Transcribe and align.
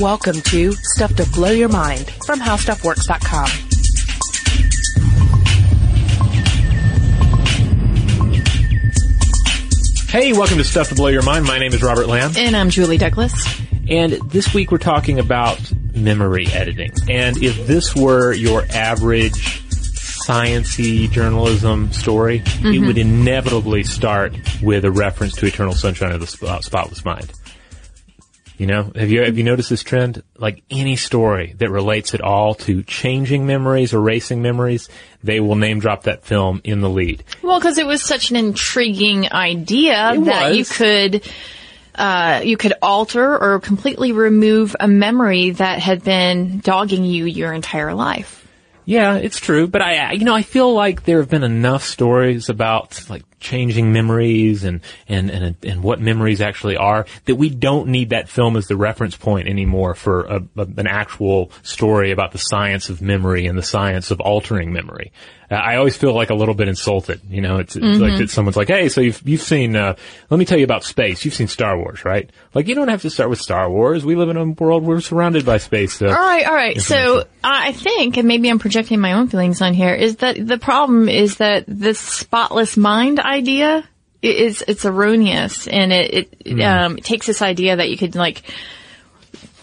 Welcome 0.00 0.40
to 0.40 0.72
Stuff 0.72 1.14
to 1.16 1.30
Blow 1.30 1.52
Your 1.52 1.68
Mind 1.68 2.10
from 2.26 2.40
HowStuffWorks.com. 2.40 3.46
Hey, 10.08 10.32
welcome 10.32 10.58
to 10.58 10.64
Stuff 10.64 10.88
to 10.88 10.96
Blow 10.96 11.06
Your 11.06 11.22
Mind. 11.22 11.44
My 11.44 11.60
name 11.60 11.72
is 11.72 11.80
Robert 11.80 12.08
Lamb. 12.08 12.32
And 12.36 12.56
I'm 12.56 12.70
Julie 12.70 12.98
Douglas. 12.98 13.32
And 13.88 14.14
this 14.30 14.52
week 14.52 14.72
we're 14.72 14.78
talking 14.78 15.20
about 15.20 15.60
memory 15.94 16.48
editing. 16.48 16.90
And 17.08 17.40
if 17.40 17.68
this 17.68 17.94
were 17.94 18.32
your 18.32 18.66
average 18.70 19.62
sciency 20.26 21.08
journalism 21.08 21.92
story, 21.92 22.40
mm-hmm. 22.40 22.72
it 22.72 22.80
would 22.80 22.98
inevitably 22.98 23.84
start 23.84 24.34
with 24.60 24.84
a 24.84 24.90
reference 24.90 25.36
to 25.36 25.46
Eternal 25.46 25.74
Sunshine 25.74 26.10
of 26.10 26.18
the 26.18 26.46
uh, 26.48 26.60
Spotless 26.60 27.04
Mind. 27.04 27.30
You 28.56 28.66
know, 28.66 28.92
have 28.94 29.10
you 29.10 29.22
have 29.22 29.36
you 29.36 29.42
noticed 29.42 29.70
this 29.70 29.82
trend? 29.82 30.22
Like 30.36 30.62
any 30.70 30.94
story 30.94 31.54
that 31.58 31.70
relates 31.70 32.14
at 32.14 32.20
all 32.20 32.54
to 32.56 32.84
changing 32.84 33.46
memories, 33.46 33.92
or 33.92 33.98
erasing 33.98 34.42
memories, 34.42 34.88
they 35.24 35.40
will 35.40 35.56
name 35.56 35.80
drop 35.80 36.04
that 36.04 36.24
film 36.24 36.60
in 36.62 36.80
the 36.80 36.88
lead. 36.88 37.24
Well, 37.42 37.58
because 37.58 37.78
it 37.78 37.86
was 37.86 38.02
such 38.02 38.30
an 38.30 38.36
intriguing 38.36 39.32
idea 39.32 40.12
it 40.14 40.24
that 40.26 40.50
was. 40.50 40.58
you 40.58 40.64
could. 40.64 41.30
Uh, 41.96 42.40
you 42.42 42.56
could 42.56 42.72
alter 42.82 43.38
or 43.38 43.60
completely 43.60 44.10
remove 44.10 44.74
a 44.80 44.88
memory 44.88 45.50
that 45.50 45.78
had 45.78 46.02
been 46.02 46.58
dogging 46.58 47.04
you 47.04 47.24
your 47.24 47.52
entire 47.52 47.94
life. 47.94 48.44
Yeah, 48.84 49.14
it's 49.14 49.38
true, 49.38 49.68
but 49.68 49.80
I, 49.80 50.12
you 50.12 50.24
know, 50.24 50.34
I 50.34 50.42
feel 50.42 50.74
like 50.74 51.04
there 51.04 51.18
have 51.18 51.30
been 51.30 51.44
enough 51.44 51.84
stories 51.84 52.48
about 52.48 53.08
like 53.08 53.22
changing 53.44 53.92
memories 53.92 54.64
and, 54.64 54.80
and, 55.06 55.30
and, 55.30 55.56
and 55.62 55.82
what 55.82 56.00
memories 56.00 56.40
actually 56.40 56.76
are 56.76 57.06
that 57.26 57.36
we 57.36 57.50
don't 57.50 57.88
need 57.88 58.10
that 58.10 58.28
film 58.28 58.56
as 58.56 58.66
the 58.66 58.76
reference 58.76 59.16
point 59.16 59.46
anymore 59.46 59.94
for 59.94 60.24
a, 60.24 60.36
a, 60.56 60.62
an 60.62 60.86
actual 60.86 61.52
story 61.62 62.10
about 62.10 62.32
the 62.32 62.38
science 62.38 62.88
of 62.88 63.02
memory 63.02 63.46
and 63.46 63.56
the 63.56 63.62
science 63.62 64.10
of 64.10 64.20
altering 64.20 64.72
memory. 64.72 65.12
Uh, 65.50 65.56
I 65.56 65.76
always 65.76 65.96
feel 65.96 66.14
like 66.14 66.30
a 66.30 66.34
little 66.34 66.54
bit 66.54 66.68
insulted. 66.68 67.20
You 67.28 67.40
know, 67.40 67.58
it's, 67.58 67.76
it's 67.76 67.84
mm-hmm. 67.84 68.02
like 68.02 68.18
that 68.18 68.30
someone's 68.30 68.56
like, 68.56 68.68
"Hey, 68.68 68.88
so 68.88 69.00
you've 69.00 69.20
you've 69.26 69.42
seen? 69.42 69.76
Uh, 69.76 69.94
let 70.30 70.38
me 70.38 70.44
tell 70.44 70.58
you 70.58 70.64
about 70.64 70.84
space. 70.84 71.24
You've 71.24 71.34
seen 71.34 71.48
Star 71.48 71.76
Wars, 71.76 72.04
right? 72.04 72.30
Like, 72.54 72.66
you 72.66 72.74
don't 72.74 72.88
have 72.88 73.02
to 73.02 73.10
start 73.10 73.30
with 73.30 73.40
Star 73.40 73.70
Wars. 73.70 74.04
We 74.04 74.16
live 74.16 74.30
in 74.30 74.36
a 74.36 74.44
world 74.44 74.84
where 74.84 74.96
we're 74.96 75.00
surrounded 75.00 75.44
by 75.44 75.58
space. 75.58 76.00
Uh, 76.00 76.06
all 76.06 76.12
right, 76.12 76.46
all 76.46 76.54
right. 76.54 76.80
So 76.80 77.24
I 77.42 77.72
think, 77.72 78.16
and 78.16 78.26
maybe 78.26 78.48
I'm 78.48 78.58
projecting 78.58 79.00
my 79.00 79.12
own 79.12 79.28
feelings 79.28 79.60
on 79.60 79.74
here, 79.74 79.94
is 79.94 80.16
that 80.16 80.44
the 80.44 80.58
problem 80.58 81.08
is 81.08 81.36
that 81.36 81.64
this 81.68 82.00
spotless 82.00 82.76
mind 82.76 83.20
idea 83.34 83.88
is 84.22 84.64
it's 84.66 84.84
erroneous, 84.84 85.68
and 85.68 85.92
it 85.92 86.14
it, 86.14 86.44
mm. 86.44 86.64
um, 86.64 86.98
it 86.98 87.04
takes 87.04 87.26
this 87.26 87.42
idea 87.42 87.76
that 87.76 87.90
you 87.90 87.98
could 87.98 88.14
like 88.14 88.42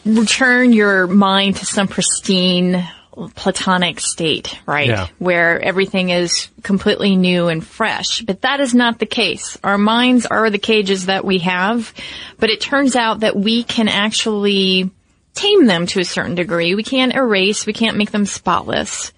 return 0.05 0.73
your 0.73 1.07
mind 1.07 1.57
to 1.57 1.65
some 1.65 1.87
pristine 1.87 2.87
platonic 3.35 3.99
state, 3.99 4.57
right? 4.65 4.87
Yeah. 4.87 5.07
Where 5.19 5.59
everything 5.61 6.09
is 6.09 6.47
completely 6.63 7.15
new 7.15 7.47
and 7.47 7.65
fresh. 7.65 8.21
But 8.21 8.41
that 8.41 8.59
is 8.59 8.73
not 8.73 8.99
the 8.99 9.05
case. 9.05 9.57
Our 9.63 9.77
minds 9.77 10.25
are 10.25 10.49
the 10.49 10.57
cages 10.57 11.07
that 11.07 11.25
we 11.25 11.39
have, 11.39 11.93
but 12.39 12.49
it 12.49 12.61
turns 12.61 12.95
out 12.95 13.19
that 13.21 13.35
we 13.35 13.63
can 13.63 13.87
actually 13.87 14.89
tame 15.33 15.65
them 15.65 15.85
to 15.87 15.99
a 15.99 16.05
certain 16.05 16.35
degree. 16.35 16.75
We 16.75 16.83
can't 16.83 17.13
erase, 17.13 17.65
we 17.65 17.73
can't 17.73 17.97
make 17.97 18.11
them 18.11 18.25
spotless, 18.25 19.11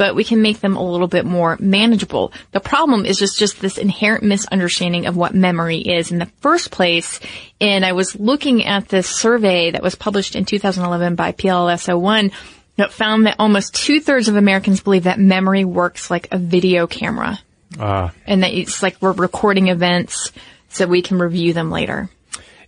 but 0.00 0.14
we 0.14 0.24
can 0.24 0.40
make 0.40 0.60
them 0.60 0.76
a 0.78 0.82
little 0.82 1.08
bit 1.08 1.26
more 1.26 1.58
manageable. 1.60 2.32
The 2.52 2.60
problem 2.60 3.04
is 3.04 3.18
just, 3.18 3.38
just 3.38 3.60
this 3.60 3.76
inherent 3.76 4.24
misunderstanding 4.24 5.04
of 5.04 5.14
what 5.14 5.34
memory 5.34 5.76
is 5.76 6.10
in 6.10 6.18
the 6.18 6.30
first 6.40 6.70
place. 6.70 7.20
And 7.60 7.84
I 7.84 7.92
was 7.92 8.18
looking 8.18 8.64
at 8.64 8.88
this 8.88 9.06
survey 9.06 9.72
that 9.72 9.82
was 9.82 9.96
published 9.96 10.36
in 10.36 10.46
2011 10.46 11.16
by 11.16 11.32
PLOS 11.32 11.94
ONE 11.94 12.30
that 12.76 12.94
found 12.94 13.26
that 13.26 13.36
almost 13.38 13.74
two 13.74 14.00
thirds 14.00 14.28
of 14.28 14.36
Americans 14.36 14.80
believe 14.80 15.04
that 15.04 15.18
memory 15.18 15.66
works 15.66 16.10
like 16.10 16.28
a 16.32 16.38
video 16.38 16.86
camera. 16.86 17.38
Uh, 17.78 18.08
and 18.26 18.42
that 18.42 18.54
it's 18.54 18.82
like 18.82 18.96
we're 19.02 19.12
recording 19.12 19.68
events 19.68 20.32
so 20.70 20.86
we 20.86 21.02
can 21.02 21.18
review 21.18 21.52
them 21.52 21.70
later. 21.70 22.08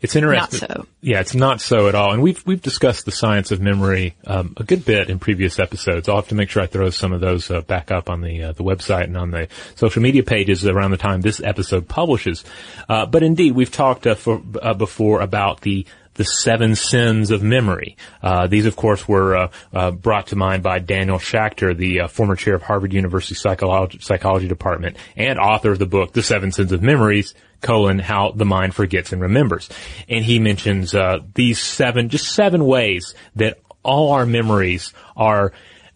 It's 0.02 0.16
interesting. 0.16 0.60
Not 0.68 0.76
so. 0.76 0.86
Yeah, 1.00 1.20
it's 1.20 1.34
not 1.34 1.60
so 1.60 1.88
at 1.88 1.94
all. 1.94 2.12
And 2.12 2.20
we've 2.20 2.44
we've 2.44 2.60
discussed 2.60 3.04
the 3.04 3.12
science 3.12 3.52
of 3.52 3.60
memory 3.60 4.16
um, 4.26 4.52
a 4.56 4.64
good 4.64 4.84
bit 4.84 5.08
in 5.08 5.20
previous 5.20 5.60
episodes. 5.60 6.08
I'll 6.08 6.16
have 6.16 6.28
to 6.28 6.34
make 6.34 6.50
sure 6.50 6.60
I 6.60 6.66
throw 6.66 6.90
some 6.90 7.12
of 7.12 7.20
those 7.20 7.50
uh, 7.52 7.60
back 7.60 7.92
up 7.92 8.10
on 8.10 8.20
the 8.20 8.42
uh, 8.42 8.52
the 8.52 8.64
website 8.64 9.04
and 9.04 9.16
on 9.16 9.30
the 9.30 9.46
social 9.76 10.02
media 10.02 10.24
pages 10.24 10.66
around 10.66 10.91
the 10.91 10.96
time 10.96 11.20
this 11.20 11.41
episode 11.41 11.88
publishes. 11.88 12.44
Uh, 12.88 13.06
but 13.06 13.22
indeed, 13.22 13.52
we've 13.52 13.70
talked 13.70 14.06
uh, 14.06 14.16
for, 14.16 14.42
uh, 14.60 14.74
before 14.74 15.20
about 15.20 15.60
the 15.60 15.86
the 16.14 16.24
seven 16.24 16.74
sins 16.74 17.30
of 17.30 17.42
memory. 17.42 17.96
Uh, 18.22 18.46
these, 18.46 18.66
of 18.66 18.76
course, 18.76 19.08
were 19.08 19.36
uh, 19.36 19.48
uh, 19.72 19.90
brought 19.90 20.28
to 20.28 20.36
mind 20.36 20.62
by 20.62 20.78
Daniel 20.78 21.18
Schacter, 21.18 21.76
the 21.76 22.02
uh, 22.02 22.08
former 22.08 22.36
chair 22.36 22.54
of 22.54 22.62
Harvard 22.62 22.92
University 22.92 23.34
Psychology, 23.34 23.98
Psychology 24.00 24.48
Department 24.48 24.96
and 25.16 25.38
author 25.38 25.72
of 25.72 25.78
the 25.78 25.86
book 25.86 26.12
The 26.12 26.22
Seven 26.22 26.52
Sins 26.52 26.72
of 26.72 26.82
Memories, 26.82 27.34
colon, 27.60 27.98
how 27.98 28.32
the 28.32 28.44
mind 28.44 28.74
forgets 28.74 29.12
and 29.12 29.22
remembers. 29.22 29.68
And 30.08 30.24
he 30.24 30.38
mentions 30.38 30.94
uh, 30.94 31.18
these 31.34 31.58
seven, 31.60 32.08
just 32.08 32.34
seven 32.34 32.64
ways 32.64 33.14
that 33.36 33.58
all 33.82 34.12
our 34.12 34.26
memories 34.26 34.92
are 35.16 35.52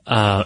uh, 0.07 0.45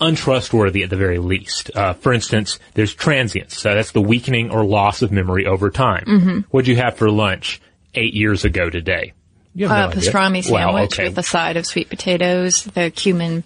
untrustworthy 0.00 0.82
at 0.82 0.90
the 0.90 0.96
very 0.96 1.18
least. 1.18 1.70
Uh, 1.74 1.92
for 1.92 2.12
instance, 2.12 2.58
there's 2.74 2.94
transience. 2.94 3.58
So 3.58 3.74
that's 3.74 3.92
the 3.92 4.00
weakening 4.00 4.50
or 4.50 4.64
loss 4.64 5.02
of 5.02 5.12
memory 5.12 5.46
over 5.46 5.70
time. 5.70 6.04
Mm-hmm. 6.06 6.38
What'd 6.50 6.68
you 6.68 6.76
have 6.76 6.96
for 6.96 7.10
lunch? 7.10 7.60
Eight 7.94 8.14
years 8.14 8.44
ago 8.44 8.70
today? 8.70 9.12
You 9.54 9.68
have 9.68 9.90
uh, 9.90 9.94
no 9.94 10.00
pastrami 10.00 10.38
idea. 10.38 10.42
sandwich 10.42 10.92
okay. 10.94 11.08
with 11.08 11.18
a 11.18 11.22
side 11.22 11.56
of 11.56 11.66
sweet 11.66 11.88
potatoes, 11.88 12.64
the 12.64 12.90
cumin 12.90 13.44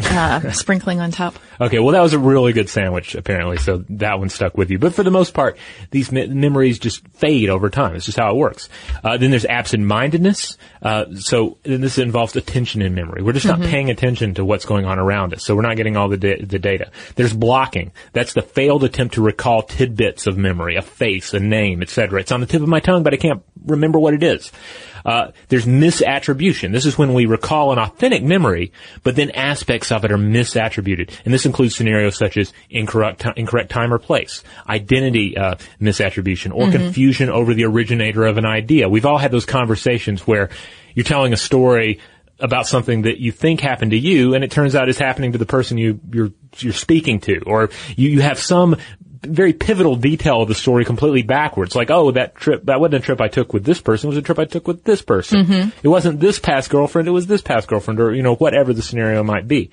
uh, 0.00 0.50
sprinkling 0.52 1.00
on 1.00 1.10
top. 1.10 1.34
Okay, 1.60 1.78
well 1.78 1.92
that 1.92 2.00
was 2.00 2.12
a 2.12 2.18
really 2.18 2.52
good 2.52 2.68
sandwich 2.68 3.14
apparently, 3.14 3.56
so 3.56 3.84
that 3.90 4.18
one 4.18 4.28
stuck 4.28 4.56
with 4.56 4.70
you. 4.70 4.78
But 4.78 4.94
for 4.94 5.02
the 5.02 5.10
most 5.10 5.34
part, 5.34 5.58
these 5.90 6.10
me- 6.10 6.26
memories 6.26 6.78
just 6.78 7.06
fade 7.08 7.48
over 7.48 7.70
time. 7.70 7.94
It's 7.94 8.06
just 8.06 8.18
how 8.18 8.30
it 8.30 8.36
works. 8.36 8.68
Uh, 9.04 9.16
then 9.16 9.30
there's 9.30 9.44
absent-mindedness. 9.44 10.58
Uh, 10.82 11.14
so 11.14 11.58
this 11.62 11.98
involves 11.98 12.34
attention 12.36 12.82
in 12.82 12.94
memory. 12.94 13.22
We're 13.22 13.32
just 13.32 13.46
not 13.46 13.60
mm-hmm. 13.60 13.70
paying 13.70 13.90
attention 13.90 14.34
to 14.34 14.44
what's 14.44 14.64
going 14.64 14.84
on 14.84 14.98
around 14.98 15.34
us, 15.34 15.44
so 15.44 15.54
we're 15.54 15.62
not 15.62 15.76
getting 15.76 15.96
all 15.96 16.08
the 16.08 16.16
da- 16.16 16.42
the 16.42 16.58
data. 16.58 16.90
There's 17.14 17.32
blocking. 17.32 17.92
That's 18.12 18.32
the 18.32 18.42
failed 18.42 18.84
attempt 18.84 19.14
to 19.14 19.22
recall 19.22 19.62
tidbits 19.62 20.26
of 20.26 20.36
memory, 20.36 20.76
a 20.76 20.82
face, 20.82 21.34
a 21.34 21.40
name, 21.40 21.82
etc. 21.82 22.20
It's 22.20 22.32
on 22.32 22.40
the 22.40 22.46
tip 22.46 22.62
of 22.62 22.68
my 22.68 22.80
tongue, 22.80 23.02
but 23.02 23.14
I 23.14 23.16
can't 23.16 23.42
remember 23.64 23.98
what 23.98 24.14
it 24.14 24.22
is. 24.22 24.50
Uh, 25.04 25.32
there's 25.48 25.66
misattribution. 25.66 26.72
This 26.72 26.86
is 26.86 26.96
when 26.96 27.14
we 27.14 27.26
recall 27.26 27.72
an 27.72 27.78
authentic 27.78 28.22
memory, 28.22 28.72
but 29.02 29.16
then 29.16 29.30
aspects 29.30 29.81
of 29.90 30.04
it 30.04 30.12
are 30.12 30.18
misattributed. 30.18 31.10
And 31.24 31.32
this 31.32 31.46
includes 31.46 31.74
scenarios 31.74 32.16
such 32.16 32.36
as 32.36 32.52
incorrect, 32.70 33.22
t- 33.22 33.32
incorrect 33.36 33.70
time 33.70 33.92
or 33.92 33.98
place, 33.98 34.44
identity 34.68 35.36
uh, 35.36 35.56
misattribution, 35.80 36.54
or 36.54 36.66
mm-hmm. 36.66 36.72
confusion 36.72 37.30
over 37.30 37.54
the 37.54 37.64
originator 37.64 38.24
of 38.24 38.38
an 38.38 38.46
idea. 38.46 38.88
We've 38.88 39.06
all 39.06 39.18
had 39.18 39.30
those 39.30 39.46
conversations 39.46 40.26
where 40.26 40.50
you're 40.94 41.04
telling 41.04 41.32
a 41.32 41.38
story 41.38 42.00
about 42.38 42.66
something 42.66 43.02
that 43.02 43.18
you 43.18 43.32
think 43.32 43.60
happened 43.60 43.92
to 43.92 43.98
you, 43.98 44.34
and 44.34 44.44
it 44.44 44.50
turns 44.50 44.74
out 44.74 44.88
is 44.88 44.98
happening 44.98 45.32
to 45.32 45.38
the 45.38 45.46
person 45.46 45.78
you 45.78 46.00
you're 46.12 46.32
you're 46.58 46.72
speaking 46.72 47.20
to, 47.20 47.40
or 47.46 47.70
you, 47.96 48.10
you 48.10 48.20
have 48.20 48.38
some 48.38 48.76
very 49.22 49.52
pivotal 49.52 49.96
detail 49.96 50.42
of 50.42 50.48
the 50.48 50.54
story 50.54 50.84
completely 50.84 51.22
backwards. 51.22 51.74
Like, 51.74 51.90
oh, 51.90 52.10
that 52.12 52.34
trip, 52.34 52.64
that 52.66 52.80
wasn't 52.80 53.02
a 53.02 53.06
trip 53.06 53.20
I 53.20 53.28
took 53.28 53.52
with 53.52 53.64
this 53.64 53.80
person, 53.80 54.08
it 54.08 54.10
was 54.10 54.18
a 54.18 54.22
trip 54.22 54.38
I 54.38 54.44
took 54.44 54.66
with 54.66 54.84
this 54.84 55.02
person. 55.02 55.44
Mm-hmm. 55.44 55.70
It 55.82 55.88
wasn't 55.88 56.20
this 56.20 56.38
past 56.38 56.70
girlfriend, 56.70 57.08
it 57.08 57.12
was 57.12 57.26
this 57.26 57.42
past 57.42 57.68
girlfriend, 57.68 58.00
or, 58.00 58.14
you 58.14 58.22
know, 58.22 58.34
whatever 58.34 58.72
the 58.72 58.82
scenario 58.82 59.22
might 59.22 59.46
be. 59.46 59.70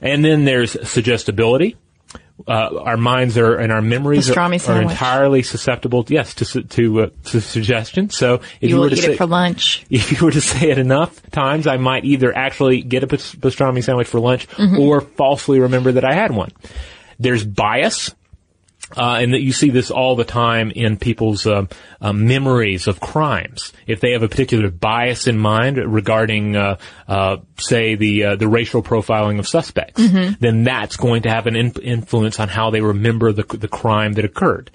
And 0.00 0.24
then 0.24 0.44
there's 0.44 0.88
suggestibility. 0.88 1.76
Uh, 2.48 2.80
our 2.80 2.96
minds 2.96 3.38
are 3.38 3.54
and 3.54 3.70
our 3.70 3.80
memories 3.80 4.28
are, 4.28 4.38
are, 4.38 4.82
entirely 4.82 5.44
susceptible, 5.44 6.04
yes, 6.08 6.34
to 6.34 6.62
to, 6.64 7.02
uh, 7.02 7.10
to 7.26 7.40
suggestion. 7.40 8.10
So 8.10 8.40
if 8.60 8.62
you, 8.62 8.70
you 8.70 8.80
were 8.80 8.90
to 8.90 8.96
say, 8.96 9.12
it 9.12 9.18
for 9.18 9.26
lunch, 9.26 9.86
if 9.90 10.10
you 10.10 10.24
were 10.24 10.32
to 10.32 10.40
say 10.40 10.70
it 10.70 10.78
enough 10.78 11.22
times, 11.30 11.68
I 11.68 11.76
might 11.76 12.04
either 12.04 12.36
actually 12.36 12.82
get 12.82 13.04
a 13.04 13.06
pastrami 13.06 13.84
sandwich 13.84 14.08
for 14.08 14.18
lunch 14.18 14.48
mm-hmm. 14.48 14.80
or 14.80 15.00
falsely 15.00 15.60
remember 15.60 15.92
that 15.92 16.04
I 16.04 16.12
had 16.14 16.32
one. 16.32 16.50
There's 17.20 17.44
bias. 17.44 18.12
Uh, 18.96 19.18
and 19.20 19.32
that 19.32 19.40
you 19.40 19.52
see 19.52 19.70
this 19.70 19.90
all 19.90 20.14
the 20.14 20.24
time 20.24 20.70
in 20.70 20.98
people's 20.98 21.46
uh, 21.46 21.64
uh, 22.02 22.12
memories 22.12 22.86
of 22.86 23.00
crimes. 23.00 23.72
If 23.86 24.00
they 24.00 24.12
have 24.12 24.22
a 24.22 24.28
particular 24.28 24.70
bias 24.70 25.26
in 25.26 25.38
mind 25.38 25.78
regarding, 25.78 26.54
uh, 26.54 26.76
uh, 27.08 27.38
say, 27.56 27.94
the 27.94 28.24
uh, 28.24 28.36
the 28.36 28.46
racial 28.46 28.82
profiling 28.82 29.38
of 29.38 29.48
suspects, 29.48 30.00
mm-hmm. 30.00 30.34
then 30.38 30.64
that's 30.64 30.96
going 30.96 31.22
to 31.22 31.30
have 31.30 31.46
an 31.46 31.56
in- 31.56 31.80
influence 31.82 32.38
on 32.38 32.48
how 32.48 32.70
they 32.70 32.82
remember 32.82 33.32
the 33.32 33.44
the 33.56 33.68
crime 33.68 34.12
that 34.12 34.24
occurred. 34.24 34.70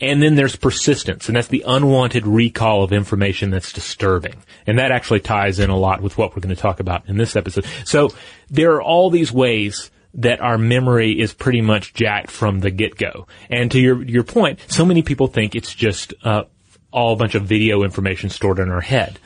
And 0.00 0.22
then 0.22 0.36
there's 0.36 0.54
persistence, 0.54 1.28
and 1.28 1.36
that's 1.36 1.48
the 1.48 1.64
unwanted 1.66 2.26
recall 2.26 2.84
of 2.84 2.92
information 2.92 3.50
that's 3.50 3.72
disturbing. 3.72 4.36
And 4.66 4.78
that 4.78 4.92
actually 4.92 5.20
ties 5.20 5.58
in 5.58 5.68
a 5.68 5.76
lot 5.76 6.00
with 6.00 6.16
what 6.16 6.34
we're 6.34 6.42
going 6.42 6.54
to 6.54 6.62
talk 6.62 6.78
about 6.78 7.08
in 7.08 7.16
this 7.16 7.34
episode. 7.34 7.66
So 7.84 8.10
there 8.48 8.74
are 8.74 8.82
all 8.82 9.10
these 9.10 9.32
ways 9.32 9.90
that 10.14 10.40
our 10.40 10.58
memory 10.58 11.20
is 11.20 11.32
pretty 11.32 11.60
much 11.60 11.94
jacked 11.94 12.30
from 12.30 12.60
the 12.60 12.70
get-go. 12.70 13.26
And 13.50 13.70
to 13.72 13.80
your 13.80 14.02
your 14.02 14.24
point, 14.24 14.58
so 14.68 14.84
many 14.84 15.02
people 15.02 15.26
think 15.26 15.54
it's 15.54 15.74
just 15.74 16.14
uh, 16.24 16.44
all 16.90 17.12
a 17.12 17.16
bunch 17.16 17.34
of 17.34 17.44
video 17.44 17.82
information 17.82 18.30
stored 18.30 18.58
in 18.58 18.70
our 18.70 18.80
head. 18.80 19.18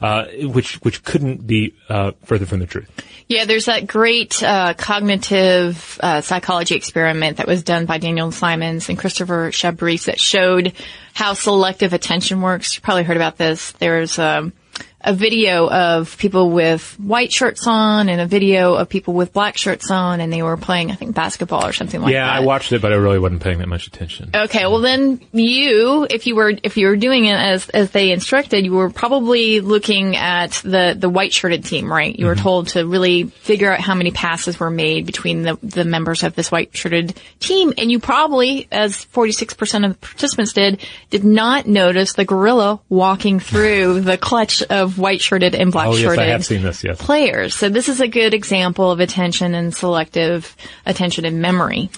uh, 0.00 0.26
which 0.42 0.74
which 0.76 1.02
couldn't 1.04 1.46
be 1.46 1.74
uh, 1.88 2.12
further 2.24 2.46
from 2.46 2.60
the 2.60 2.66
truth. 2.66 2.88
Yeah, 3.26 3.44
there's 3.44 3.66
that 3.66 3.86
great 3.86 4.42
uh, 4.42 4.74
cognitive 4.74 5.98
uh, 6.02 6.20
psychology 6.20 6.74
experiment 6.76 7.38
that 7.38 7.46
was 7.46 7.62
done 7.62 7.84
by 7.86 7.98
Daniel 7.98 8.30
Simons 8.32 8.88
and 8.88 8.98
Christopher 8.98 9.50
Chabris 9.50 10.04
that 10.04 10.20
showed 10.20 10.72
how 11.14 11.34
selective 11.34 11.92
attention 11.92 12.40
works. 12.40 12.76
You 12.76 12.80
probably 12.80 13.02
heard 13.04 13.16
about 13.16 13.36
this. 13.36 13.72
There's 13.72 14.18
um, 14.18 14.52
a 15.00 15.14
video 15.14 15.70
of 15.70 16.18
people 16.18 16.50
with 16.50 16.98
white 16.98 17.32
shirts 17.32 17.66
on 17.68 18.08
and 18.08 18.20
a 18.20 18.26
video 18.26 18.74
of 18.74 18.88
people 18.88 19.14
with 19.14 19.32
black 19.32 19.56
shirts 19.56 19.90
on, 19.90 20.20
and 20.20 20.32
they 20.32 20.42
were 20.42 20.56
playing, 20.56 20.90
I 20.90 20.94
think, 20.94 21.14
basketball 21.14 21.64
or 21.64 21.72
something 21.72 22.00
like 22.00 22.12
yeah, 22.12 22.26
that. 22.26 22.34
Yeah, 22.34 22.40
I 22.40 22.44
watched 22.44 22.72
it, 22.72 22.82
but 22.82 22.92
I 22.92 22.96
really 22.96 23.20
wasn't 23.20 23.42
paying 23.42 23.58
that 23.58 23.68
much 23.68 23.86
attention. 23.86 24.30
Okay, 24.34 24.66
well 24.66 24.80
then 24.80 25.20
you, 25.32 26.06
if 26.10 26.26
you 26.26 26.34
were 26.34 26.52
if 26.62 26.76
you 26.76 26.88
were 26.88 26.96
doing 26.96 27.26
it 27.26 27.34
as 27.34 27.68
as 27.68 27.92
they 27.92 28.10
instructed, 28.10 28.64
you 28.64 28.72
were 28.72 28.90
probably 28.90 29.60
looking 29.60 30.16
at 30.16 30.52
the 30.64 30.96
the 30.98 31.08
white 31.08 31.32
shirted 31.32 31.64
team, 31.64 31.90
right? 31.90 32.18
You 32.18 32.26
were 32.26 32.34
mm-hmm. 32.34 32.42
told 32.42 32.68
to 32.68 32.84
really 32.84 33.24
figure 33.24 33.72
out 33.72 33.80
how 33.80 33.94
many 33.94 34.10
passes 34.10 34.58
were 34.58 34.70
made 34.70 35.06
between 35.06 35.42
the 35.42 35.58
the 35.62 35.84
members 35.84 36.24
of 36.24 36.34
this 36.34 36.50
white 36.50 36.76
shirted 36.76 37.20
team, 37.38 37.72
and 37.78 37.90
you 37.90 38.00
probably, 38.00 38.66
as 38.72 39.04
forty 39.04 39.32
six 39.32 39.54
percent 39.54 39.84
of 39.84 39.92
the 39.92 40.06
participants 40.06 40.52
did, 40.54 40.84
did 41.10 41.24
not 41.24 41.68
notice 41.68 42.14
the 42.14 42.24
gorilla 42.24 42.80
walking 42.88 43.38
through 43.38 44.00
the 44.08 44.18
clutch 44.18 44.62
of 44.64 44.87
white 44.96 45.20
shirted 45.20 45.54
and 45.54 45.72
black 45.72 45.88
Oh 45.88 45.92
yes, 45.96 46.00
shirted 46.00 46.44
seen 46.44 46.62
this. 46.62 46.84
Yes. 46.84 46.98
players. 47.02 47.54
So 47.54 47.68
this 47.68 47.88
is 47.88 48.00
a 48.00 48.08
good 48.08 48.32
example 48.32 48.90
of 48.90 49.00
attention 49.00 49.54
and 49.54 49.74
selective 49.74 50.56
attention 50.86 51.24
and 51.24 51.42
memory. 51.42 51.90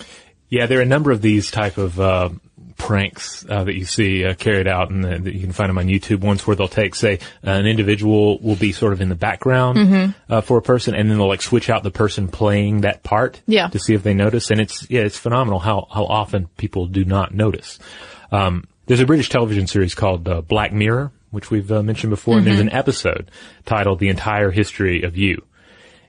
Yeah, 0.48 0.66
there 0.66 0.78
are 0.78 0.82
a 0.82 0.86
number 0.86 1.12
of 1.12 1.20
these 1.22 1.50
type 1.50 1.78
of 1.78 2.00
uh, 2.00 2.30
pranks 2.76 3.44
uh, 3.48 3.62
that 3.64 3.74
you 3.76 3.84
see 3.84 4.24
uh, 4.24 4.34
carried 4.34 4.66
out, 4.66 4.90
and 4.90 5.04
uh, 5.04 5.18
that 5.18 5.34
you 5.34 5.40
can 5.40 5.52
find 5.52 5.68
them 5.68 5.78
on 5.78 5.86
YouTube. 5.86 6.20
Ones 6.20 6.46
where 6.46 6.56
they'll 6.56 6.66
take, 6.66 6.94
say, 6.94 7.18
an 7.42 7.66
individual 7.66 8.38
will 8.40 8.56
be 8.56 8.72
sort 8.72 8.92
of 8.92 9.00
in 9.00 9.08
the 9.08 9.14
background 9.14 9.78
Mm-hmm. 9.78 10.32
uh, 10.32 10.40
for 10.40 10.58
a 10.58 10.62
person, 10.62 10.94
and 10.94 11.10
then 11.10 11.18
they'll 11.18 11.28
like 11.28 11.42
switch 11.42 11.70
out 11.70 11.82
the 11.82 11.90
person 11.90 12.26
playing 12.28 12.80
that 12.80 13.02
part 13.02 13.40
Yeah. 13.46 13.68
to 13.68 13.78
see 13.78 13.94
if 13.94 14.02
they 14.02 14.14
notice. 14.14 14.50
And 14.50 14.60
it's 14.60 14.88
yeah, 14.90 15.02
it's 15.02 15.18
phenomenal 15.18 15.58
how 15.60 15.86
how 15.92 16.04
often 16.06 16.48
people 16.56 16.86
do 16.86 17.04
not 17.04 17.32
notice. 17.34 17.78
Um, 18.32 18.66
there's 18.86 19.00
a 19.00 19.06
British 19.06 19.28
television 19.28 19.66
series 19.66 19.94
called 19.94 20.26
uh, 20.26 20.40
Black 20.40 20.72
Mirror, 20.72 21.12
which 21.30 21.50
we've 21.50 21.70
uh, 21.70 21.82
mentioned 21.82 22.10
before, 22.10 22.38
and 22.38 22.46
there's 22.46 22.58
Mm-hmm. 22.58 22.68
an 22.68 22.74
episode 22.74 23.30
titled 23.64 23.98
"The 23.98 24.08
Entire 24.08 24.50
History 24.50 25.02
of 25.02 25.16
You." 25.16 25.42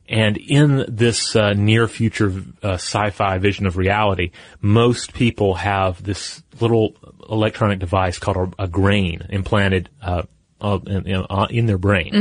And 0.09 0.35
in 0.37 0.85
this 0.89 1.35
uh, 1.37 1.53
near 1.53 1.87
future 1.87 2.33
uh, 2.61 2.73
sci-fi 2.73 3.37
vision 3.37 3.65
of 3.65 3.77
reality, 3.77 4.31
most 4.59 5.13
people 5.13 5.53
have 5.53 6.03
this 6.03 6.43
little 6.59 6.95
electronic 7.29 7.79
device 7.79 8.19
called 8.19 8.53
a, 8.59 8.63
a 8.63 8.67
grain 8.67 9.25
implanted 9.29 9.89
uh, 10.01 10.23
uh, 10.59 10.79
in, 10.85 11.07
in, 11.07 11.25
uh, 11.29 11.47
in 11.49 11.65
their 11.65 11.77
brain, 11.77 12.13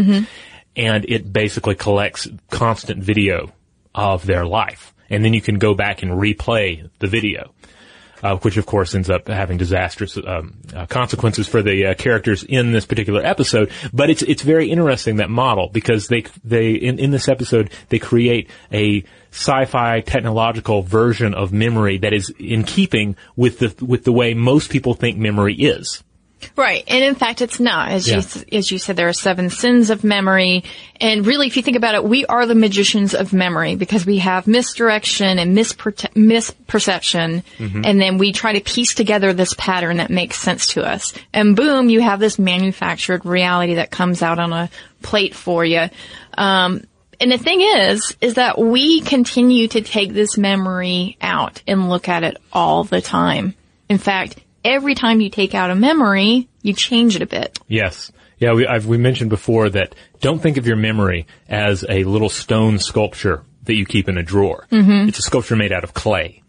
and 0.77 1.05
it 1.09 1.33
basically 1.33 1.75
collects 1.75 2.29
constant 2.49 3.03
video 3.03 3.53
of 3.93 4.25
their 4.25 4.47
life, 4.47 4.95
and 5.09 5.25
then 5.25 5.35
you 5.35 5.41
can 5.41 5.59
go 5.59 5.75
back 5.75 6.05
and 6.05 6.13
replay 6.13 6.89
the 7.01 7.09
video 7.09 7.53
uh, 8.23 8.37
which 8.39 8.57
of 8.57 8.67
course 8.67 8.95
ends 8.95 9.11
up 9.11 9.29
having 9.29 9.59
disastrous 9.59 10.17
um, 10.17 10.55
uh, 10.75 10.87
consequences 10.87 11.49
for 11.49 11.63
the 11.63 11.87
uh, 11.87 11.95
characters 11.95 12.43
in 12.43 12.73
this 12.73 12.87
particular 12.87 13.25
episode. 13.25 13.71
But 13.93 14.11
it's 14.11 14.23
it's 14.23 14.43
very 14.43 14.71
interesting 14.71 15.17
that 15.17 15.31
model 15.31 15.69
because 15.69 16.09
they 16.09 16.25
they 16.45 16.73
in, 16.73 16.99
in 16.99 17.11
this 17.11 17.29
episode 17.29 17.71
they 17.89 17.99
create 17.99 18.51
a 18.73 19.05
sci-fi 19.33 20.01
technological 20.01 20.83
version 20.83 21.35
of 21.35 21.53
memory 21.53 21.99
that 21.99 22.13
is 22.13 22.31
in 22.39 22.65
keeping 22.65 23.17
with 23.37 23.59
the 23.59 23.85
with 23.85 24.05
the 24.05 24.13
way 24.13 24.35
most 24.35 24.71
people 24.71 24.95
think 24.95 25.19
memory 25.19 25.55
is. 25.55 26.03
Right. 26.57 26.85
And 26.89 27.05
in 27.05 27.15
fact, 27.15 27.43
it's 27.43 27.61
not. 27.61 27.91
As 27.91 28.09
Yeah. 28.09 28.17
you, 28.51 28.59
as 28.59 28.71
you 28.71 28.79
said, 28.79 28.97
there 28.97 29.09
are 29.09 29.13
seven 29.13 29.51
sins 29.51 29.91
of 29.91 30.05
memory. 30.05 30.65
And 31.01 31.27
really, 31.27 31.47
if 31.47 31.57
you 31.57 31.63
think 31.63 31.77
about 31.77 31.95
it, 31.95 32.05
we 32.05 32.27
are 32.27 32.47
the 32.47 32.55
magicians 32.55 33.15
of 33.15 33.33
memory 33.33 33.77
because 33.77 34.07
we 34.07 34.19
have 34.19 34.47
misdirection 34.47 35.39
and 35.39 35.57
misperte- 35.57 36.13
misperception. 36.15 37.43
And 37.59 38.01
then 38.01 38.19
we 38.19 38.33
try 38.33 38.53
to 38.55 38.61
piece 38.61 38.95
together 38.95 39.33
this 39.33 39.55
pattern 39.55 39.99
that 39.99 40.11
makes 40.11 40.37
sense 40.39 40.69
to 40.69 40.83
us. 40.85 41.13
And 41.33 41.57
boom, 41.57 41.89
you 41.91 42.01
have 42.01 42.21
this 42.21 42.39
manufactured 42.39 43.25
reality 43.25 43.75
that 43.75 43.91
comes 43.91 44.23
out 44.23 44.39
on 44.39 44.53
a 44.53 44.71
plate 45.03 45.35
for 45.35 45.65
you. 45.65 45.89
Um, 46.37 46.85
and 47.21 47.31
the 47.31 47.39
thing 47.39 47.61
is, 47.61 48.17
is 48.21 48.35
that 48.35 48.59
we 48.59 49.01
continue 49.03 49.69
to 49.69 49.83
take 49.83 50.13
this 50.13 50.39
memory 50.39 51.17
out 51.21 51.63
and 51.67 51.91
look 51.91 52.09
at 52.09 52.25
it 52.25 52.39
all 52.53 52.85
the 52.85 53.03
time. 53.03 53.55
In 53.91 53.99
fact, 53.99 54.37
every 54.65 54.95
time 54.95 55.21
you 55.21 55.31
take 55.31 55.55
out 55.55 55.71
a 55.71 55.75
memory, 55.75 56.49
you 56.63 56.73
change 56.73 57.17
it 57.17 57.23
a 57.23 57.27
bit. 57.27 57.59
Yes. 57.69 58.13
Yeah, 58.39 58.55
we, 58.55 58.67
I've, 58.67 58.87
we 58.87 58.97
mentioned 58.97 59.31
before 59.31 59.69
that 59.71 59.95
don't 60.21 60.41
think 60.41 60.57
of 60.57 60.67
your 60.67 60.77
memory 60.77 61.27
as 61.49 61.85
a 61.89 62.05
little 62.05 62.31
stone 62.31 62.79
sculpture 62.79 63.45
that 63.65 63.75
you 63.75 63.85
keep 63.85 64.09
in 64.09 64.17
a 64.17 64.23
drawer. 64.23 64.67
Mm-hmm. 64.73 65.09
It's 65.09 65.19
a 65.19 65.23
sculpture 65.23 65.57
made 65.57 65.73
out 65.73 65.85
of 65.85 65.93
clay. 65.93 66.43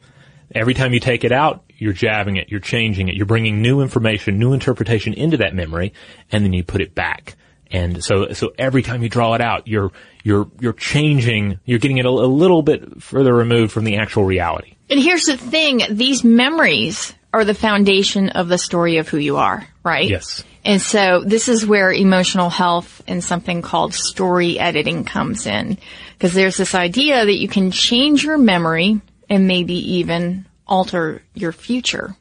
Every 0.53 0.73
time 0.73 0.93
you 0.93 0.99
take 0.99 1.23
it 1.23 1.31
out, 1.31 1.63
you're 1.77 1.93
jabbing 1.93 2.37
it, 2.37 2.49
you're 2.49 2.59
changing 2.59 3.07
it, 3.07 3.15
you're 3.15 3.25
bringing 3.25 3.61
new 3.61 3.81
information, 3.81 4.37
new 4.37 4.53
interpretation 4.53 5.13
into 5.13 5.37
that 5.37 5.53
memory, 5.53 5.93
and 6.31 6.43
then 6.43 6.53
you 6.53 6.63
put 6.63 6.81
it 6.81 6.93
back. 6.93 7.35
And 7.71 8.03
so, 8.03 8.33
so 8.33 8.51
every 8.57 8.83
time 8.83 9.01
you 9.01 9.09
draw 9.09 9.33
it 9.33 9.41
out, 9.41 9.67
you're, 9.67 9.91
you're, 10.23 10.49
you're 10.59 10.73
changing, 10.73 11.59
you're 11.63 11.79
getting 11.79 11.97
it 11.97 12.05
a, 12.05 12.09
a 12.09 12.09
little 12.09 12.61
bit 12.61 13.01
further 13.01 13.33
removed 13.33 13.71
from 13.71 13.85
the 13.85 13.97
actual 13.97 14.25
reality. 14.25 14.75
And 14.89 14.99
here's 14.99 15.23
the 15.23 15.37
thing, 15.37 15.81
these 15.89 16.23
memories 16.23 17.13
are 17.33 17.45
the 17.45 17.53
foundation 17.53 18.29
of 18.29 18.47
the 18.47 18.57
story 18.57 18.97
of 18.97 19.07
who 19.07 19.17
you 19.17 19.37
are, 19.37 19.65
right? 19.83 20.09
Yes. 20.09 20.43
And 20.63 20.81
so 20.81 21.23
this 21.25 21.47
is 21.47 21.65
where 21.65 21.91
emotional 21.91 22.49
health 22.49 23.01
and 23.07 23.23
something 23.23 23.61
called 23.61 23.93
story 23.93 24.59
editing 24.59 25.05
comes 25.05 25.47
in. 25.47 25.77
Because 26.13 26.33
there's 26.33 26.57
this 26.57 26.75
idea 26.75 27.25
that 27.25 27.37
you 27.37 27.47
can 27.47 27.71
change 27.71 28.23
your 28.23 28.37
memory 28.37 29.01
and 29.29 29.47
maybe 29.47 29.95
even 29.95 30.45
alter 30.67 31.23
your 31.33 31.51
future. 31.51 32.15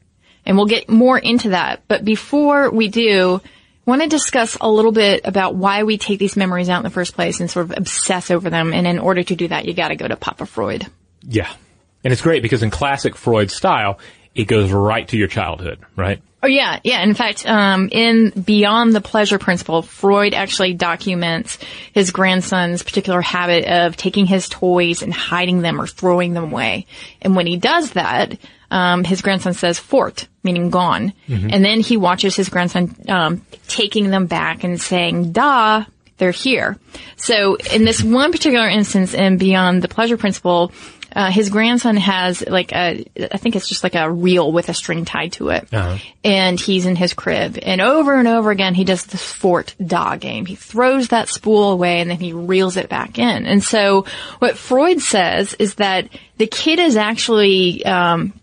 And 0.45 0.57
we'll 0.57 0.65
get 0.65 0.89
more 0.89 1.19
into 1.19 1.49
that. 1.49 1.83
But 1.87 2.03
before 2.03 2.71
we 2.71 2.87
do, 2.87 3.41
I 3.43 3.89
want 3.89 4.01
to 4.01 4.07
discuss 4.07 4.57
a 4.59 4.69
little 4.69 4.91
bit 4.91 5.21
about 5.25 5.55
why 5.55 5.83
we 5.83 5.97
take 5.97 6.17
these 6.17 6.35
memories 6.35 6.69
out 6.69 6.77
in 6.77 6.83
the 6.83 6.89
first 6.89 7.13
place 7.13 7.39
and 7.39 7.49
sort 7.49 7.69
of 7.69 7.77
obsess 7.77 8.31
over 8.31 8.49
them. 8.49 8.73
And 8.73 8.87
in 8.87 8.97
order 8.97 9.21
to 9.21 9.35
do 9.35 9.47
that, 9.49 9.65
you 9.65 9.73
got 9.73 9.89
to 9.89 9.95
go 9.95 10.07
to 10.07 10.15
Papa 10.15 10.47
Freud. 10.47 10.87
Yeah. 11.21 11.51
And 12.03 12.11
it's 12.11 12.21
great 12.21 12.41
because 12.41 12.63
in 12.63 12.71
classic 12.71 13.15
Freud 13.15 13.51
style, 13.51 13.99
it 14.35 14.45
goes 14.45 14.71
right 14.71 15.07
to 15.09 15.17
your 15.17 15.27
childhood, 15.27 15.79
right? 15.95 16.21
Oh 16.43 16.47
yeah, 16.47 16.79
yeah. 16.83 17.03
In 17.03 17.13
fact, 17.13 17.45
um, 17.45 17.89
in 17.91 18.31
Beyond 18.31 18.95
the 18.95 19.01
Pleasure 19.01 19.37
Principle, 19.37 19.83
Freud 19.83 20.33
actually 20.33 20.73
documents 20.73 21.59
his 21.93 22.09
grandson's 22.09 22.81
particular 22.81 23.21
habit 23.21 23.65
of 23.65 23.95
taking 23.95 24.25
his 24.25 24.49
toys 24.49 25.03
and 25.03 25.13
hiding 25.13 25.61
them 25.61 25.79
or 25.79 25.85
throwing 25.85 26.33
them 26.33 26.45
away. 26.45 26.87
And 27.21 27.35
when 27.35 27.45
he 27.45 27.57
does 27.57 27.91
that, 27.91 28.39
um, 28.71 29.03
his 29.03 29.21
grandson 29.21 29.53
says 29.53 29.77
"fort," 29.77 30.27
meaning 30.43 30.71
gone, 30.71 31.13
and 31.51 31.63
then 31.63 31.79
he 31.81 31.97
watches 31.97 32.35
his 32.35 32.49
grandson 32.49 32.95
um, 33.07 33.45
taking 33.67 34.09
them 34.09 34.25
back 34.25 34.63
and 34.63 34.81
saying 34.81 35.33
"da." 35.33 35.85
They're 36.17 36.29
here. 36.29 36.77
So 37.15 37.55
in 37.73 37.83
this 37.83 38.03
one 38.03 38.31
particular 38.31 38.67
instance 38.67 39.15
in 39.15 39.37
Beyond 39.37 39.81
the 39.81 39.87
Pleasure 39.87 40.17
Principle, 40.17 40.71
uh, 41.13 41.31
his 41.31 41.49
grandson 41.49 41.97
has 41.97 42.47
like 42.47 42.71
a, 42.71 43.05
I 43.31 43.37
think 43.37 43.55
it's 43.55 43.67
just 43.67 43.83
like 43.83 43.95
a 43.95 44.09
reel 44.11 44.51
with 44.51 44.69
a 44.69 44.73
string 44.73 45.05
tied 45.05 45.33
to 45.33 45.49
it. 45.49 45.67
Uh-huh. 45.73 45.97
And 46.23 46.59
he's 46.59 46.85
in 46.85 46.95
his 46.95 47.13
crib. 47.13 47.59
And 47.61 47.81
over 47.81 48.15
and 48.15 48.27
over 48.27 48.51
again, 48.51 48.73
he 48.73 48.83
does 48.83 49.05
this 49.05 49.23
fort 49.23 49.75
da 49.85 50.15
game. 50.15 50.45
He 50.45 50.55
throws 50.55 51.09
that 51.09 51.27
spool 51.27 51.71
away 51.71 51.99
and 51.99 52.09
then 52.09 52.19
he 52.19 52.33
reels 52.33 52.77
it 52.77 52.89
back 52.89 53.19
in. 53.19 53.45
And 53.45 53.63
so 53.63 54.05
what 54.39 54.57
Freud 54.57 55.01
says 55.01 55.53
is 55.55 55.75
that 55.75 56.07
the 56.37 56.47
kid 56.47 56.79
is 56.79 56.95
actually, 56.97 57.85
um, 57.85 58.33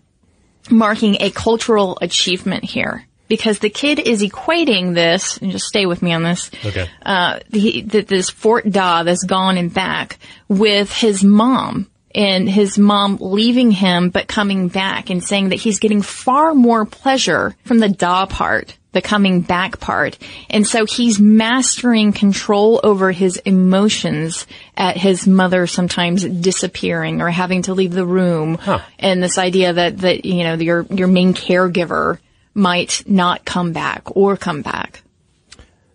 marking 0.69 1.17
a 1.19 1.31
cultural 1.31 1.97
achievement 2.01 2.63
here. 2.63 3.05
Because 3.27 3.59
the 3.59 3.69
kid 3.69 3.99
is 3.99 4.23
equating 4.23 4.95
this, 4.95 5.37
and 5.37 5.51
just 5.51 5.65
stay 5.67 5.85
with 5.85 6.01
me 6.01 6.13
on 6.13 6.23
this, 6.23 6.49
Okay. 6.65 6.89
uh, 7.05 7.39
the, 7.51 7.81
the, 7.81 8.01
this 8.01 8.31
Fort 8.31 8.67
Da 8.67 9.03
that's 9.03 9.23
gone 9.23 9.57
and 9.57 9.71
back 9.71 10.17
with 10.47 10.91
his 10.91 11.23
mom 11.23 11.87
and 12.13 12.49
his 12.49 12.77
mom 12.77 13.17
leaving 13.19 13.71
him 13.71 14.09
but 14.09 14.27
coming 14.27 14.67
back 14.67 15.09
and 15.09 15.23
saying 15.23 15.49
that 15.49 15.59
he's 15.59 15.79
getting 15.79 16.01
far 16.01 16.53
more 16.53 16.85
pleasure 16.85 17.55
from 17.65 17.79
the 17.79 17.89
Da 17.89 18.25
part, 18.25 18.77
the 18.91 19.01
coming 19.01 19.41
back 19.41 19.79
part. 19.79 20.17
And 20.49 20.65
so 20.65 20.85
he's 20.85 21.19
mastering 21.19 22.11
control 22.11 22.79
over 22.83 23.11
his 23.11 23.37
emotions 23.37 24.47
at 24.75 24.97
his 24.97 25.27
mother 25.27 25.67
sometimes 25.67 26.23
disappearing 26.23 27.21
or 27.21 27.29
having 27.29 27.63
to 27.63 27.73
leave 27.73 27.93
the 27.93 28.05
room. 28.05 28.55
Huh. 28.55 28.79
And 28.97 29.21
this 29.21 29.37
idea 29.37 29.73
that, 29.73 29.99
that, 29.99 30.25
you 30.25 30.43
know, 30.43 30.55
your, 30.55 30.85
your 30.89 31.07
main 31.07 31.33
caregiver 31.33 32.19
might 32.53 33.03
not 33.05 33.45
come 33.45 33.71
back 33.71 34.15
or 34.15 34.35
come 34.35 34.61
back. 34.61 35.03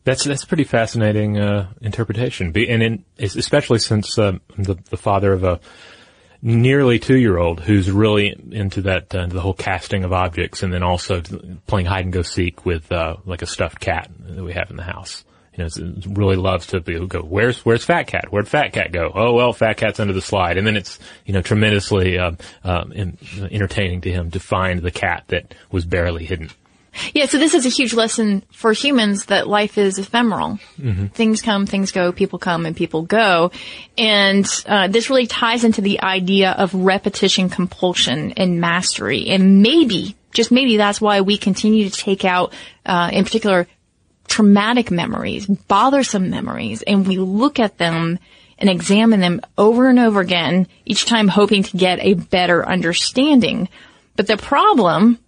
That's 0.05 0.25
that's 0.25 0.43
a 0.43 0.47
pretty 0.47 0.65
fascinating 0.65 1.39
uh, 1.39 1.73
interpretation, 1.81 2.53
and 2.55 2.83
in, 2.83 3.05
especially 3.19 3.79
since 3.79 4.19
uh, 4.19 4.39
the 4.59 4.75
the 4.91 4.99
father 4.99 5.33
of 5.33 5.45
a 5.45 5.61
nearly 6.45 6.99
two 7.01 7.17
year 7.17 7.39
old 7.39 7.59
who's 7.59 7.91
really 7.91 8.37
into 8.53 8.83
that 8.83 9.13
uh, 9.15 9.27
the 9.27 9.41
whole 9.41 9.55
casting 9.55 10.05
of 10.05 10.13
objects, 10.13 10.63
and 10.63 10.73
then 10.73 10.85
also 10.85 11.23
playing 11.67 11.87
hide 11.87 12.05
and 12.05 12.13
go 12.13 12.23
seek 12.23 12.65
with 12.65 12.93
uh, 12.93 13.17
like 13.25 13.43
a 13.43 13.47
stuffed 13.47 13.81
cat 13.81 14.09
that 14.21 14.45
we 14.45 14.53
have 14.53 14.71
in 14.71 14.77
the 14.77 14.85
house. 14.85 15.25
you 15.57 15.65
know, 15.65 15.71
really 16.09 16.37
loves 16.37 16.69
to 16.69 16.81
be, 16.81 17.07
go, 17.07 17.21
where's, 17.21 17.65
where's 17.65 17.85
Fat 17.85 18.05
Cat? 18.05 18.27
Where'd 18.31 18.49
Fat 18.49 18.73
Cat 18.73 18.93
go? 18.93 19.11
Oh, 19.15 19.35
well, 19.35 19.53
Fat 19.53 19.77
Cat's 19.77 20.01
under 20.01 20.13
the 20.13 20.21
slide. 20.21 20.59
And 20.59 20.67
then 20.67 20.77
it's, 20.77 20.99
you 21.25 21.33
know, 21.33 21.43
tremendously, 21.43 22.19
um, 22.19 22.39
um, 22.65 22.93
en- 22.95 23.19
entertaining 23.51 24.01
to 24.03 24.11
him 24.11 24.31
to 24.33 24.41
find 24.41 24.83
the 24.83 24.91
cat 24.91 25.25
that 25.29 25.55
was 25.71 25.85
barely 25.85 26.25
hidden. 26.25 26.51
Yeah, 27.13 27.27
so 27.27 27.39
this 27.39 27.55
is 27.55 27.67
a 27.67 27.69
huge 27.69 27.95
lesson 27.95 28.43
for 28.53 28.73
humans 28.73 29.27
that 29.27 29.49
life 29.49 29.79
is 29.79 29.99
ephemeral. 29.99 30.59
Things 31.09 31.43
come, 31.43 31.67
things 31.67 31.93
go, 31.93 32.13
people 32.13 32.39
come 32.39 32.67
and 32.67 32.77
people 32.77 33.03
go. 33.03 33.51
And 33.99 34.47
uh, 34.67 34.89
this 34.89 35.11
really 35.11 35.27
ties 35.27 35.65
into 35.65 35.81
the 35.81 36.03
idea 36.03 36.53
of 36.53 36.75
repetition 36.75 37.49
compulsion 37.49 38.33
and 38.33 38.61
mastery. 38.61 39.29
And 39.29 39.63
maybe, 39.63 40.17
just 40.33 40.51
maybe 40.51 40.77
that's 40.77 41.01
why 41.01 41.21
we 41.21 41.37
continue 41.37 41.89
to 41.89 41.97
take 41.97 42.25
out, 42.25 42.53
uh, 42.87 43.11
in 43.13 43.25
particular, 43.25 43.67
traumatic 44.29 44.91
memories, 44.91 45.47
bothersome 45.47 46.31
memories, 46.31 46.83
and 46.83 47.07
we 47.07 47.19
look 47.19 47.59
at 47.61 47.79
them 47.79 48.19
and 48.59 48.71
examine 48.71 49.21
them 49.21 49.41
over 49.59 49.89
and 49.89 49.99
over 49.99 50.21
again, 50.21 50.67
each 50.85 51.05
time 51.07 51.29
hoping 51.29 51.63
to 51.65 51.77
get 51.77 51.99
a 52.01 52.15
better 52.15 52.67
understanding. 52.67 53.69
But 54.17 54.27
the 54.27 54.37
problem 54.37 55.19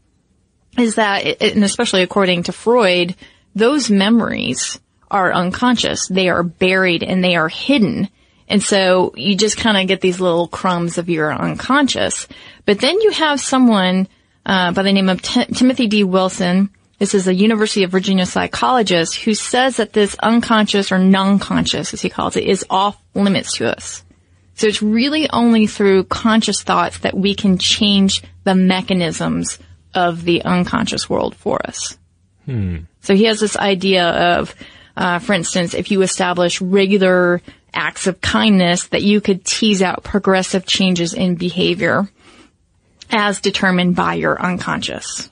is 0.78 0.96
that, 0.96 1.42
and 1.42 1.64
especially 1.64 2.02
according 2.02 2.44
to 2.44 2.52
Freud, 2.52 3.14
those 3.54 3.90
memories 3.90 4.78
are 5.10 5.32
unconscious. 5.32 6.08
They 6.08 6.28
are 6.28 6.42
buried 6.42 7.02
and 7.02 7.22
they 7.22 7.36
are 7.36 7.48
hidden. 7.48 8.08
And 8.48 8.62
so 8.62 9.12
you 9.16 9.36
just 9.36 9.56
kind 9.56 9.76
of 9.76 9.88
get 9.88 10.00
these 10.00 10.20
little 10.20 10.48
crumbs 10.48 10.98
of 10.98 11.08
your 11.08 11.32
unconscious. 11.32 12.28
But 12.64 12.80
then 12.80 13.00
you 13.00 13.10
have 13.10 13.40
someone 13.40 14.08
uh, 14.44 14.72
by 14.72 14.82
the 14.82 14.92
name 14.92 15.08
of 15.08 15.22
Tim- 15.22 15.52
Timothy 15.52 15.86
D. 15.86 16.04
Wilson. 16.04 16.70
This 16.98 17.14
is 17.14 17.26
a 17.28 17.34
University 17.34 17.82
of 17.82 17.90
Virginia 17.90 18.24
psychologist 18.24 19.16
who 19.16 19.34
says 19.34 19.76
that 19.76 19.92
this 19.92 20.16
unconscious 20.22 20.90
or 20.90 20.98
non-conscious, 20.98 21.92
as 21.92 22.00
he 22.00 22.08
calls 22.08 22.36
it, 22.36 22.44
is 22.44 22.64
off 22.70 22.96
limits 23.14 23.56
to 23.56 23.70
us. 23.76 24.02
So 24.54 24.66
it's 24.66 24.80
really 24.80 25.28
only 25.28 25.66
through 25.66 26.04
conscious 26.04 26.62
thoughts 26.62 26.98
that 27.00 27.16
we 27.16 27.34
can 27.34 27.58
change 27.58 28.22
the 28.44 28.54
mechanisms 28.54 29.58
of 29.94 30.24
the 30.24 30.42
unconscious 30.42 31.08
world 31.08 31.34
for 31.36 31.64
us. 31.66 31.96
So 33.00 33.14
he 33.14 33.24
has 33.24 33.40
this 33.40 33.56
idea 33.56 34.08
of, 34.08 34.54
uh, 34.96 35.18
for 35.18 35.32
instance, 35.32 35.74
if 35.74 35.90
you 35.90 36.02
establish 36.02 36.60
regular 36.60 37.42
acts 37.74 38.06
of 38.06 38.20
kindness, 38.20 38.86
that 38.88 39.02
you 39.02 39.20
could 39.20 39.44
tease 39.44 39.82
out 39.82 40.04
progressive 40.04 40.66
changes 40.66 41.12
in 41.12 41.34
behavior 41.34 42.08
as 43.10 43.40
determined 43.40 43.96
by 43.96 44.14
your 44.14 44.40
unconscious. 44.40 45.30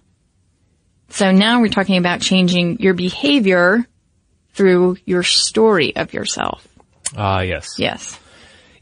So 1.10 1.30
now 1.30 1.60
we're 1.60 1.68
talking 1.68 1.96
about 1.96 2.20
changing 2.20 2.80
your 2.80 2.94
behavior 2.94 3.86
through 4.52 4.96
your 5.04 5.22
story 5.22 5.94
of 5.96 6.12
yourself. 6.12 6.66
Ah, 7.16 7.40
yes. 7.40 7.76
Yes. 7.78 8.18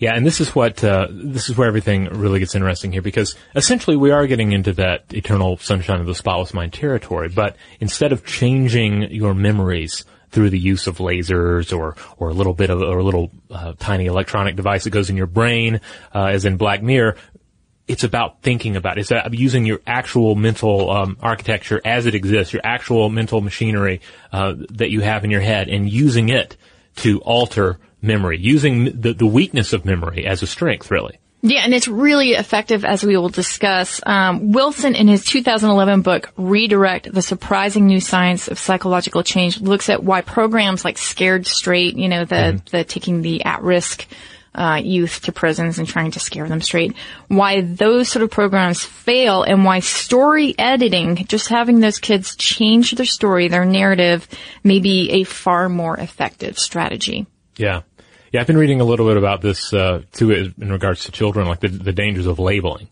Yeah, 0.03 0.17
and 0.17 0.27
this 0.27 0.41
is 0.41 0.53
what 0.53 0.83
uh, 0.83 1.07
this 1.13 1.49
is 1.49 1.57
where 1.57 1.69
everything 1.69 2.07
really 2.07 2.41
gets 2.41 2.57
interesting 2.57 2.91
here 2.91 3.03
because 3.03 3.37
essentially 3.55 3.97
we 3.97 4.11
are 4.11 4.27
getting 4.27 4.51
into 4.51 4.73
that 4.73 5.05
eternal 5.15 5.59
sunshine 5.59 6.01
of 6.01 6.07
the 6.07 6.15
spotless 6.17 6.53
mind 6.53 6.73
territory. 6.73 7.29
But 7.29 7.55
instead 7.79 8.11
of 8.11 8.27
changing 8.27 9.13
your 9.13 9.33
memories 9.33 10.05
through 10.31 10.51
the 10.51 10.59
use 10.59 10.89
of 10.89 10.99
lasers 10.99 11.73
or 11.73 11.95
or 12.17 12.31
a 12.31 12.33
little 12.35 12.53
bit 12.53 12.69
of 12.69 12.81
or 12.83 12.99
a 12.99 13.05
little 13.05 13.31
uh, 13.49 13.75
tiny 13.79 14.07
electronic 14.07 14.57
device 14.57 14.83
that 14.83 14.91
goes 14.91 15.09
in 15.09 15.17
your 15.17 15.29
brain, 15.29 15.81
uh, 16.13 16.25
as 16.25 16.47
in 16.47 16.57
Black 16.57 16.83
Mirror, 16.83 17.17
it's 17.87 18.03
about 18.03 18.43
thinking 18.43 18.75
about 18.75 18.99
it. 18.99 19.03
It's 19.03 19.13
about 19.13 19.33
using 19.33 19.67
your 19.67 19.83
actual 19.87 20.35
mental 20.35 20.91
um, 20.91 21.17
architecture 21.21 21.81
as 21.85 22.07
it 22.07 22.17
exists, 22.17 22.53
your 22.53 22.63
actual 22.65 23.09
mental 23.09 23.41
machinery 23.41 24.01
uh, 24.33 24.55
that 24.71 24.91
you 24.91 25.01
have 25.01 25.23
in 25.23 25.31
your 25.31 25.43
head, 25.43 25.69
and 25.69 25.89
using 25.89 26.29
it 26.29 26.57
to 26.97 27.21
alter 27.21 27.79
memory, 28.01 28.39
using 28.39 29.01
the, 29.01 29.13
the 29.13 29.27
weakness 29.27 29.73
of 29.73 29.85
memory 29.85 30.27
as 30.27 30.43
a 30.43 30.47
strength, 30.47 30.91
really. 30.91 31.19
Yeah, 31.45 31.63
and 31.65 31.75
it's 31.75 31.89
really 31.89 32.31
effective 32.33 32.85
as 32.85 33.03
we 33.03 33.17
will 33.17 33.29
discuss. 33.29 34.01
Um, 34.07 34.53
Wilson, 34.53 34.95
in 34.95 35.09
his 35.09 35.25
2011 35.25 36.03
book, 36.03 36.31
Redirect, 36.37 37.13
The 37.13 37.21
Surprising 37.23 37.89
New 37.89 38.01
Science 38.01 38.47
of 38.47 38.61
Psychological 38.61 39.25
Change, 39.25 39.61
looks 39.61 39.89
at 39.89 40.05
why 40.05 40.21
programs 40.21 40.85
like 40.85 40.99
Scared 40.99 41.49
Straight, 41.49 41.97
you 41.97 42.09
know, 42.09 42.25
the, 42.25 42.63
the 42.71 42.85
taking 42.85 43.23
the 43.23 43.45
at-risk 43.45 44.07
uh, 44.55 44.81
youth 44.83 45.23
to 45.23 45.33
prisons 45.33 45.79
and 45.79 45.89
trying 45.89 46.11
to 46.11 46.21
scare 46.21 46.49
them 46.49 46.61
straight, 46.61 46.95
why 47.29 47.61
those 47.61 48.09
sort 48.09 48.23
of 48.23 48.31
programs 48.31 48.83
fail 48.83 49.43
and 49.43 49.65
why 49.65 49.81
story 49.81 50.55
editing, 50.59 51.17
just 51.27 51.49
having 51.49 51.81
those 51.81 51.99
kids 51.99 52.37
change 52.37 52.93
their 52.93 53.07
story, 53.07 53.49
their 53.49 53.65
narrative, 53.65 54.29
may 54.63 54.79
be 54.79 55.11
a 55.11 55.25
far 55.25 55.69
more 55.69 55.97
effective 55.97 56.59
strategy. 56.59 57.27
Yeah. 57.57 57.83
Yeah, 58.33 58.41
I've 58.41 58.47
been 58.47 58.57
reading 58.57 58.81
a 58.81 58.85
little 58.85 59.07
bit 59.07 59.19
about 59.19 59.43
this, 59.43 59.75
uh, 59.75 60.03
too, 60.13 60.31
in 60.31 60.73
regards 60.73 61.05
to 61.05 61.13
children, 61.13 61.47
like 61.47 61.61
the, 61.61 61.69
the 61.69 61.93
dangers 61.93 62.27
of 62.27 62.39
labeling. 62.39 62.89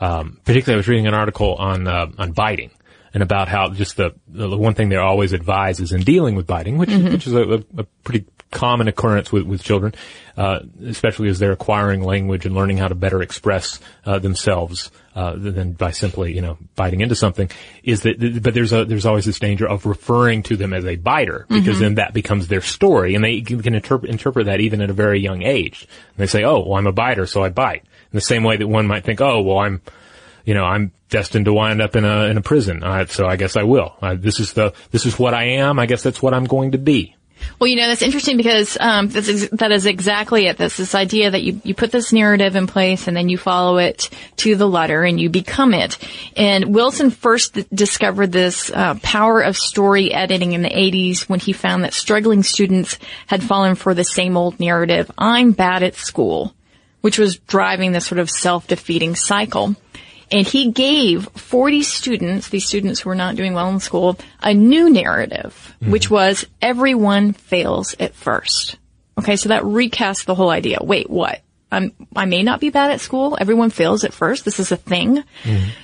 Um, 0.00 0.40
particularly 0.44 0.74
I 0.74 0.78
was 0.78 0.88
reading 0.88 1.06
an 1.06 1.14
article 1.14 1.54
on, 1.54 1.86
uh, 1.86 2.06
on 2.18 2.32
biting 2.32 2.70
and 3.12 3.22
about 3.22 3.48
how 3.48 3.70
just 3.70 3.96
the, 3.96 4.14
the 4.28 4.56
one 4.56 4.74
thing 4.74 4.88
they're 4.88 5.02
always 5.02 5.32
advised 5.32 5.80
is 5.80 5.92
in 5.92 6.02
dealing 6.02 6.36
with 6.36 6.46
biting, 6.46 6.78
which, 6.78 6.90
which 6.90 7.26
is 7.26 7.34
a, 7.34 7.62
a 7.76 7.84
pretty 8.04 8.26
common 8.50 8.88
occurrence 8.88 9.30
with, 9.30 9.44
with 9.44 9.62
children, 9.62 9.94
uh, 10.36 10.60
especially 10.84 11.28
as 11.28 11.38
they're 11.38 11.52
acquiring 11.52 12.02
language 12.02 12.46
and 12.46 12.54
learning 12.54 12.78
how 12.78 12.88
to 12.88 12.94
better 12.94 13.22
express, 13.22 13.78
uh, 14.04 14.18
themselves, 14.18 14.90
uh, 15.14 15.34
than 15.36 15.72
by 15.72 15.90
simply, 15.90 16.34
you 16.34 16.40
know, 16.40 16.56
biting 16.76 17.00
into 17.00 17.14
something 17.14 17.50
is 17.82 18.02
that, 18.02 18.42
but 18.42 18.54
there's 18.54 18.72
a, 18.72 18.84
there's 18.84 19.06
always 19.06 19.24
this 19.24 19.38
danger 19.38 19.68
of 19.68 19.86
referring 19.86 20.42
to 20.42 20.56
them 20.56 20.72
as 20.72 20.84
a 20.84 20.96
biter 20.96 21.46
because 21.48 21.80
then 21.80 21.96
that 21.96 22.12
becomes 22.12 22.48
their 22.48 22.60
story 22.60 23.14
and 23.14 23.24
they 23.24 23.40
can, 23.40 23.60
can 23.60 23.74
interpret, 23.74 24.10
interpret 24.10 24.46
that 24.46 24.60
even 24.60 24.80
at 24.80 24.90
a 24.90 24.92
very 24.92 25.20
young 25.20 25.42
age. 25.42 25.86
And 26.10 26.16
they 26.16 26.26
say, 26.26 26.44
oh, 26.44 26.60
well, 26.60 26.74
I'm 26.74 26.86
a 26.86 26.92
biter, 26.92 27.26
so 27.26 27.42
I 27.42 27.48
bite. 27.48 27.82
In 27.82 28.16
the 28.16 28.20
same 28.20 28.44
way 28.44 28.56
that 28.56 28.66
one 28.66 28.86
might 28.86 29.04
think, 29.04 29.20
oh, 29.20 29.42
well, 29.42 29.58
I'm, 29.58 29.82
you 30.44 30.54
know, 30.54 30.64
I'm 30.64 30.92
destined 31.08 31.44
to 31.46 31.52
wind 31.52 31.82
up 31.82 31.96
in 31.96 32.04
a, 32.04 32.26
in 32.26 32.36
a 32.36 32.42
prison. 32.42 32.80
So 33.08 33.26
I 33.26 33.36
guess 33.36 33.56
I 33.56 33.64
will. 33.64 33.96
This 34.16 34.40
is 34.40 34.52
the, 34.52 34.74
this 34.90 35.06
is 35.06 35.18
what 35.18 35.34
I 35.34 35.44
am. 35.44 35.78
I 35.78 35.86
guess 35.86 36.02
that's 36.02 36.22
what 36.22 36.34
I'm 36.34 36.44
going 36.46 36.72
to 36.72 36.78
be. 36.78 37.16
Well, 37.58 37.68
you 37.68 37.76
know, 37.76 37.88
that's 37.88 38.02
interesting 38.02 38.36
because 38.36 38.76
um, 38.80 39.08
that's 39.08 39.28
ex- 39.28 39.48
that 39.52 39.72
is 39.72 39.86
exactly 39.86 40.46
it. 40.46 40.56
That's 40.56 40.76
this 40.76 40.94
idea 40.94 41.30
that 41.30 41.42
you, 41.42 41.60
you 41.64 41.74
put 41.74 41.92
this 41.92 42.12
narrative 42.12 42.56
in 42.56 42.66
place 42.66 43.06
and 43.06 43.16
then 43.16 43.28
you 43.28 43.38
follow 43.38 43.78
it 43.78 44.08
to 44.36 44.56
the 44.56 44.68
letter 44.68 45.02
and 45.02 45.20
you 45.20 45.28
become 45.28 45.74
it. 45.74 45.98
And 46.36 46.74
Wilson 46.74 47.10
first 47.10 47.54
d- 47.54 47.66
discovered 47.72 48.32
this 48.32 48.70
uh, 48.70 48.94
power 49.02 49.40
of 49.40 49.56
story 49.56 50.12
editing 50.12 50.52
in 50.52 50.62
the 50.62 50.70
80s 50.70 51.28
when 51.28 51.40
he 51.40 51.52
found 51.52 51.84
that 51.84 51.92
struggling 51.92 52.42
students 52.42 52.98
had 53.26 53.42
fallen 53.42 53.74
for 53.74 53.94
the 53.94 54.04
same 54.04 54.36
old 54.36 54.58
narrative, 54.58 55.10
I'm 55.18 55.52
bad 55.52 55.82
at 55.82 55.94
school, 55.96 56.54
which 57.00 57.18
was 57.18 57.38
driving 57.38 57.92
this 57.92 58.06
sort 58.06 58.18
of 58.18 58.30
self-defeating 58.30 59.16
cycle. 59.16 59.76
And 60.32 60.46
he 60.46 60.70
gave 60.70 61.28
40 61.28 61.82
students, 61.82 62.48
these 62.48 62.66
students 62.66 63.00
who 63.00 63.08
were 63.08 63.16
not 63.16 63.34
doing 63.34 63.52
well 63.52 63.68
in 63.70 63.80
school, 63.80 64.18
a 64.40 64.54
new 64.54 64.88
narrative, 64.88 65.74
mm-hmm. 65.80 65.90
which 65.90 66.10
was 66.10 66.46
everyone 66.62 67.32
fails 67.32 67.94
at 67.98 68.14
first. 68.14 68.76
Okay, 69.18 69.36
so 69.36 69.48
that 69.48 69.64
recast 69.64 70.26
the 70.26 70.34
whole 70.34 70.50
idea. 70.50 70.78
Wait, 70.80 71.10
what? 71.10 71.42
I'm, 71.72 71.92
I 72.16 72.24
may 72.24 72.42
not 72.42 72.60
be 72.60 72.70
bad 72.70 72.90
at 72.90 73.00
school. 73.00 73.38
Everyone 73.40 73.70
fails 73.70 74.04
at 74.04 74.12
first. 74.12 74.44
This 74.44 74.58
is 74.58 74.72
a 74.72 74.76
thing. 74.76 75.22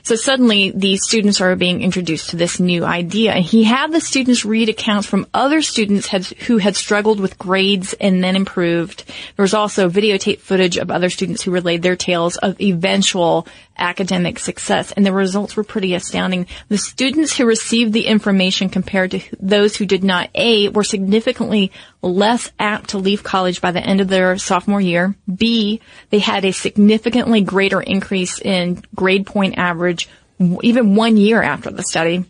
So 0.02 0.16
suddenly 0.16 0.70
these 0.70 1.02
students 1.02 1.40
are 1.40 1.54
being 1.56 1.82
introduced 1.82 2.30
to 2.30 2.36
this 2.36 2.58
new 2.58 2.84
idea. 2.84 3.34
He 3.34 3.64
had 3.64 3.92
the 3.92 4.00
students 4.00 4.44
read 4.44 4.68
accounts 4.68 5.06
from 5.06 5.26
other 5.32 5.62
students 5.62 6.08
had, 6.08 6.24
who 6.24 6.58
had 6.58 6.76
struggled 6.76 7.20
with 7.20 7.38
grades 7.38 7.94
and 7.94 8.22
then 8.22 8.36
improved. 8.36 9.04
There 9.36 9.42
was 9.44 9.54
also 9.54 9.88
videotape 9.88 10.40
footage 10.40 10.76
of 10.76 10.90
other 10.90 11.10
students 11.10 11.42
who 11.42 11.50
relayed 11.50 11.82
their 11.82 11.96
tales 11.96 12.36
of 12.36 12.60
eventual 12.60 13.46
academic 13.78 14.38
success. 14.38 14.92
And 14.92 15.04
the 15.04 15.12
results 15.12 15.56
were 15.56 15.64
pretty 15.64 15.94
astounding. 15.94 16.46
The 16.68 16.78
students 16.78 17.36
who 17.36 17.44
received 17.44 17.92
the 17.92 18.06
information 18.06 18.70
compared 18.70 19.10
to 19.12 19.20
those 19.38 19.76
who 19.76 19.86
did 19.86 20.02
not, 20.02 20.30
A, 20.34 20.68
were 20.70 20.84
significantly 20.84 21.72
less 22.06 22.50
apt 22.58 22.90
to 22.90 22.98
leave 22.98 23.22
college 23.22 23.60
by 23.60 23.70
the 23.70 23.80
end 23.80 24.00
of 24.00 24.08
their 24.08 24.38
sophomore 24.38 24.80
year. 24.80 25.14
B, 25.32 25.80
they 26.10 26.18
had 26.18 26.44
a 26.44 26.52
significantly 26.52 27.40
greater 27.40 27.80
increase 27.80 28.40
in 28.40 28.82
grade 28.94 29.26
point 29.26 29.58
average 29.58 30.08
even 30.38 30.96
one 30.96 31.16
year 31.16 31.42
after 31.42 31.70
the 31.70 31.82
study. 31.82 32.24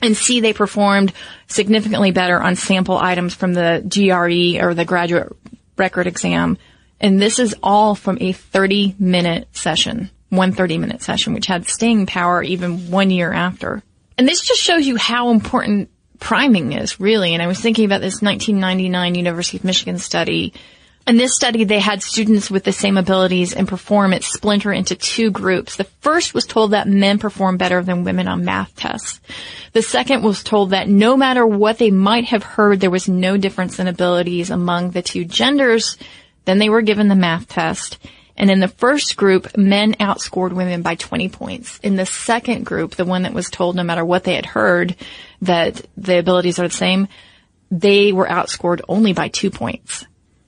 And 0.00 0.16
C, 0.16 0.40
they 0.40 0.52
performed 0.52 1.12
significantly 1.48 2.12
better 2.12 2.40
on 2.40 2.56
sample 2.56 2.96
items 2.96 3.34
from 3.34 3.54
the 3.54 3.82
GRE 3.88 4.64
or 4.64 4.74
the 4.74 4.84
graduate 4.84 5.32
record 5.76 6.06
exam. 6.06 6.58
And 7.00 7.20
this 7.20 7.38
is 7.38 7.54
all 7.62 7.94
from 7.94 8.18
a 8.20 8.32
30 8.32 8.96
minute 8.98 9.48
session, 9.52 10.10
one 10.28 10.52
30 10.52 10.78
minute 10.78 11.02
session, 11.02 11.34
which 11.34 11.46
had 11.46 11.68
staying 11.68 12.06
power 12.06 12.42
even 12.42 12.90
one 12.90 13.10
year 13.10 13.32
after. 13.32 13.82
And 14.16 14.26
this 14.26 14.40
just 14.40 14.60
shows 14.60 14.86
you 14.86 14.96
how 14.96 15.30
important 15.30 15.90
priming 16.18 16.72
is 16.72 17.00
really. 17.00 17.34
And 17.34 17.42
I 17.42 17.46
was 17.46 17.60
thinking 17.60 17.84
about 17.84 18.00
this 18.00 18.22
1999 18.22 19.14
University 19.14 19.56
of 19.56 19.64
Michigan 19.64 19.98
study 19.98 20.52
In 21.08 21.16
this 21.16 21.34
study, 21.34 21.64
they 21.64 21.78
had 21.78 22.02
students 22.02 22.50
with 22.50 22.64
the 22.64 22.72
same 22.72 22.98
abilities 22.98 23.54
and 23.54 23.66
performance 23.66 24.26
splinter 24.26 24.70
into 24.70 24.94
two 24.94 25.30
groups. 25.30 25.76
The 25.76 25.84
first 26.02 26.34
was 26.34 26.44
told 26.44 26.72
that 26.72 26.86
men 26.86 27.18
perform 27.18 27.56
better 27.56 27.82
than 27.82 28.04
women 28.04 28.28
on 28.28 28.44
math 28.44 28.76
tests. 28.76 29.18
The 29.72 29.80
second 29.80 30.22
was 30.22 30.42
told 30.44 30.70
that 30.70 30.86
no 30.86 31.16
matter 31.16 31.46
what 31.46 31.78
they 31.78 31.90
might 31.90 32.26
have 32.26 32.42
heard, 32.42 32.80
there 32.80 32.90
was 32.90 33.08
no 33.08 33.38
difference 33.38 33.78
in 33.78 33.88
abilities 33.88 34.50
among 34.50 34.90
the 34.90 35.00
two 35.00 35.24
genders. 35.24 35.96
Then 36.44 36.58
they 36.58 36.68
were 36.68 36.82
given 36.82 37.08
the 37.08 37.14
math 37.14 37.48
test. 37.48 37.96
And 38.38 38.50
in 38.50 38.60
the 38.60 38.68
first 38.68 39.16
group, 39.16 39.56
men 39.56 39.94
outscored 39.94 40.52
women 40.52 40.82
by 40.82 40.94
20 40.94 41.28
points. 41.28 41.78
In 41.82 41.96
the 41.96 42.06
second 42.06 42.64
group, 42.64 42.94
the 42.94 43.04
one 43.04 43.22
that 43.22 43.34
was 43.34 43.50
told 43.50 43.74
no 43.74 43.82
matter 43.82 44.04
what 44.04 44.22
they 44.22 44.36
had 44.36 44.46
heard 44.46 44.94
that 45.42 45.84
the 45.96 46.18
abilities 46.20 46.60
are 46.60 46.68
the 46.68 46.74
same, 46.74 47.08
they 47.70 48.12
were 48.12 48.26
outscored 48.26 48.80
only 48.88 49.12
by 49.12 49.26
two 49.28 49.50
points. 49.50 50.06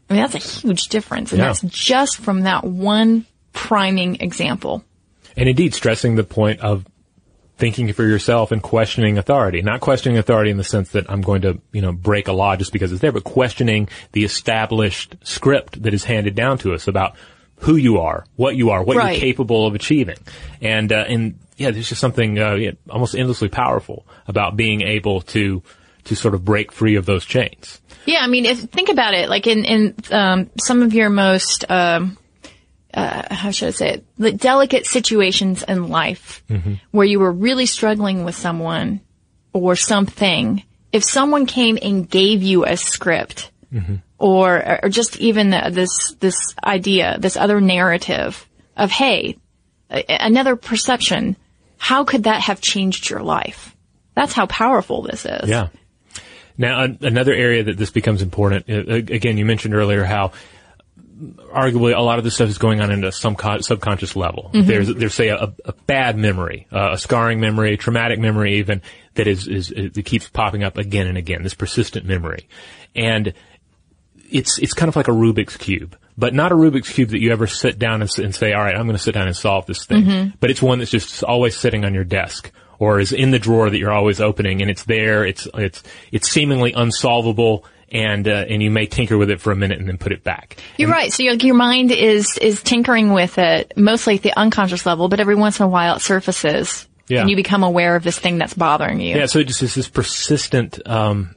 I 0.09 0.15
mean, 0.15 0.23
that's 0.23 0.35
a 0.37 0.39
huge 0.61 0.89
difference. 0.89 1.33
And 1.33 1.41
Yeah. 1.41 1.47
that's 1.47 1.63
just 1.63 2.19
from 2.19 2.43
that 2.43 2.65
one 2.65 3.27
priming 3.53 4.21
example. 4.21 4.85
And 5.37 5.49
indeed, 5.49 5.75
stressing 5.75 6.15
the 6.15 6.25
point 6.25 6.61
of 6.61 6.87
thinking 7.59 7.93
for 7.93 8.05
yourself 8.05 8.53
and 8.53 8.63
questioning 8.63 9.19
authority. 9.19 9.63
Not 9.63 9.81
questioning 9.81 10.17
authority 10.17 10.51
in 10.51 10.57
the 10.57 10.65
sense 10.65 10.91
that 10.91 11.11
I'm 11.11 11.21
going 11.21 11.43
to, 11.43 11.61
you 11.73 11.83
know, 11.83 11.93
break 11.93 12.27
a 12.29 12.33
law 12.33 12.57
just 12.57 12.73
because 12.73 12.91
it's 12.91 13.03
there, 13.03 13.13
but 13.13 13.25
questioning 13.25 13.89
the 14.13 14.25
established 14.25 15.17
script 15.25 15.83
that 15.83 15.93
is 15.93 16.05
handed 16.05 16.35
down 16.35 16.57
to 16.59 16.73
us 16.73 16.89
about 16.89 17.17
who 17.61 17.77
you 17.77 17.99
are, 17.99 18.25
what 18.37 18.57
you 18.57 18.71
are, 18.71 18.83
what 18.83 18.97
Right. 18.97 19.13
you're 19.13 19.21
capable 19.21 19.67
of 19.67 19.75
achieving. 19.75 20.17
And, 20.61 20.93
uh, 20.93 21.05
and 21.09 21.39
yeah, 21.57 21.71
there's 21.71 21.89
just 21.89 22.01
something, 22.01 22.39
uh, 22.39 22.59
almost 22.89 23.15
endlessly 23.15 23.49
powerful 23.49 24.07
about 24.27 24.57
being 24.57 24.83
able 24.83 25.21
to, 25.23 25.63
to 26.05 26.15
sort 26.15 26.35
of 26.35 26.45
break 26.45 26.73
free 26.73 26.97
of 26.97 27.07
those 27.07 27.25
chains. 27.25 27.81
Yeah, 28.07 28.21
I 28.23 28.27
mean, 28.29 28.47
if 28.47 28.59
think 28.61 28.89
about 28.89 29.13
it, 29.15 29.29
like 29.29 29.47
in 29.47 29.65
in 29.67 29.95
um, 30.11 30.51
some 30.59 30.83
of 30.83 30.95
your 30.95 31.11
most 31.11 31.71
um, 31.71 32.17
uh, 32.95 33.33
how 33.33 33.51
should 33.51 33.69
I 33.69 33.71
say 33.73 33.89
it, 33.91 34.05
like 34.19 34.39
delicate 34.39 34.87
situations 34.87 35.63
in 35.63 35.89
life, 35.89 36.43
where 36.91 37.07
you 37.07 37.21
were 37.21 37.31
really 37.31 37.67
struggling 37.67 38.25
with 38.25 38.35
someone 38.35 39.01
or 39.53 39.77
something. 39.77 40.63
If 40.93 41.05
someone 41.05 41.45
came 41.47 41.79
and 41.81 42.09
gave 42.09 42.43
you 42.43 42.65
a 42.65 42.77
script, 42.79 43.51
or 44.21 44.85
or 44.85 44.89
just 44.89 45.17
even 45.17 45.51
this 45.51 46.15
this 46.21 46.55
idea, 46.63 47.17
this 47.19 47.37
other 47.37 47.61
narrative 47.61 48.47
of 48.77 48.91
hey, 48.91 49.37
another 49.91 50.55
perception, 50.57 51.37
how 51.79 52.05
could 52.05 52.25
that 52.25 52.43
have 52.43 52.61
changed 52.61 53.09
your 53.11 53.23
life? 53.23 53.75
That's 54.15 54.33
how 54.33 54.47
powerful 54.47 55.03
this 55.03 55.25
is. 55.25 55.49
Yeah. 55.49 55.69
Now, 56.59 56.83
an- 56.83 56.99
another 57.01 57.33
area 57.33 57.65
that 57.65 57.79
this 57.79 57.91
becomes 57.91 58.21
important, 58.21 58.69
uh, 58.69 58.93
again, 58.93 59.39
you 59.39 59.47
mentioned 59.47 59.75
earlier 59.75 60.05
how 60.05 60.33
arguably 61.55 61.97
a 61.97 62.01
lot 62.01 62.19
of 62.19 62.25
this 62.25 62.35
stuff 62.35 62.49
is 62.49 62.59
going 62.59 62.81
on 62.81 62.91
at 62.91 63.05
a 63.05 63.13
subconscious 63.13 64.17
level. 64.17 64.51
There's, 64.53 64.89
there's 64.89 65.15
say 65.15 65.29
a, 65.29 65.55
a 65.65 65.73
bad 65.87 66.17
memory, 66.17 66.67
uh, 66.73 66.93
a 66.93 66.99
scarring 66.99 67.41
memory, 67.41 67.75
a 67.75 67.77
traumatic 67.77 68.19
memory 68.19 68.57
even 68.57 68.81
that 69.15 69.27
is, 69.27 69.47
is, 69.47 69.71
is, 69.71 69.93
that 69.93 70.05
keeps 70.05 70.29
popping 70.29 70.63
up 70.63 70.79
again 70.79 71.07
and 71.07 71.19
again, 71.19 71.43
this 71.43 71.55
persistent 71.55 72.07
memory. 72.07 72.49
And 72.95 73.35
it's, 74.31 74.59
it's 74.59 74.73
kind 74.73 74.89
of 74.89 74.97
like 74.97 75.09
a 75.09 75.13
Rubik's 75.13 75.57
Cube. 75.57 75.97
But 76.19 76.35
not 76.35 76.53
a 76.53 76.55
Rubik's 76.55 76.91
Cube 76.93 77.11
that 77.11 77.21
you 77.21 77.33
ever 77.33 77.47
sit 77.47 77.79
down 77.79 78.03
and, 78.03 78.11
and 78.19 78.35
say, 78.35 78.53
all 78.53 78.63
right, 78.63 78.75
I'm 78.75 78.85
going 78.87 78.97
to 78.97 79.03
sit 79.03 79.13
down 79.15 79.27
and 79.27 79.37
solve 79.37 79.67
this 79.67 79.87
thing. 79.87 80.35
But 80.41 80.51
it's 80.51 80.61
one 80.61 80.79
that's 80.79 80.91
just 80.91 81.23
always 81.25 81.57
sitting 81.57 81.85
on 81.85 81.95
your 81.95 82.05
desk 82.05 82.51
or 82.79 83.01
is 83.01 83.13
in 83.13 83.31
the 83.31 83.39
drawer 83.39 83.71
that 83.71 83.79
you're 83.79 83.93
always 83.93 84.21
opening 84.21 84.61
and 84.61 84.71
it's 84.71 84.85
there. 84.85 85.25
It's, 85.25 85.49
it's, 85.55 85.83
it's 86.13 86.29
seemingly 86.31 86.73
unsolvable 86.75 87.65
and, 87.91 88.29
uh, 88.29 88.45
and 88.49 88.63
you 88.63 88.71
may 88.71 88.87
tinker 88.87 89.17
with 89.19 89.31
it 89.31 89.41
for 89.41 89.51
a 89.51 89.57
minute 89.57 89.79
and 89.79 89.89
then 89.89 89.99
put 89.99 90.13
it 90.13 90.23
back. 90.23 90.59
You're 90.77 90.91
right. 90.91 91.13
So 91.13 91.23
your, 91.23 91.35
your 91.35 91.55
mind 91.57 91.91
is 91.91 92.39
is 92.39 92.63
tinkering 92.63 93.13
with 93.13 93.39
it 93.39 93.73
mostly 93.77 94.17
at 94.17 94.23
the 94.23 94.37
unconscious 94.39 94.85
level, 94.87 95.09
but 95.09 95.21
every 95.21 95.35
once 95.35 95.59
in 95.59 95.65
a 95.67 95.69
while 95.69 95.97
it 95.97 96.01
surfaces, 96.01 96.87
Yeah. 97.09 97.23
and 97.23 97.31
you 97.31 97.35
become 97.37 97.65
aware 97.65 97.97
of 97.97 98.05
this 98.05 98.19
thing 98.19 98.39
that's 98.39 98.55
bothering 98.55 99.01
you. 99.01 99.17
Yeah, 99.17 99.27
so 99.27 99.41
it 99.41 99.49
just 99.49 99.63
is 99.63 99.75
this 99.75 99.89
persistent 99.89 100.79
um, 100.87 101.35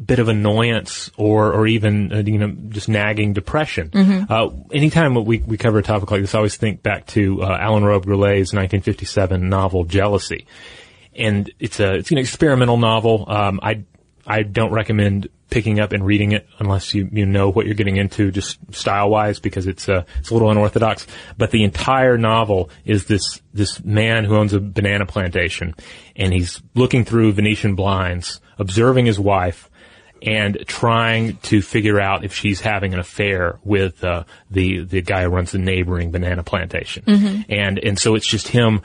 bit 0.00 0.18
of 0.18 0.28
annoyance 0.28 1.10
or 1.16 1.52
or 1.52 1.66
even 1.66 2.12
uh, 2.12 2.18
you 2.18 2.38
know 2.38 2.50
just 2.68 2.88
nagging 2.88 3.32
depression. 3.32 3.90
Uh, 4.28 4.50
anytime 4.72 5.14
we 5.24 5.38
we 5.38 5.56
cover 5.56 5.78
a 5.78 5.82
topic 5.82 6.10
like 6.10 6.20
this, 6.20 6.34
I 6.34 6.38
always 6.38 6.56
think 6.56 6.82
back 6.82 7.06
to 7.08 7.42
uh, 7.42 7.58
Alain 7.60 7.84
Robbe-Grillet's 7.84 8.52
1957 8.52 9.48
novel 9.48 9.84
Jealousy, 9.84 10.46
and 11.14 11.50
it's 11.58 11.80
a 11.80 11.94
it's 11.94 12.10
an 12.10 12.18
experimental 12.18 12.76
novel. 12.76 13.24
Um, 13.28 13.60
I 13.62 13.84
I 14.26 14.42
don't 14.42 14.72
recommend 14.72 15.28
picking 15.52 15.80
up 15.80 15.92
and 15.92 16.06
reading 16.06 16.32
it 16.32 16.48
unless 16.58 16.94
you 16.94 17.06
you 17.12 17.26
know 17.26 17.50
what 17.50 17.66
you're 17.66 17.74
getting 17.74 17.98
into 17.98 18.30
just 18.30 18.58
style 18.74 19.10
wise 19.10 19.38
because 19.38 19.66
it's 19.66 19.86
uh, 19.86 20.04
it's 20.18 20.30
a 20.30 20.32
little 20.32 20.50
unorthodox. 20.50 21.06
But 21.36 21.50
the 21.50 21.62
entire 21.62 22.16
novel 22.16 22.70
is 22.84 23.04
this 23.04 23.42
this 23.52 23.84
man 23.84 24.24
who 24.24 24.36
owns 24.36 24.54
a 24.54 24.60
banana 24.60 25.04
plantation, 25.04 25.74
and 26.16 26.32
he's 26.32 26.62
looking 26.74 27.04
through 27.04 27.32
Venetian 27.32 27.74
blinds, 27.74 28.40
observing 28.58 29.06
his 29.06 29.20
wife. 29.20 29.68
And 30.24 30.64
trying 30.68 31.38
to 31.38 31.60
figure 31.60 32.00
out 32.00 32.24
if 32.24 32.32
she's 32.32 32.60
having 32.60 32.94
an 32.94 33.00
affair 33.00 33.58
with 33.64 34.04
uh, 34.04 34.22
the 34.52 34.84
the 34.84 35.02
guy 35.02 35.24
who 35.24 35.30
runs 35.30 35.50
the 35.50 35.58
neighboring 35.58 36.12
banana 36.12 36.44
plantation, 36.44 37.02
and 37.48 37.78
and 37.80 37.98
so 37.98 38.14
it's 38.14 38.26
just 38.26 38.46
him 38.46 38.82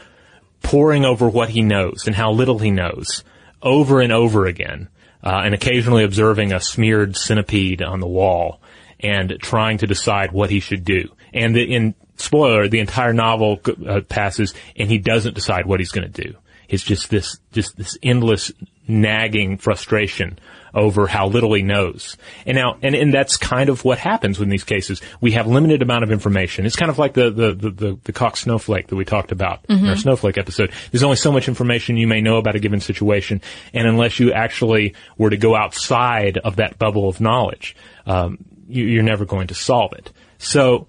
poring 0.64 1.06
over 1.06 1.30
what 1.30 1.50
he 1.50 1.62
knows 1.62 2.08
and 2.08 2.16
how 2.16 2.32
little 2.32 2.58
he 2.58 2.72
knows 2.72 3.24
over 3.62 4.02
and 4.02 4.12
over 4.12 4.48
again, 4.48 4.90
uh, 5.24 5.42
and 5.44 5.54
occasionally 5.54 6.04
observing 6.04 6.54
a 6.54 6.60
smeared 6.60 7.16
centipede 7.16 7.82
on 7.82 8.00
the 8.00 8.08
wall 8.08 8.60
and 9.00 9.38
trying 9.42 9.78
to 9.80 9.88
decide 9.88 10.32
what 10.32 10.50
he 10.50 10.60
should 10.60 10.84
do. 10.84 11.10
And 11.34 11.56
the, 11.56 11.62
in 11.62 11.96
spoiler, 12.16 12.68
the 12.68 12.80
entire 12.80 13.14
novel 13.14 13.60
uh, 13.88 14.02
passes 14.02 14.54
and 14.76 14.90
he 14.90 14.98
doesn't 14.98 15.36
decide 15.36 15.66
what 15.66 15.80
he's 15.80 15.92
going 15.92 16.12
to 16.12 16.22
do. 16.22 16.36
It's 16.68 16.84
just 16.84 17.10
this, 17.10 17.40
just 17.52 17.78
this 17.78 17.98
endless 18.04 18.52
nagging 18.88 19.58
frustration 19.58 20.40
over 20.78 21.08
how 21.08 21.28
little 21.28 21.54
he 21.54 21.64
knows. 21.64 22.16
And 22.46 22.56
now, 22.56 22.78
and, 22.82 22.96
and 22.96 23.14
that's 23.14 23.36
kind 23.36 23.70
of 23.70 23.84
what 23.84 23.98
happens 23.98 24.40
in 24.40 24.50
these 24.50 24.64
cases. 24.64 25.02
We 25.20 25.32
have 25.32 25.48
limited 25.48 25.82
amount 25.82 26.04
of 26.04 26.12
information. 26.12 26.66
It's 26.66 26.76
kind 26.76 26.92
of 26.92 27.00
like 27.00 27.14
the, 27.14 27.32
the, 27.32 27.54
the, 27.54 27.70
the, 27.72 28.00
the 28.04 28.14
Koch 28.14 28.38
snowflake 28.38 28.88
that 28.88 28.96
we 28.96 29.04
talked 29.04 29.32
about 29.32 29.66
in 29.68 29.88
our 29.88 29.96
snowflake 29.96 30.38
episode. 30.38 30.72
There's 30.92 31.04
only 31.04 31.18
so 31.18 31.32
much 31.32 31.48
information 31.48 31.98
you 31.98 32.08
may 32.08 32.22
know 32.22 32.38
about 32.38 32.56
a 32.56 32.60
given 32.60 32.80
situation. 32.80 33.42
And 33.74 33.88
unless 33.88 34.20
you 34.20 34.32
actually 34.32 34.96
were 35.18 35.32
to 35.32 35.38
go 35.38 35.56
outside 35.56 36.38
of 36.38 36.58
that 36.58 36.78
bubble 36.78 37.10
of 37.10 37.20
knowledge, 37.20 37.76
um, 38.06 38.38
you, 38.68 38.86
you're 38.86 39.04
never 39.04 39.26
going 39.26 39.48
to 39.48 39.56
solve 39.56 39.94
it. 39.94 40.12
So, 40.38 40.88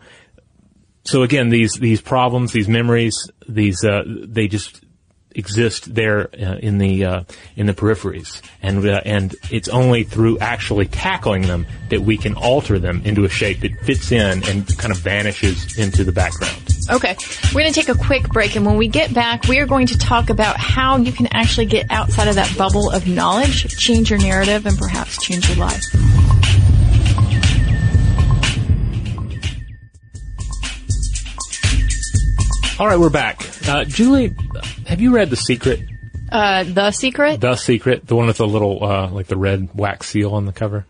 so 1.05 1.23
again, 1.23 1.49
these 1.49 1.73
these 1.73 2.03
problems, 2.03 2.53
these 2.53 2.69
memories, 2.69 3.31
these 3.49 3.83
uh, 3.83 4.03
they 4.07 4.47
just 4.47 4.85
exist 5.39 5.95
there 5.95 6.29
uh, 6.35 6.57
in 6.57 6.79
the 6.79 7.05
uh, 7.05 7.23
in 7.57 7.67
the 7.67 7.73
peripheries, 7.73 8.43
and 8.61 8.85
uh, 8.85 9.01
and 9.05 9.35
it's 9.51 9.69
only 9.69 10.05
through 10.05 10.39
actually 10.41 10.87
tackling 10.87 11.43
them 11.43 11.67
that 11.91 12.01
we 12.01 12.19
can 12.19 12.35
alter 12.35 12.79
them 12.79 13.01
into 13.05 13.25
a 13.25 13.29
shape 13.29 13.61
that 13.61 13.73
fits 13.81 14.13
in 14.13 14.45
and 14.49 14.77
kind 14.77 14.93
of 14.93 14.99
vanishes 14.99 15.79
into 15.79 16.05
the 16.05 16.13
background. 16.13 16.57
Okay, 16.91 17.17
we're 17.55 17.61
going 17.61 17.73
to 17.73 17.81
take 17.81 17.89
a 17.89 17.99
quick 17.99 18.29
break, 18.29 18.57
and 18.57 18.67
when 18.67 18.77
we 18.77 18.89
get 18.89 19.15
back, 19.15 19.45
we 19.45 19.59
are 19.61 19.67
going 19.67 19.87
to 19.87 19.99
talk 19.99 20.31
about 20.31 20.57
how 20.57 20.97
you 20.97 21.13
can 21.13 21.29
actually 21.33 21.67
get 21.67 21.91
outside 21.91 22.29
of 22.29 22.35
that 22.35 22.53
bubble 22.59 22.91
of 22.91 23.07
knowledge, 23.07 23.77
change 23.77 24.11
your 24.11 24.19
narrative, 24.19 24.67
and 24.67 24.77
perhaps 24.77 25.23
change 25.23 25.49
your 25.49 25.59
life. 25.59 25.85
All 32.79 32.87
right, 32.87 32.99
we're 32.99 33.11
back. 33.11 33.45
Uh, 33.69 33.83
Julie, 33.83 34.33
have 34.87 35.01
you 35.01 35.13
read 35.13 35.31
The 35.31 35.37
Secret? 35.37 35.81
Uh, 36.31 36.63
the 36.63 36.93
secret? 36.93 37.41
The 37.41 37.57
Secret, 37.57 38.07
the 38.07 38.15
one 38.15 38.29
with 38.29 38.37
the 38.37 38.47
little 38.47 38.85
uh, 38.85 39.11
like 39.11 39.27
the 39.27 39.37
red 39.37 39.71
wax 39.75 40.09
seal 40.09 40.33
on 40.35 40.45
the 40.45 40.53
cover. 40.53 40.87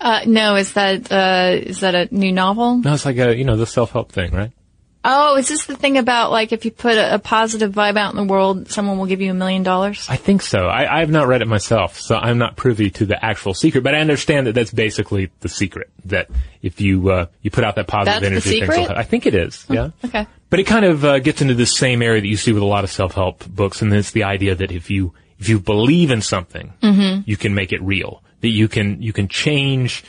Uh, 0.00 0.22
no, 0.26 0.56
is 0.56 0.72
that 0.72 1.12
uh, 1.12 1.56
is 1.56 1.80
that 1.80 1.94
a 1.94 2.08
new 2.12 2.32
novel? 2.32 2.78
No, 2.78 2.94
it's 2.94 3.04
like 3.04 3.18
a 3.18 3.36
you 3.36 3.44
know 3.44 3.56
the 3.56 3.66
self 3.66 3.92
help 3.92 4.10
thing, 4.10 4.32
right? 4.32 4.50
Oh, 5.04 5.36
is 5.36 5.48
this 5.48 5.66
the 5.66 5.76
thing 5.76 5.96
about 5.96 6.30
like 6.32 6.52
if 6.52 6.64
you 6.64 6.70
put 6.70 6.96
a, 6.96 7.14
a 7.14 7.18
positive 7.18 7.72
vibe 7.72 7.96
out 7.96 8.12
in 8.12 8.16
the 8.16 8.30
world, 8.30 8.70
someone 8.70 8.98
will 8.98 9.06
give 9.06 9.20
you 9.20 9.30
a 9.30 9.34
million 9.34 9.62
dollars? 9.62 10.06
I 10.08 10.16
think 10.16 10.42
so. 10.42 10.66
I, 10.66 10.96
I 10.96 11.00
have 11.00 11.10
not 11.10 11.28
read 11.28 11.40
it 11.40 11.48
myself, 11.48 12.00
so 12.00 12.16
I'm 12.16 12.38
not 12.38 12.56
privy 12.56 12.90
to 12.90 13.06
the 13.06 13.24
actual 13.24 13.54
secret. 13.54 13.82
But 13.82 13.94
I 13.94 14.00
understand 14.00 14.48
that 14.48 14.54
that's 14.54 14.72
basically 14.72 15.30
the 15.40 15.48
secret. 15.48 15.90
That 16.06 16.28
if 16.62 16.80
you 16.80 17.10
uh, 17.10 17.26
you 17.42 17.50
put 17.50 17.64
out 17.64 17.76
that 17.76 17.86
positive 17.86 18.20
That's 18.20 18.44
the 18.44 18.50
energy, 18.56 18.74
things 18.74 18.88
will? 18.88 18.96
I 18.96 19.04
think 19.04 19.26
it 19.26 19.34
is. 19.34 19.64
Yeah. 19.68 19.90
Okay. 20.04 20.26
But 20.50 20.60
it 20.60 20.64
kind 20.64 20.84
of 20.84 21.04
uh, 21.04 21.18
gets 21.20 21.42
into 21.42 21.54
this 21.54 21.76
same 21.76 22.02
area 22.02 22.20
that 22.20 22.26
you 22.26 22.36
see 22.36 22.52
with 22.52 22.62
a 22.62 22.66
lot 22.66 22.82
of 22.82 22.90
self 22.90 23.14
help 23.14 23.46
books, 23.46 23.82
and 23.82 23.92
it's 23.92 24.10
the 24.10 24.24
idea 24.24 24.56
that 24.56 24.72
if 24.72 24.90
you 24.90 25.14
if 25.38 25.48
you 25.48 25.60
believe 25.60 26.10
in 26.10 26.22
something, 26.22 26.72
you 27.24 27.36
can 27.36 27.54
make 27.54 27.72
it 27.72 27.80
real. 27.82 28.22
That 28.40 28.48
you 28.48 28.66
can 28.66 29.00
you 29.00 29.12
can 29.12 29.28
change 29.28 30.04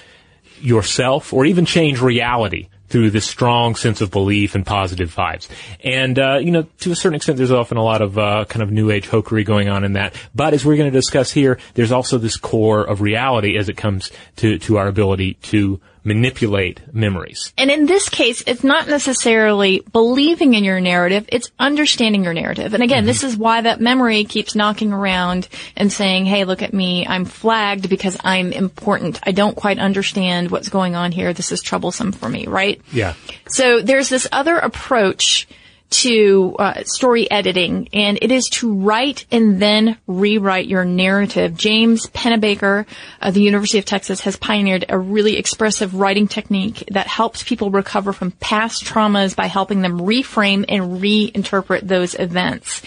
yourself 0.61 1.31
or 1.31 1.45
even 1.45 1.65
change 1.65 2.01
reality 2.01 2.67
through 2.89 3.11
this 3.11 3.25
strong 3.25 3.75
sense 3.75 4.01
of 4.01 4.11
belief 4.11 4.55
and 4.55 4.65
positive 4.65 5.13
vibes. 5.13 5.47
And, 5.83 6.17
uh, 6.17 6.39
you 6.41 6.51
know, 6.51 6.63
to 6.79 6.91
a 6.91 6.95
certain 6.95 7.15
extent, 7.15 7.37
there's 7.37 7.51
often 7.51 7.77
a 7.77 7.83
lot 7.83 8.01
of, 8.01 8.17
uh, 8.17 8.45
kind 8.45 8.63
of 8.63 8.71
new 8.71 8.91
age 8.91 9.07
hokery 9.07 9.45
going 9.45 9.69
on 9.69 9.83
in 9.83 9.93
that. 9.93 10.13
But 10.35 10.53
as 10.53 10.65
we're 10.65 10.77
going 10.77 10.91
to 10.91 10.97
discuss 10.97 11.31
here, 11.31 11.59
there's 11.75 11.91
also 11.91 12.17
this 12.17 12.37
core 12.37 12.83
of 12.83 13.01
reality 13.01 13.57
as 13.57 13.69
it 13.69 13.77
comes 13.77 14.11
to, 14.37 14.57
to 14.59 14.77
our 14.77 14.87
ability 14.87 15.35
to 15.35 15.79
manipulate 16.09 16.81
memories. 16.93 17.53
And 17.55 17.69
in 17.69 17.85
this 17.85 18.09
case, 18.09 18.43
it's 18.47 18.63
not 18.63 18.87
necessarily 18.87 19.81
believing 19.93 20.55
in 20.55 20.63
your 20.63 20.81
narrative, 20.81 21.25
it's 21.29 21.51
understanding 21.59 22.23
your 22.23 22.33
narrative. 22.33 22.73
And 22.73 22.81
again, 22.83 23.01
mm-hmm. 23.01 23.07
this 23.07 23.23
is 23.23 23.37
why 23.37 23.61
that 23.61 23.79
memory 23.79 24.25
keeps 24.25 24.55
knocking 24.55 24.91
around 24.91 25.47
and 25.77 25.93
saying, 25.93 26.25
hey, 26.25 26.43
look 26.45 26.63
at 26.63 26.73
me, 26.73 27.05
I'm 27.05 27.25
flagged 27.25 27.89
because 27.89 28.17
I'm 28.23 28.51
important. 28.51 29.19
I 29.23 29.31
don't 29.31 29.55
quite 29.55 29.77
understand 29.77 30.49
what's 30.49 30.69
going 30.69 30.95
on 30.95 31.11
here. 31.11 31.31
This 31.31 31.51
is 31.51 31.61
troublesome 31.61 32.11
for 32.11 32.27
me, 32.27 32.47
right? 32.47 32.81
Yeah. 32.91 33.13
So 33.47 33.81
there's 33.81 34.09
this 34.09 34.27
other 34.31 34.57
approach 34.57 35.47
to 35.89 36.55
uh, 36.59 36.83
story 36.83 37.29
editing, 37.29 37.89
and 37.93 38.19
it 38.21 38.31
is 38.31 38.45
to 38.49 38.73
write 38.73 39.25
and 39.31 39.61
then 39.61 39.97
rewrite 40.07 40.67
your 40.67 40.85
narrative. 40.85 41.57
James 41.57 42.05
Pennebaker 42.07 42.85
of 43.21 43.33
the 43.33 43.41
University 43.41 43.79
of 43.79 43.85
Texas 43.85 44.21
has 44.21 44.37
pioneered 44.37 44.85
a 44.89 44.97
really 44.97 45.37
expressive 45.37 45.95
writing 45.95 46.27
technique 46.27 46.83
that 46.91 47.07
helps 47.07 47.43
people 47.43 47.71
recover 47.71 48.13
from 48.13 48.31
past 48.31 48.85
traumas 48.85 49.35
by 49.35 49.47
helping 49.47 49.81
them 49.81 49.99
reframe 49.99 50.65
and 50.69 51.01
reinterpret 51.01 51.81
those 51.81 52.13
events. 52.13 52.81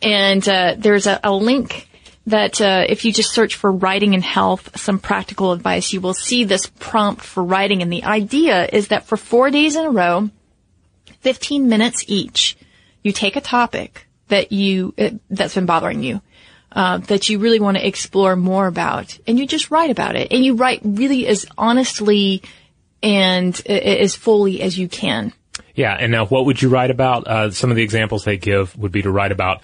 And 0.00 0.46
uh, 0.48 0.76
there's 0.78 1.06
a, 1.06 1.20
a 1.22 1.32
link 1.32 1.88
that 2.26 2.60
uh, 2.60 2.84
if 2.88 3.04
you 3.04 3.12
just 3.12 3.32
search 3.32 3.54
for 3.54 3.70
writing 3.70 4.14
and 4.14 4.24
health, 4.24 4.78
some 4.78 4.98
practical 4.98 5.52
advice, 5.52 5.92
you 5.92 6.00
will 6.00 6.14
see 6.14 6.44
this 6.44 6.66
prompt 6.78 7.22
for 7.22 7.44
writing. 7.44 7.82
And 7.82 7.92
the 7.92 8.04
idea 8.04 8.68
is 8.72 8.88
that 8.88 9.06
for 9.06 9.16
four 9.16 9.50
days 9.50 9.76
in 9.76 9.84
a 9.84 9.90
row, 9.90 10.28
15 11.26 11.68
minutes 11.68 12.04
each, 12.06 12.56
you 13.02 13.10
take 13.10 13.34
a 13.34 13.40
topic 13.40 14.06
that 14.28 14.52
you, 14.52 14.94
uh, 14.96 15.10
that's 15.28 15.56
been 15.56 15.66
bothering 15.66 16.00
you, 16.00 16.22
uh, 16.70 16.98
that 16.98 17.28
you 17.28 17.40
really 17.40 17.58
want 17.58 17.76
to 17.76 17.84
explore 17.84 18.36
more 18.36 18.68
about, 18.68 19.18
and 19.26 19.36
you 19.36 19.44
just 19.44 19.72
write 19.72 19.90
about 19.90 20.14
it. 20.14 20.28
And 20.30 20.44
you 20.44 20.54
write 20.54 20.82
really 20.84 21.26
as 21.26 21.44
honestly 21.58 22.42
and 23.02 23.60
uh, 23.68 23.72
as 23.72 24.14
fully 24.14 24.62
as 24.62 24.78
you 24.78 24.86
can. 24.86 25.32
Yeah, 25.74 25.96
and 25.98 26.12
now 26.12 26.26
what 26.26 26.46
would 26.46 26.62
you 26.62 26.68
write 26.68 26.92
about? 26.92 27.26
Uh, 27.26 27.50
some 27.50 27.70
of 27.70 27.76
the 27.76 27.82
examples 27.82 28.22
they 28.22 28.36
give 28.36 28.78
would 28.78 28.92
be 28.92 29.02
to 29.02 29.10
write 29.10 29.32
about 29.32 29.62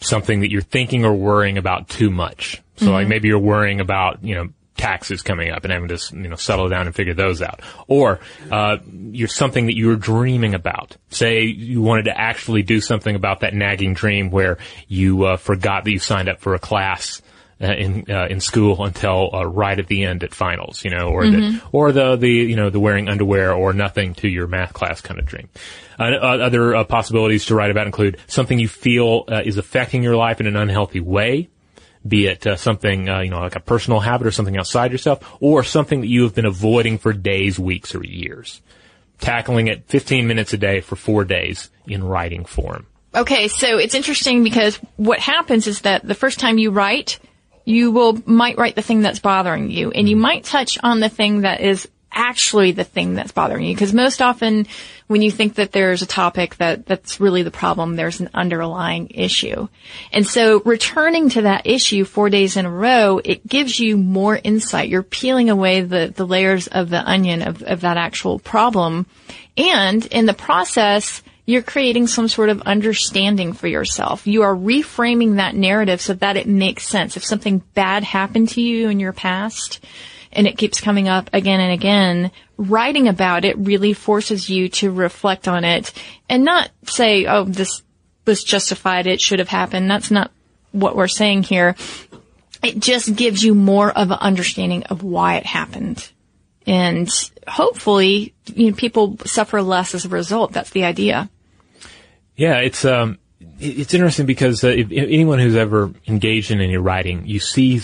something 0.00 0.40
that 0.40 0.50
you're 0.50 0.62
thinking 0.62 1.04
or 1.04 1.14
worrying 1.14 1.58
about 1.58 1.88
too 1.88 2.10
much. 2.10 2.60
So 2.74 2.86
mm-hmm. 2.86 2.94
like 2.94 3.06
maybe 3.06 3.28
you're 3.28 3.38
worrying 3.38 3.78
about, 3.78 4.24
you 4.24 4.34
know, 4.34 4.48
taxes 4.76 5.22
coming 5.22 5.50
up 5.50 5.64
and 5.64 5.72
having 5.72 5.88
to 5.88 5.98
you 6.12 6.28
know 6.28 6.36
settle 6.36 6.68
down 6.68 6.86
and 6.86 6.94
figure 6.94 7.14
those 7.14 7.42
out, 7.42 7.60
or 7.86 8.20
uh, 8.50 8.76
you're 8.88 9.28
something 9.28 9.66
that 9.66 9.76
you 9.76 9.88
were 9.88 9.96
dreaming 9.96 10.54
about. 10.54 10.96
Say 11.10 11.44
you 11.44 11.82
wanted 11.82 12.04
to 12.04 12.18
actually 12.18 12.62
do 12.62 12.80
something 12.80 13.14
about 13.14 13.40
that 13.40 13.54
nagging 13.54 13.94
dream 13.94 14.30
where 14.30 14.58
you 14.88 15.24
uh, 15.24 15.36
forgot 15.36 15.84
that 15.84 15.90
you 15.90 15.98
signed 15.98 16.28
up 16.28 16.40
for 16.40 16.54
a 16.54 16.58
class. 16.58 17.22
Uh, 17.62 17.72
in 17.72 18.04
uh, 18.10 18.26
in 18.26 18.40
school 18.40 18.84
until 18.84 19.30
uh, 19.32 19.46
right 19.46 19.78
at 19.78 19.86
the 19.86 20.02
end 20.02 20.24
at 20.24 20.34
finals, 20.34 20.84
you 20.84 20.90
know, 20.90 21.10
or 21.10 21.22
mm-hmm. 21.22 21.56
the 21.56 21.62
or 21.70 21.92
the 21.92 22.16
the 22.16 22.28
you 22.28 22.56
know 22.56 22.68
the 22.68 22.80
wearing 22.80 23.08
underwear 23.08 23.54
or 23.54 23.72
nothing 23.72 24.12
to 24.12 24.28
your 24.28 24.48
math 24.48 24.72
class 24.72 25.00
kind 25.00 25.20
of 25.20 25.24
dream. 25.24 25.48
Uh, 25.96 26.16
other 26.16 26.84
possibilities 26.84 27.46
to 27.46 27.54
write 27.54 27.70
about 27.70 27.86
include 27.86 28.18
something 28.26 28.58
you 28.58 28.66
feel 28.66 29.24
is 29.44 29.56
affecting 29.56 30.02
your 30.02 30.16
life 30.16 30.40
in 30.40 30.48
an 30.48 30.56
unhealthy 30.56 30.98
way, 30.98 31.48
be 32.06 32.26
it 32.26 32.46
uh, 32.46 32.56
something, 32.56 33.08
uh, 33.08 33.20
you 33.20 33.30
know, 33.30 33.40
like 33.40 33.56
a 33.56 33.60
personal 33.60 34.00
habit 34.00 34.26
or 34.26 34.30
something 34.30 34.56
outside 34.56 34.92
yourself, 34.92 35.36
or 35.40 35.64
something 35.64 36.00
that 36.02 36.08
you 36.08 36.22
have 36.22 36.34
been 36.34 36.46
avoiding 36.46 36.98
for 36.98 37.12
days, 37.12 37.58
weeks, 37.58 37.94
or 37.94 38.04
years. 38.04 38.60
Tackling 39.20 39.68
it 39.68 39.84
15 39.86 40.26
minutes 40.26 40.52
a 40.52 40.58
day 40.58 40.80
for 40.80 40.96
four 40.96 41.24
days 41.24 41.70
in 41.86 42.04
writing 42.04 42.44
form. 42.44 42.86
Okay, 43.14 43.48
so 43.48 43.78
it's 43.78 43.94
interesting 43.94 44.42
because 44.42 44.76
what 44.96 45.20
happens 45.20 45.66
is 45.66 45.82
that 45.82 46.06
the 46.06 46.16
first 46.16 46.40
time 46.40 46.58
you 46.58 46.70
write, 46.70 47.20
you 47.64 47.92
will 47.92 48.20
might 48.26 48.58
write 48.58 48.74
the 48.74 48.82
thing 48.82 49.02
that's 49.02 49.20
bothering 49.20 49.70
you, 49.70 49.90
and 49.90 50.08
you 50.08 50.16
mm-hmm. 50.16 50.22
might 50.22 50.44
touch 50.44 50.78
on 50.82 51.00
the 51.00 51.08
thing 51.08 51.42
that 51.42 51.60
is 51.60 51.88
actually 52.14 52.72
the 52.72 52.84
thing 52.84 53.14
that's 53.14 53.32
bothering 53.32 53.64
you. 53.64 53.74
Because 53.74 53.92
most 53.92 54.22
often 54.22 54.66
when 55.06 55.20
you 55.20 55.30
think 55.30 55.56
that 55.56 55.72
there's 55.72 56.00
a 56.00 56.06
topic 56.06 56.56
that, 56.56 56.86
that's 56.86 57.20
really 57.20 57.42
the 57.42 57.50
problem, 57.50 57.96
there's 57.96 58.20
an 58.20 58.30
underlying 58.32 59.08
issue. 59.10 59.68
And 60.12 60.26
so 60.26 60.62
returning 60.64 61.28
to 61.30 61.42
that 61.42 61.66
issue 61.66 62.04
four 62.04 62.30
days 62.30 62.56
in 62.56 62.64
a 62.64 62.70
row, 62.70 63.20
it 63.22 63.46
gives 63.46 63.78
you 63.78 63.96
more 63.98 64.40
insight. 64.42 64.88
You're 64.88 65.02
peeling 65.02 65.50
away 65.50 65.82
the, 65.82 66.12
the 66.14 66.26
layers 66.26 66.66
of 66.68 66.88
the 66.88 67.02
onion 67.02 67.42
of, 67.42 67.62
of 67.62 67.82
that 67.82 67.98
actual 67.98 68.38
problem. 68.38 69.06
And 69.56 70.06
in 70.06 70.26
the 70.26 70.34
process, 70.34 71.22
you're 71.46 71.62
creating 71.62 72.06
some 72.06 72.28
sort 72.28 72.48
of 72.48 72.62
understanding 72.62 73.52
for 73.52 73.68
yourself. 73.68 74.26
You 74.26 74.42
are 74.42 74.54
reframing 74.54 75.36
that 75.36 75.54
narrative 75.54 76.00
so 76.00 76.14
that 76.14 76.38
it 76.38 76.46
makes 76.46 76.86
sense. 76.86 77.16
If 77.16 77.24
something 77.24 77.58
bad 77.74 78.02
happened 78.02 78.48
to 78.50 78.62
you 78.62 78.88
in 78.88 78.98
your 78.98 79.12
past, 79.12 79.84
and 80.34 80.46
it 80.46 80.58
keeps 80.58 80.80
coming 80.80 81.08
up 81.08 81.30
again 81.32 81.60
and 81.60 81.72
again, 81.72 82.30
writing 82.56 83.08
about 83.08 83.44
it 83.44 83.58
really 83.58 83.92
forces 83.92 84.48
you 84.48 84.68
to 84.68 84.90
reflect 84.90 85.48
on 85.48 85.64
it 85.64 85.92
and 86.28 86.44
not 86.44 86.70
say, 86.84 87.26
oh, 87.26 87.44
this 87.44 87.82
was 88.26 88.42
justified, 88.42 89.06
it 89.06 89.20
should 89.20 89.38
have 89.38 89.48
happened. 89.48 89.90
That's 89.90 90.10
not 90.10 90.30
what 90.72 90.96
we're 90.96 91.08
saying 91.08 91.44
here. 91.44 91.76
It 92.62 92.78
just 92.78 93.14
gives 93.14 93.42
you 93.42 93.54
more 93.54 93.90
of 93.90 94.10
an 94.10 94.18
understanding 94.20 94.84
of 94.84 95.02
why 95.02 95.36
it 95.36 95.46
happened. 95.46 96.10
And 96.66 97.10
hopefully, 97.46 98.34
you 98.46 98.70
know, 98.70 98.76
people 98.76 99.18
suffer 99.26 99.60
less 99.60 99.94
as 99.94 100.06
a 100.06 100.08
result. 100.08 100.52
That's 100.52 100.70
the 100.70 100.84
idea. 100.84 101.28
Yeah, 102.36 102.56
it's 102.56 102.84
um, 102.86 103.18
it's 103.60 103.92
interesting 103.94 104.26
because 104.26 104.64
uh, 104.64 104.68
if, 104.68 104.90
if 104.90 105.08
anyone 105.08 105.38
who's 105.38 105.56
ever 105.56 105.92
engaged 106.08 106.50
in 106.50 106.60
any 106.60 106.78
writing, 106.78 107.26
you 107.26 107.38
see 107.38 107.82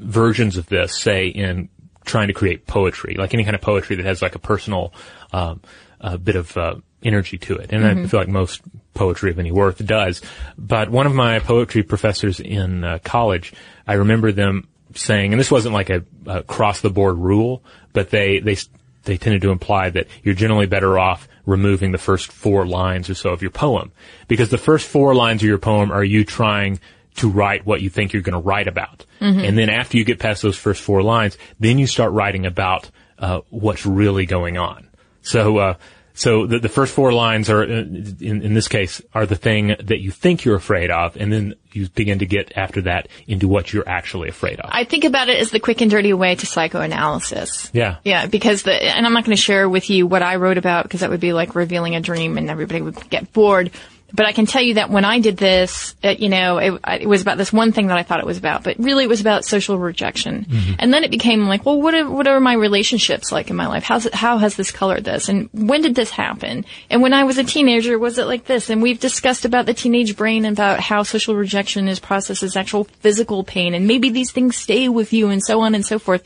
versions 0.00 0.56
of 0.56 0.66
this, 0.66 0.98
say 1.00 1.28
in 1.28 1.68
trying 2.06 2.28
to 2.28 2.32
create 2.32 2.66
poetry, 2.66 3.16
like 3.18 3.34
any 3.34 3.44
kind 3.44 3.54
of 3.54 3.60
poetry 3.60 3.96
that 3.96 4.06
has 4.06 4.22
like 4.22 4.34
a 4.34 4.38
personal 4.38 4.94
um, 5.32 5.60
a 6.00 6.16
bit 6.16 6.36
of 6.36 6.56
uh, 6.56 6.76
energy 7.02 7.38
to 7.38 7.56
it. 7.56 7.72
And 7.72 7.84
mm-hmm. 7.84 8.04
I 8.04 8.06
feel 8.06 8.20
like 8.20 8.28
most 8.28 8.62
poetry 8.94 9.30
of 9.30 9.38
any 9.38 9.52
worth 9.52 9.84
does. 9.84 10.22
But 10.56 10.90
one 10.90 11.06
of 11.06 11.14
my 11.14 11.40
poetry 11.40 11.82
professors 11.82 12.40
in 12.40 12.84
uh, 12.84 12.98
college, 13.04 13.52
I 13.86 13.94
remember 13.94 14.32
them 14.32 14.68
saying, 14.94 15.32
and 15.32 15.40
this 15.40 15.50
wasn't 15.50 15.74
like 15.74 15.90
a, 15.90 16.04
a 16.26 16.42
cross 16.42 16.80
the 16.80 16.90
board 16.90 17.16
rule, 17.18 17.62
but 17.92 18.10
they 18.10 18.40
they 18.40 18.56
they 19.04 19.16
tended 19.16 19.42
to 19.42 19.50
imply 19.50 19.90
that 19.90 20.06
you're 20.22 20.34
generally 20.34 20.66
better 20.66 20.98
off 20.98 21.28
removing 21.44 21.92
the 21.92 21.98
first 21.98 22.32
four 22.32 22.66
lines 22.66 23.08
or 23.08 23.14
so 23.14 23.30
of 23.30 23.40
your 23.40 23.52
poem 23.52 23.92
because 24.26 24.48
the 24.48 24.58
first 24.58 24.86
four 24.86 25.14
lines 25.14 25.42
of 25.42 25.48
your 25.48 25.58
poem 25.58 25.92
are 25.92 26.02
you 26.02 26.24
trying 26.24 26.80
to 27.16 27.30
write 27.30 27.66
what 27.66 27.80
you 27.80 27.90
think 27.90 28.12
you're 28.12 28.22
going 28.22 28.40
to 28.40 28.46
write 28.46 28.68
about. 28.68 29.04
Mm-hmm. 29.20 29.40
And 29.40 29.58
then 29.58 29.70
after 29.70 29.96
you 29.96 30.04
get 30.04 30.18
past 30.18 30.42
those 30.42 30.56
first 30.56 30.82
four 30.82 31.02
lines, 31.02 31.38
then 31.58 31.78
you 31.78 31.86
start 31.86 32.12
writing 32.12 32.46
about 32.46 32.90
uh, 33.18 33.40
what's 33.50 33.86
really 33.86 34.26
going 34.26 34.58
on. 34.58 34.88
So, 35.22 35.58
uh, 35.58 35.74
so 36.14 36.46
the, 36.46 36.58
the, 36.58 36.68
first 36.68 36.94
four 36.94 37.12
lines 37.12 37.50
are, 37.50 37.62
uh, 37.62 37.66
in, 37.66 38.40
in 38.42 38.54
this 38.54 38.68
case, 38.68 39.02
are 39.12 39.26
the 39.26 39.36
thing 39.36 39.68
that 39.68 39.98
you 40.00 40.10
think 40.10 40.44
you're 40.44 40.56
afraid 40.56 40.90
of, 40.90 41.16
and 41.16 41.30
then 41.30 41.54
you 41.72 41.88
begin 41.88 42.20
to 42.20 42.26
get 42.26 42.56
after 42.56 42.82
that 42.82 43.08
into 43.26 43.48
what 43.48 43.70
you're 43.70 43.88
actually 43.88 44.30
afraid 44.30 44.58
of. 44.60 44.70
I 44.72 44.84
think 44.84 45.04
about 45.04 45.28
it 45.28 45.38
as 45.38 45.50
the 45.50 45.60
quick 45.60 45.82
and 45.82 45.90
dirty 45.90 46.14
way 46.14 46.34
to 46.34 46.46
psychoanalysis. 46.46 47.70
Yeah. 47.74 47.96
Yeah, 48.02 48.26
because 48.26 48.62
the, 48.62 48.72
and 48.72 49.04
I'm 49.04 49.12
not 49.12 49.24
going 49.24 49.36
to 49.36 49.42
share 49.42 49.68
with 49.68 49.90
you 49.90 50.06
what 50.06 50.22
I 50.22 50.36
wrote 50.36 50.56
about 50.56 50.84
because 50.84 51.00
that 51.00 51.10
would 51.10 51.20
be 51.20 51.34
like 51.34 51.54
revealing 51.54 51.96
a 51.96 52.00
dream 52.00 52.38
and 52.38 52.48
everybody 52.48 52.80
would 52.80 53.10
get 53.10 53.32
bored. 53.34 53.70
But 54.12 54.26
I 54.26 54.32
can 54.32 54.46
tell 54.46 54.62
you 54.62 54.74
that 54.74 54.88
when 54.88 55.04
I 55.04 55.18
did 55.18 55.36
this, 55.36 55.96
it, 56.00 56.20
you 56.20 56.28
know, 56.28 56.58
it, 56.58 56.80
it, 57.02 57.08
was 57.08 57.22
about 57.22 57.38
this 57.38 57.52
one 57.52 57.72
thing 57.72 57.88
that 57.88 57.98
I 57.98 58.04
thought 58.04 58.20
it 58.20 58.26
was 58.26 58.38
about, 58.38 58.62
but 58.62 58.78
really 58.78 59.04
it 59.04 59.08
was 59.08 59.20
about 59.20 59.44
social 59.44 59.78
rejection. 59.78 60.44
Mm-hmm. 60.44 60.74
And 60.78 60.94
then 60.94 61.02
it 61.02 61.10
became 61.10 61.48
like, 61.48 61.66
well, 61.66 61.82
what 61.82 61.92
are, 61.92 62.08
what 62.08 62.28
are 62.28 62.38
my 62.38 62.54
relationships 62.54 63.32
like 63.32 63.50
in 63.50 63.56
my 63.56 63.66
life? 63.66 63.82
How's 63.82 64.06
it, 64.06 64.14
how 64.14 64.38
has 64.38 64.54
this 64.54 64.70
colored 64.70 65.04
this? 65.04 65.28
And 65.28 65.50
when 65.52 65.82
did 65.82 65.96
this 65.96 66.10
happen? 66.10 66.64
And 66.88 67.02
when 67.02 67.12
I 67.12 67.24
was 67.24 67.38
a 67.38 67.44
teenager, 67.44 67.98
was 67.98 68.16
it 68.18 68.26
like 68.26 68.44
this? 68.44 68.70
And 68.70 68.80
we've 68.80 69.00
discussed 69.00 69.44
about 69.44 69.66
the 69.66 69.74
teenage 69.74 70.16
brain 70.16 70.44
and 70.44 70.56
about 70.56 70.78
how 70.78 71.02
social 71.02 71.34
rejection 71.34 71.88
is 71.88 71.98
processed 71.98 72.44
as 72.44 72.56
actual 72.56 72.84
physical 72.84 73.42
pain. 73.42 73.74
And 73.74 73.88
maybe 73.88 74.10
these 74.10 74.30
things 74.30 74.56
stay 74.56 74.88
with 74.88 75.12
you 75.12 75.30
and 75.30 75.42
so 75.42 75.62
on 75.62 75.74
and 75.74 75.84
so 75.84 75.98
forth. 75.98 76.22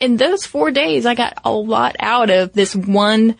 In 0.00 0.18
those 0.18 0.44
four 0.44 0.70
days, 0.70 1.06
I 1.06 1.14
got 1.14 1.38
a 1.44 1.50
lot 1.50 1.96
out 1.98 2.28
of 2.28 2.52
this 2.52 2.76
one 2.76 3.36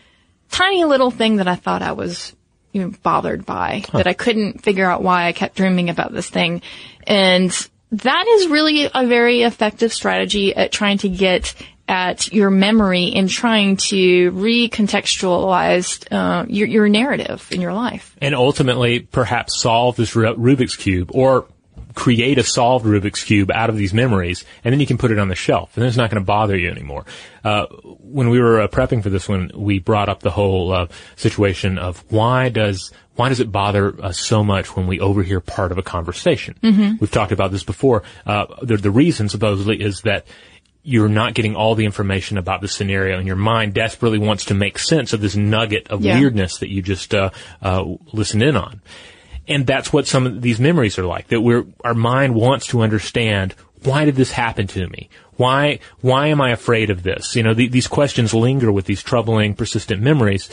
tiny 0.49 0.83
little 0.83 1.11
thing 1.11 1.37
that 1.37 1.47
I 1.47 1.55
thought 1.55 1.81
I 1.81 1.91
was 1.91 2.35
you 2.73 2.81
know, 2.81 2.91
bothered 3.03 3.45
by, 3.45 3.85
huh. 3.89 3.99
that 3.99 4.07
I 4.07 4.13
couldn't 4.13 4.61
figure 4.61 4.89
out 4.89 5.01
why 5.01 5.27
I 5.27 5.31
kept 5.31 5.55
dreaming 5.55 5.89
about 5.89 6.11
this 6.11 6.29
thing. 6.29 6.61
And 7.07 7.51
that 7.91 8.27
is 8.27 8.47
really 8.47 8.89
a 8.93 9.05
very 9.05 9.43
effective 9.43 9.93
strategy 9.93 10.55
at 10.55 10.71
trying 10.71 10.97
to 10.99 11.09
get 11.09 11.53
at 11.87 12.31
your 12.33 12.49
memory 12.49 13.11
and 13.13 13.29
trying 13.29 13.77
to 13.77 14.31
recontextualize 14.31 16.07
uh, 16.11 16.45
your, 16.47 16.67
your 16.67 16.89
narrative 16.89 17.47
in 17.51 17.61
your 17.61 17.73
life. 17.73 18.15
And 18.21 18.33
ultimately, 18.33 19.01
perhaps 19.01 19.61
solve 19.61 19.95
this 19.95 20.15
Rubik's 20.15 20.75
Cube 20.75 21.11
or 21.13 21.45
create 21.93 22.37
a 22.37 22.43
solved 22.43 22.85
Rubik's 22.85 23.23
Cube 23.23 23.51
out 23.51 23.69
of 23.69 23.77
these 23.77 23.93
memories, 23.93 24.43
and 24.63 24.71
then 24.73 24.79
you 24.79 24.87
can 24.87 24.97
put 24.97 25.11
it 25.11 25.19
on 25.19 25.27
the 25.27 25.35
shelf, 25.35 25.75
and 25.75 25.81
then 25.81 25.87
it's 25.87 25.97
not 25.97 26.09
going 26.09 26.21
to 26.21 26.25
bother 26.25 26.57
you 26.57 26.69
anymore. 26.69 27.05
Uh, 27.43 27.65
when 27.99 28.29
we 28.29 28.39
were 28.39 28.61
uh, 28.61 28.67
prepping 28.67 29.03
for 29.03 29.09
this 29.09 29.27
one, 29.29 29.51
we 29.55 29.79
brought 29.79 30.09
up 30.09 30.21
the 30.21 30.31
whole 30.31 30.71
uh, 30.73 30.87
situation 31.15 31.77
of 31.77 32.03
why 32.11 32.49
does 32.49 32.91
why 33.15 33.29
does 33.29 33.39
it 33.39 33.51
bother 33.51 33.99
us 34.03 34.19
so 34.19 34.43
much 34.43 34.75
when 34.75 34.87
we 34.87 34.99
overhear 34.99 35.39
part 35.39 35.71
of 35.71 35.77
a 35.77 35.83
conversation? 35.83 36.55
Mm-hmm. 36.63 36.95
We've 36.99 37.11
talked 37.11 37.31
about 37.31 37.51
this 37.51 37.63
before. 37.63 38.01
Uh, 38.25 38.45
the, 38.63 38.77
the 38.77 38.89
reason 38.89 39.29
supposedly 39.29 39.81
is 39.81 40.01
that 40.01 40.25
you're 40.85 41.07
not 41.07 41.33
getting 41.33 41.55
all 41.55 41.75
the 41.75 41.85
information 41.85 42.37
about 42.37 42.59
the 42.61 42.67
scenario, 42.67 43.17
and 43.17 43.27
your 43.27 43.35
mind 43.37 43.73
desperately 43.73 44.19
wants 44.19 44.45
to 44.45 44.53
make 44.53 44.77
sense 44.79 45.13
of 45.13 45.21
this 45.21 45.35
nugget 45.35 45.87
of 45.89 46.01
Yeah. 46.03 46.19
weirdness 46.19 46.57
that 46.57 46.69
you 46.69 46.81
just 46.81 47.13
uh, 47.13 47.29
uh, 47.61 47.83
listened 48.11 48.43
in 48.43 48.57
on. 48.57 48.81
And 49.47 49.67
that's 49.67 49.91
what 49.91 50.07
some 50.07 50.25
of 50.25 50.41
these 50.41 50.59
memories 50.59 50.97
are 50.97 51.05
like. 51.05 51.27
That 51.27 51.41
we're 51.41 51.65
our 51.83 51.93
mind 51.93 52.35
wants 52.35 52.67
to 52.67 52.81
understand 52.81 53.55
why 53.83 54.05
did 54.05 54.15
this 54.15 54.31
happen 54.31 54.67
to 54.67 54.87
me? 54.87 55.09
Why 55.35 55.79
why 56.01 56.27
am 56.27 56.41
I 56.41 56.51
afraid 56.51 56.89
of 56.89 57.03
this? 57.03 57.35
You 57.35 57.43
know, 57.43 57.53
the, 57.53 57.67
these 57.67 57.87
questions 57.87 58.33
linger 58.33 58.71
with 58.71 58.85
these 58.85 59.03
troubling, 59.03 59.55
persistent 59.55 60.01
memories. 60.01 60.49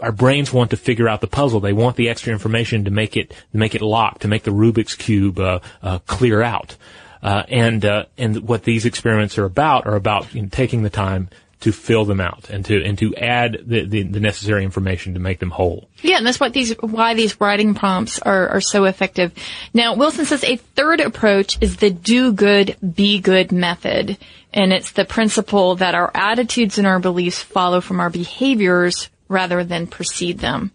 Our 0.00 0.12
brains 0.12 0.52
want 0.52 0.70
to 0.70 0.76
figure 0.76 1.08
out 1.08 1.20
the 1.20 1.26
puzzle. 1.26 1.60
They 1.60 1.72
want 1.72 1.96
the 1.96 2.08
extra 2.08 2.32
information 2.32 2.84
to 2.84 2.90
make 2.90 3.16
it 3.16 3.30
to 3.30 3.58
make 3.58 3.74
it 3.74 3.82
lock, 3.82 4.20
to 4.20 4.28
make 4.28 4.42
the 4.42 4.50
Rubik's 4.50 4.94
cube 4.94 5.38
uh, 5.38 5.60
uh, 5.82 5.98
clear 6.00 6.42
out. 6.42 6.76
Uh, 7.22 7.42
and 7.48 7.84
uh, 7.84 8.04
and 8.18 8.46
what 8.46 8.64
these 8.64 8.84
experiments 8.84 9.38
are 9.38 9.46
about 9.46 9.86
are 9.86 9.96
about 9.96 10.34
you 10.34 10.42
know, 10.42 10.48
taking 10.50 10.82
the 10.82 10.90
time 10.90 11.30
to 11.64 11.72
fill 11.72 12.04
them 12.04 12.20
out 12.20 12.50
and 12.50 12.62
to 12.66 12.84
and 12.84 12.98
to 12.98 13.16
add 13.16 13.58
the, 13.64 13.86
the, 13.86 14.02
the 14.02 14.20
necessary 14.20 14.64
information 14.64 15.14
to 15.14 15.20
make 15.20 15.38
them 15.38 15.50
whole. 15.50 15.88
Yeah, 16.02 16.18
and 16.18 16.26
that's 16.26 16.38
what 16.38 16.52
these 16.52 16.72
why 16.80 17.14
these 17.14 17.40
writing 17.40 17.74
prompts 17.74 18.18
are, 18.18 18.50
are 18.50 18.60
so 18.60 18.84
effective. 18.84 19.32
Now, 19.72 19.94
Wilson 19.94 20.26
says 20.26 20.44
a 20.44 20.56
third 20.56 21.00
approach 21.00 21.56
is 21.62 21.76
the 21.76 21.88
do 21.88 22.34
good, 22.34 22.76
be 22.94 23.18
good 23.18 23.50
method. 23.50 24.18
And 24.52 24.74
it's 24.74 24.92
the 24.92 25.06
principle 25.06 25.76
that 25.76 25.94
our 25.94 26.10
attitudes 26.14 26.76
and 26.76 26.86
our 26.86 27.00
beliefs 27.00 27.42
follow 27.42 27.80
from 27.80 27.98
our 27.98 28.10
behaviors 28.10 29.08
rather 29.26 29.64
than 29.64 29.86
precede 29.86 30.38
them. 30.38 30.70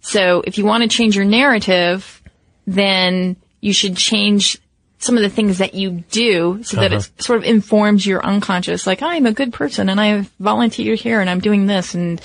So 0.00 0.42
if 0.44 0.58
you 0.58 0.66
want 0.66 0.82
to 0.82 0.88
change 0.88 1.14
your 1.14 1.24
narrative, 1.24 2.20
then 2.66 3.36
you 3.60 3.72
should 3.72 3.96
change 3.96 4.58
some 5.02 5.16
of 5.16 5.22
the 5.22 5.28
things 5.28 5.58
that 5.58 5.74
you 5.74 6.04
do 6.10 6.62
so 6.62 6.76
that 6.76 6.92
it 6.92 7.10
sort 7.18 7.38
of 7.38 7.44
informs 7.44 8.06
your 8.06 8.24
unconscious. 8.24 8.86
Like, 8.86 9.02
I'm 9.02 9.26
a 9.26 9.32
good 9.32 9.52
person 9.52 9.88
and 9.88 10.00
I 10.00 10.26
volunteered 10.38 11.00
here 11.00 11.20
and 11.20 11.28
I'm 11.28 11.40
doing 11.40 11.66
this 11.66 11.94
and, 11.94 12.20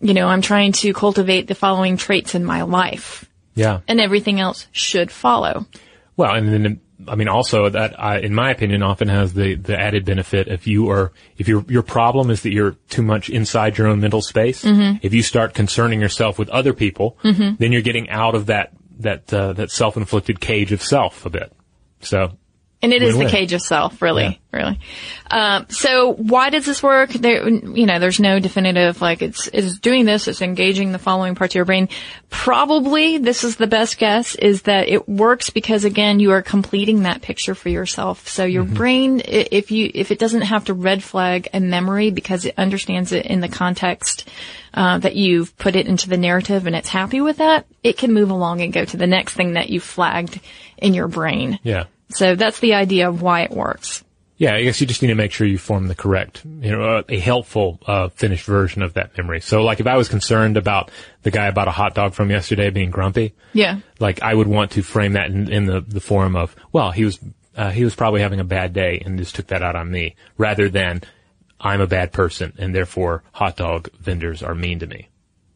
you 0.00 0.14
know, 0.14 0.26
I'm 0.26 0.40
trying 0.42 0.72
to 0.72 0.92
cultivate 0.94 1.46
the 1.48 1.54
following 1.54 1.96
traits 1.98 2.34
in 2.34 2.44
my 2.44 2.62
life 2.62 3.26
Yeah. 3.54 3.80
and 3.86 4.00
everything 4.00 4.40
else 4.40 4.66
should 4.72 5.10
follow. 5.10 5.66
Well, 6.16 6.34
and 6.34 6.48
then 6.48 6.80
I 7.08 7.16
mean, 7.16 7.28
also 7.28 7.68
that, 7.68 7.94
uh, 7.98 8.20
in 8.22 8.32
my 8.34 8.52
opinion, 8.52 8.82
often 8.82 9.08
has 9.08 9.34
the 9.34 9.56
the 9.56 9.76
added 9.78 10.04
benefit 10.04 10.46
if 10.46 10.68
you 10.68 10.88
are 10.90 11.10
if 11.36 11.48
your 11.48 11.64
your 11.68 11.82
problem 11.82 12.30
is 12.30 12.42
that 12.42 12.52
you're 12.52 12.76
too 12.90 13.02
much 13.02 13.28
inside 13.28 13.76
your 13.76 13.88
own 13.88 14.00
mental 14.00 14.22
space. 14.22 14.64
If 14.64 15.12
you 15.12 15.22
start 15.24 15.52
concerning 15.52 16.00
yourself 16.00 16.38
with 16.38 16.48
other 16.50 16.72
people, 16.72 17.18
then 17.24 17.72
you're 17.72 17.82
getting 17.82 18.08
out 18.08 18.34
of 18.36 18.46
that 18.46 18.70
that 19.00 19.32
uh, 19.34 19.52
that 19.54 19.70
self 19.72 19.96
inflicted 19.96 20.38
cage 20.40 20.70
of 20.70 20.80
self 20.80 21.26
a 21.26 21.30
bit. 21.30 21.52
So 22.02 22.36
And 22.84 22.92
it 22.92 23.00
is 23.00 23.16
the 23.16 23.26
cage 23.26 23.52
of 23.52 23.62
self, 23.62 24.02
really, 24.02 24.24
Yeah. 24.52 24.58
really. 24.58 24.80
Um, 25.30 25.66
so 25.68 26.14
why 26.14 26.50
does 26.50 26.66
this 26.66 26.82
work? 26.82 27.10
There, 27.10 27.48
you 27.48 27.86
know, 27.86 28.00
there's 28.00 28.18
no 28.18 28.40
definitive, 28.40 29.00
like 29.00 29.22
it's, 29.22 29.46
it's 29.52 29.78
doing 29.78 30.04
this, 30.04 30.26
it's 30.26 30.42
engaging 30.42 30.90
the 30.90 30.98
following 30.98 31.36
parts 31.36 31.52
of 31.52 31.56
your 31.56 31.64
brain. 31.64 31.88
Probably, 32.28 33.18
this 33.18 33.44
is 33.44 33.54
the 33.54 33.68
best 33.68 33.98
guess, 33.98 34.34
is 34.34 34.62
that 34.62 34.88
it 34.88 35.08
works 35.08 35.50
because 35.50 35.84
again, 35.84 36.18
you 36.18 36.32
are 36.32 36.42
completing 36.42 37.04
that 37.04 37.22
picture 37.22 37.54
for 37.54 37.68
yourself. 37.68 38.26
So 38.26 38.44
your 38.44 38.64
brain, 38.64 39.22
if 39.24 39.70
you, 39.70 39.88
if 39.94 40.10
it 40.10 40.18
doesn't 40.18 40.42
have 40.42 40.64
to 40.64 40.74
red 40.74 41.04
flag 41.04 41.48
a 41.54 41.60
memory 41.60 42.10
because 42.10 42.44
it 42.44 42.54
understands 42.58 43.12
it 43.12 43.26
in 43.26 43.38
the 43.38 43.48
context, 43.48 44.28
uh, 44.74 44.98
that 44.98 45.14
you've 45.14 45.56
put 45.56 45.76
it 45.76 45.86
into 45.86 46.08
the 46.08 46.16
narrative 46.16 46.66
and 46.66 46.74
it's 46.74 46.88
happy 46.88 47.20
with 47.20 47.36
that, 47.36 47.64
it 47.84 47.96
can 47.96 48.12
move 48.12 48.30
along 48.30 48.60
and 48.60 48.72
go 48.72 48.84
to 48.84 48.96
the 48.96 49.06
next 49.06 49.34
thing 49.34 49.52
that 49.52 49.70
you 49.70 49.78
flagged 49.78 50.40
in 50.78 50.94
your 50.94 51.06
brain. 51.06 51.60
yeah. 51.62 51.84
So 52.14 52.34
that's 52.36 52.60
the 52.60 52.74
idea 52.74 53.08
of 53.08 53.22
why 53.22 53.42
it 53.42 53.50
works. 53.50 54.04
Yeah, 54.38 54.54
I 54.56 54.62
guess 54.64 54.80
you 54.80 54.88
just 54.88 55.02
need 55.02 55.08
to 55.08 55.14
make 55.14 55.30
sure 55.30 55.46
you 55.46 55.56
form 55.58 55.86
the 55.86 55.94
correct, 55.94 56.44
you 56.44 56.72
know, 56.72 56.82
uh, 56.82 57.02
a 57.08 57.18
helpful, 57.20 57.78
uh, 57.86 58.08
finished 58.08 58.44
version 58.44 58.82
of 58.82 58.94
that 58.94 59.16
memory. 59.16 59.40
So 59.40 59.62
like 59.62 59.78
if 59.78 59.86
I 59.86 59.96
was 59.96 60.08
concerned 60.08 60.56
about 60.56 60.90
the 61.22 61.30
guy 61.30 61.46
I 61.46 61.50
bought 61.52 61.68
a 61.68 61.72
hot 61.72 61.94
dog 61.94 62.14
from 62.14 62.28
yesterday 62.30 62.70
being 62.70 62.90
grumpy, 62.90 63.34
Yeah. 63.52 63.78
like 64.00 64.20
I 64.20 64.34
would 64.34 64.48
want 64.48 64.72
to 64.72 64.82
frame 64.82 65.12
that 65.12 65.30
in, 65.30 65.52
in 65.52 65.66
the, 65.66 65.80
the 65.80 66.00
form 66.00 66.34
of, 66.34 66.56
well, 66.72 66.90
he 66.90 67.04
was, 67.04 67.20
uh, 67.56 67.70
he 67.70 67.84
was 67.84 67.94
probably 67.94 68.20
having 68.20 68.40
a 68.40 68.44
bad 68.44 68.72
day 68.72 69.00
and 69.04 69.16
just 69.18 69.36
took 69.36 69.46
that 69.48 69.62
out 69.62 69.76
on 69.76 69.88
me 69.90 70.16
rather 70.38 70.68
than 70.68 71.02
I'm 71.60 71.80
a 71.80 71.86
bad 71.86 72.12
person 72.12 72.52
and 72.58 72.74
therefore 72.74 73.22
hot 73.32 73.56
dog 73.56 73.90
vendors 74.00 74.42
are 74.42 74.56
mean 74.56 74.80
to 74.80 74.88
me. 74.88 75.08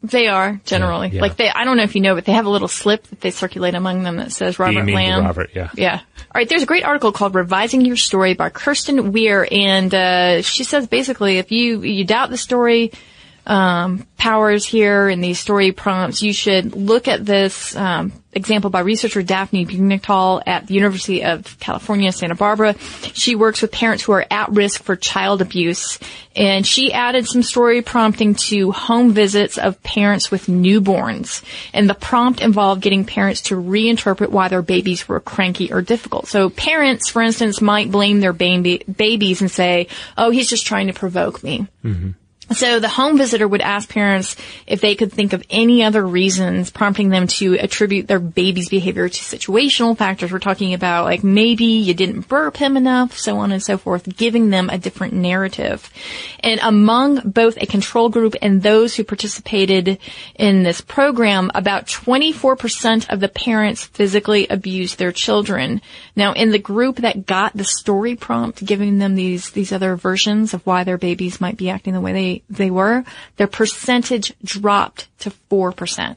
They 0.07 0.29
are 0.29 0.61
generally 0.64 1.09
Yeah, 1.09 1.14
yeah. 1.16 1.21
like 1.23 1.37
they. 1.37 1.49
I 1.49 1.64
don't 1.64 1.77
know 1.77 1.83
if 1.83 1.95
you 1.95 2.01
know, 2.01 2.14
but 2.14 2.25
they 2.25 2.33
have 2.33 2.47
a 2.47 2.51
little 2.51 2.69
slip 2.69 3.07
that 3.09 3.21
they 3.21 3.31
circulate 3.31 3.75
among 3.75 4.03
them 4.03 4.16
that 4.16 4.33
says 4.33 4.59
Robert 4.59 4.85
mean 4.85 4.95
Lamb. 4.95 5.25
Robert, 5.25 5.51
yeah. 5.55 5.71
Yeah. 5.75 5.95
All 5.95 6.25
right. 6.35 6.49
There's 6.49 6.62
a 6.62 6.66
great 6.66 6.85
article 6.85 7.12
called 7.12 7.35
"Revising 7.35 7.85
Your 7.85 7.97
Story" 7.97 8.35
by 8.35 8.51
Kirsten 8.51 9.12
Weir, 9.12 9.47
and 9.51 9.95
uh, 9.95 10.42
she 10.42 10.64
says 10.64 10.87
basically 10.87 11.38
if 11.38 11.53
you 11.53 11.83
you 11.83 12.05
doubt 12.05 12.31
the 12.31 12.37
story 12.37 12.92
um, 13.47 14.07
powers 14.17 14.65
here 14.65 15.09
in 15.09 15.21
these 15.21 15.39
story 15.39 15.71
prompts, 15.71 16.21
you 16.21 16.33
should 16.33 16.75
look 16.75 17.07
at 17.07 17.25
this 17.25 17.77
um, 17.77 18.13
example 18.33 18.71
by 18.71 18.81
researcher 18.81 19.23
Daphne 19.23 19.65
Bugental 19.65 20.43
at 20.45 20.67
the 20.67 20.75
University 20.75 21.23
of 21.23 21.59
California, 21.61 22.11
Santa 22.11 22.35
Barbara. 22.35 22.75
She 23.15 23.37
works 23.37 23.63
with 23.63 23.71
parents 23.71 24.03
who 24.03 24.13
are 24.13 24.27
at 24.29 24.51
risk 24.51 24.83
for 24.83 24.97
child 24.97 25.43
abuse, 25.43 26.01
and 26.35 26.67
she 26.67 26.93
added 26.93 27.27
some 27.27 27.45
story 27.45 27.83
prompting 27.83 28.35
to 28.35 28.73
home 28.73 29.13
visits 29.13 29.59
of 29.59 29.81
parents 29.85 30.31
with 30.31 30.47
newborns. 30.47 31.43
And 31.73 31.89
the 31.89 31.95
prompt 31.95 32.41
involved 32.41 32.83
getting 32.83 33.05
parents 33.05 33.43
to 33.43 33.55
reinterpret 33.55 34.31
why 34.31 34.49
their 34.49 34.63
babies 34.63 35.09
were 35.09 35.21
cranky 35.21 35.73
or 35.73 35.83
difficult. 35.83 36.27
So 36.27 36.51
parents, 36.51 37.11
for 37.11 37.23
instance, 37.23 37.61
might 37.61 37.93
blame 37.93 38.19
their 38.19 38.33
baby 38.33 38.83
babies 38.93 39.41
and 39.41 39.51
say, 39.51 39.87
"Oh, 40.19 40.31
he's 40.31 40.51
just 40.51 40.67
trying 40.67 40.89
to 40.89 40.93
provoke 40.93 41.45
me." 41.45 41.69
So 42.53 42.79
the 42.79 42.89
home 42.89 43.19
visitor 43.19 43.47
would 43.49 43.61
ask 43.61 43.89
parents 43.89 44.37
if 44.67 44.81
they 44.81 44.95
could 44.95 45.13
think 45.13 45.33
of 45.33 45.43
any 45.51 45.83
other 45.83 46.07
reasons 46.07 46.71
prompting 46.71 47.09
them 47.09 47.27
to 47.27 47.55
attribute 47.59 48.07
their 48.07 48.21
baby's 48.21 48.69
behavior 48.69 49.09
to 49.09 49.21
situational 49.21 49.99
factors. 49.99 50.31
We're 50.31 50.39
talking 50.39 50.73
about 50.73 51.07
like 51.07 51.25
maybe 51.25 51.65
you 51.65 51.93
didn't 51.93 52.29
burp 52.29 52.57
him 52.57 52.77
enough, 52.77 53.19
so 53.19 53.39
on 53.39 53.51
and 53.51 53.63
so 53.63 53.77
forth, 53.77 54.17
giving 54.17 54.51
them 54.51 54.71
a 54.71 54.79
different 54.79 55.13
narrative. 55.13 55.91
And 56.41 56.61
among 56.63 57.31
both 57.31 57.57
a 57.61 57.67
control 57.67 58.11
group 58.11 58.37
and 58.41 58.63
those 58.63 58.95
who 58.95 59.03
participated 59.03 59.99
in 60.37 60.63
this 60.63 60.81
program, 60.81 61.51
about 61.55 61.87
24% 61.87 63.11
of 63.11 63.19
the 63.19 63.29
parents 63.29 63.85
physically 63.85 64.47
abused 64.49 64.99
their 64.99 65.13
children. 65.13 65.83
Now 66.15 66.33
in 66.33 66.53
the 66.53 66.59
group 66.61 66.97
that 66.97 67.27
got 67.27 67.57
the 67.57 67.65
story 67.65 68.15
prompt, 68.15 68.65
giving 68.65 68.99
them 68.99 69.17
these, 69.17 69.51
these 69.51 69.73
other 69.73 69.97
versions 69.97 70.55
of 70.55 70.65
why 70.65 70.85
their 70.85 70.99
babies 70.99 71.41
might 71.41 71.57
be 71.57 71.71
acting 71.71 71.93
the 71.93 72.01
way 72.01 72.13
they, 72.13 72.36
they 72.49 72.70
were, 72.70 73.05
their 73.37 73.46
percentage 73.46 74.33
dropped 74.42 75.09
to 75.20 75.31
4%. 75.51 76.16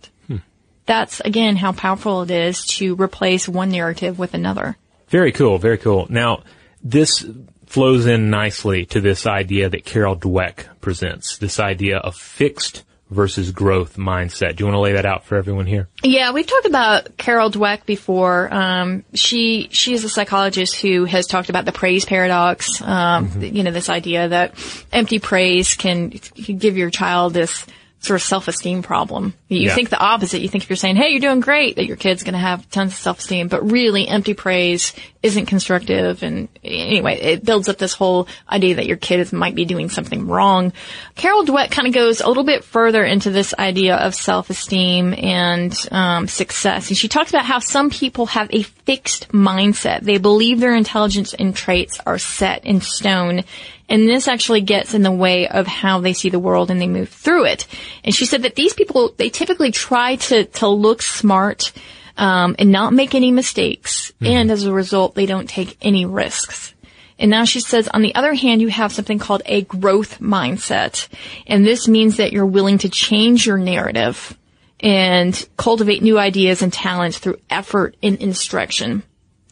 That's 0.90 1.20
again 1.20 1.56
how 1.56 1.72
powerful 1.72 2.24
it 2.24 2.32
is 2.32 2.66
to 2.78 2.96
replace 2.96 3.48
one 3.48 3.70
narrative 3.70 4.18
with 4.18 4.34
another. 4.34 4.76
Very 5.10 5.32
cool, 5.32 5.60
very 5.60 5.78
cool. 5.78 6.08
Now, 6.10 6.42
this 6.84 7.24
flows 7.68 8.08
in 8.08 8.32
nicely 8.32 8.88
to 8.88 9.00
this 9.00 9.28
idea 9.28 9.70
that 9.70 9.86
Carol 9.86 10.16
Dweck 10.16 10.66
presents, 10.82 11.38
this 11.38 11.60
idea 11.60 11.98
of 11.98 12.16
fixed 12.16 12.84
versus 13.10 13.52
growth 13.52 13.98
mindset. 13.98 14.56
Do 14.56 14.64
you 14.64 14.66
want 14.66 14.76
to 14.76 14.82
lay 14.82 14.94
that 14.94 15.06
out 15.06 15.26
for 15.26 15.36
everyone 15.36 15.66
here? 15.66 15.88
Yeah, 16.04 16.32
we've 16.32 16.46
talked 16.46 16.66
about 16.66 17.18
Carol 17.18 17.50
Dweck 17.50 17.86
before. 17.86 18.54
Um, 18.54 19.04
she 19.14 19.68
she 19.72 19.94
is 19.94 20.04
a 20.04 20.10
psychologist 20.10 20.80
who 20.82 21.06
has 21.06 21.26
talked 21.26 21.50
about 21.50 21.66
the 21.66 21.72
praise 21.72 22.06
paradox. 22.06 22.82
Um, 22.82 23.42
You 23.42 23.64
know, 23.64 23.72
this 23.72 23.90
idea 23.90 24.30
that 24.30 24.54
empty 24.92 25.20
praise 25.20 25.76
can, 25.76 26.12
can 26.12 26.58
give 26.58 26.78
your 26.78 26.90
child 26.90 27.34
this 27.34 27.66
sort 28.02 28.22
of 28.22 28.26
self-esteem 28.26 28.82
problem. 28.82 29.34
You 29.50 29.68
Yeah. 29.68 29.76
think 29.76 29.90
the 29.90 30.00
opposite. 30.00 30.42
You 30.42 30.48
think 30.48 30.64
if 30.64 30.70
you're 30.70 30.78
saying, 30.78 30.96
"Hey, 30.96 31.10
you're 31.10 31.20
doing 31.20 31.42
great," 31.42 31.76
that 31.76 31.86
your 31.86 31.98
kid's 31.98 32.24
going 32.24 32.34
to 32.34 32.40
have 32.40 32.70
tons 32.70 32.94
of 32.94 32.98
self-esteem, 32.98 33.50
but 33.50 33.72
really, 33.72 34.08
empty 34.08 34.34
praise 34.34 34.94
isn't 35.22 35.48
constructive. 35.48 36.24
And 36.24 36.48
anyway, 36.64 37.20
it 37.20 37.44
builds 37.44 37.68
up 37.68 37.78
this 37.78 37.94
whole 37.94 38.28
idea 38.50 38.76
that 38.76 38.86
your 38.86 38.96
kid 38.96 39.20
is, 39.20 39.34
might 39.34 39.54
be 39.54 39.66
doing 39.66 39.90
something 39.90 40.28
wrong. 40.28 40.72
Carol 41.16 41.44
Dweck 41.44 41.72
kind 41.72 41.88
of 41.90 41.94
goes 41.94 42.22
a 42.22 42.28
little 42.28 42.46
bit 42.46 42.64
further 42.64 43.04
into 43.04 43.32
this 43.32 43.54
idea 43.60 43.96
of 43.98 44.16
self-esteem 44.16 45.14
and 45.18 45.76
um, 45.92 46.28
success, 46.28 46.88
and 46.88 46.98
she 46.98 47.10
talks 47.10 47.32
about 47.32 47.44
how 47.46 47.60
some 47.60 47.90
people 47.90 48.28
have 48.28 48.48
a 48.54 48.64
fixed 48.64 49.28
mindset. 49.30 50.02
They 50.02 50.20
believe 50.20 50.62
their 50.62 50.76
intelligence 50.76 51.34
and 51.34 51.54
traits 51.54 52.00
are 52.06 52.18
set 52.18 52.66
in 52.66 52.80
stone. 52.80 53.44
And 53.90 54.08
this 54.08 54.28
actually 54.28 54.62
gets 54.62 54.94
in 54.94 55.02
the 55.02 55.12
way 55.12 55.48
of 55.48 55.68
how 55.68 56.00
they 56.00 56.14
see 56.14 56.30
the 56.30 56.40
world 56.40 56.72
and 56.72 56.80
they 56.80 56.88
move 56.88 57.10
through 57.10 57.46
it. 57.46 57.68
And 58.04 58.16
she 58.16 58.26
said 58.26 58.44
that 58.44 58.56
these 58.56 58.74
people, 58.74 59.14
they 59.18 59.30
typically 59.30 59.72
try 59.72 60.16
to, 60.16 60.46
to 60.46 60.68
look 60.68 61.02
smart, 61.02 61.74
um, 62.20 62.56
and 62.60 62.72
not 62.72 62.94
make 62.94 63.16
any 63.16 63.32
mistakes. 63.32 64.12
And 64.22 64.52
as 64.52 64.66
a 64.66 64.74
result, 64.74 65.16
they 65.16 65.26
don't 65.26 65.50
take 65.50 65.78
any 65.82 66.06
risks. 66.06 66.74
And 67.18 67.32
now 67.32 67.46
she 67.46 67.60
says, 67.60 67.88
on 67.88 68.02
the 68.02 68.16
other 68.16 68.34
hand, 68.34 68.62
you 68.62 68.68
have 68.68 68.92
something 68.92 69.20
called 69.20 69.42
a 69.46 69.64
growth 69.64 70.20
mindset. 70.20 71.08
And 71.48 71.66
this 71.66 71.88
means 71.88 72.18
that 72.18 72.32
you're 72.32 72.46
willing 72.46 72.78
to 72.80 72.90
change 72.90 73.46
your 73.46 73.58
narrative 73.58 74.38
and 74.80 75.48
cultivate 75.58 76.02
new 76.02 76.18
ideas 76.18 76.62
and 76.62 76.72
talents 76.72 77.18
through 77.18 77.40
effort 77.50 77.98
and 78.04 78.22
instruction. 78.22 79.04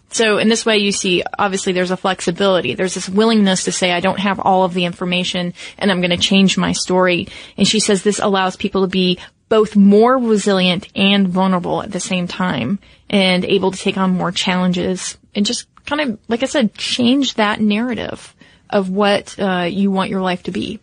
So 0.09 0.37
in 0.37 0.47
this 0.47 0.65
way, 0.65 0.77
you 0.77 0.91
see, 0.91 1.23
obviously 1.37 1.73
there's 1.73 1.91
a 1.91 1.97
flexibility. 1.97 2.75
There's 2.75 2.93
this 2.93 3.09
willingness 3.09 3.65
to 3.65 3.71
say, 3.71 3.91
I 3.91 3.99
don't 3.99 4.19
have 4.19 4.39
all 4.39 4.63
of 4.63 4.73
the 4.73 4.85
information 4.85 5.53
and 5.77 5.91
I'm 5.91 5.99
going 5.99 6.11
to 6.11 6.17
change 6.17 6.57
my 6.57 6.71
story. 6.71 7.27
And 7.57 7.67
she 7.67 7.79
says 7.79 8.03
this 8.03 8.19
allows 8.19 8.55
people 8.55 8.81
to 8.81 8.87
be 8.87 9.19
both 9.49 9.75
more 9.75 10.17
resilient 10.17 10.87
and 10.95 11.27
vulnerable 11.27 11.81
at 11.81 11.91
the 11.91 11.99
same 11.99 12.27
time 12.27 12.79
and 13.09 13.45
able 13.45 13.71
to 13.71 13.77
take 13.77 13.97
on 13.97 14.11
more 14.11 14.31
challenges 14.31 15.17
and 15.35 15.45
just 15.45 15.67
kind 15.85 16.01
of, 16.01 16.19
like 16.27 16.43
I 16.43 16.47
said, 16.47 16.73
change 16.73 17.35
that 17.35 17.61
narrative 17.61 18.35
of 18.69 18.89
what 18.89 19.37
uh, 19.39 19.67
you 19.69 19.91
want 19.91 20.09
your 20.09 20.21
life 20.21 20.43
to 20.43 20.51
be. 20.51 20.79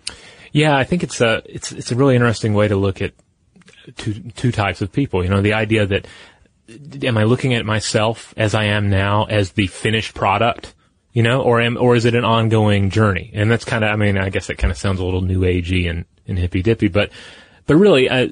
Yeah, 0.53 0.77
I 0.77 0.85
think 0.85 1.03
it's 1.03 1.21
a 1.21 1.43
it's 1.47 1.73
it's 1.73 1.91
a 1.91 1.97
really 1.97 2.15
interesting 2.15 2.55
way 2.55 2.69
to 2.69 2.77
look 2.77 3.03
at 3.03 3.13
two 3.97 4.15
two 4.37 4.53
types 4.53 4.81
of 4.83 4.93
people. 4.93 5.25
You 5.25 5.31
know, 5.31 5.43
the 5.43 5.55
idea 5.55 5.85
that 5.85 6.07
am 7.03 7.19
I 7.19 7.25
looking 7.25 7.55
at 7.55 7.67
myself 7.67 8.35
as 8.37 8.55
I 8.55 8.65
am 8.65 8.91
now 8.91 9.25
as 9.25 9.53
the 9.53 9.67
finished 9.67 10.15
product? 10.15 10.75
You 11.13 11.23
know, 11.23 11.43
or 11.43 11.61
am 11.61 11.77
or 11.77 11.95
is 11.95 12.07
it 12.07 12.17
an 12.17 12.25
ongoing 12.25 12.91
journey? 12.91 13.31
And 13.35 13.49
that's 13.51 13.65
kind 13.65 13.85
of 13.85 13.91
I 13.91 13.97
mean, 13.97 14.19
I 14.19 14.31
guess 14.31 14.49
that 14.49 14.59
kind 14.59 14.73
of 14.73 14.79
sounds 14.79 14.99
a 14.99 15.05
little 15.05 15.21
new 15.21 15.41
agey 15.41 15.89
and 15.89 16.07
and 16.27 16.39
hippy 16.39 16.63
dippy, 16.63 16.89
but 16.89 17.11
but 17.67 17.77
really, 17.77 18.09
uh, 18.09 18.29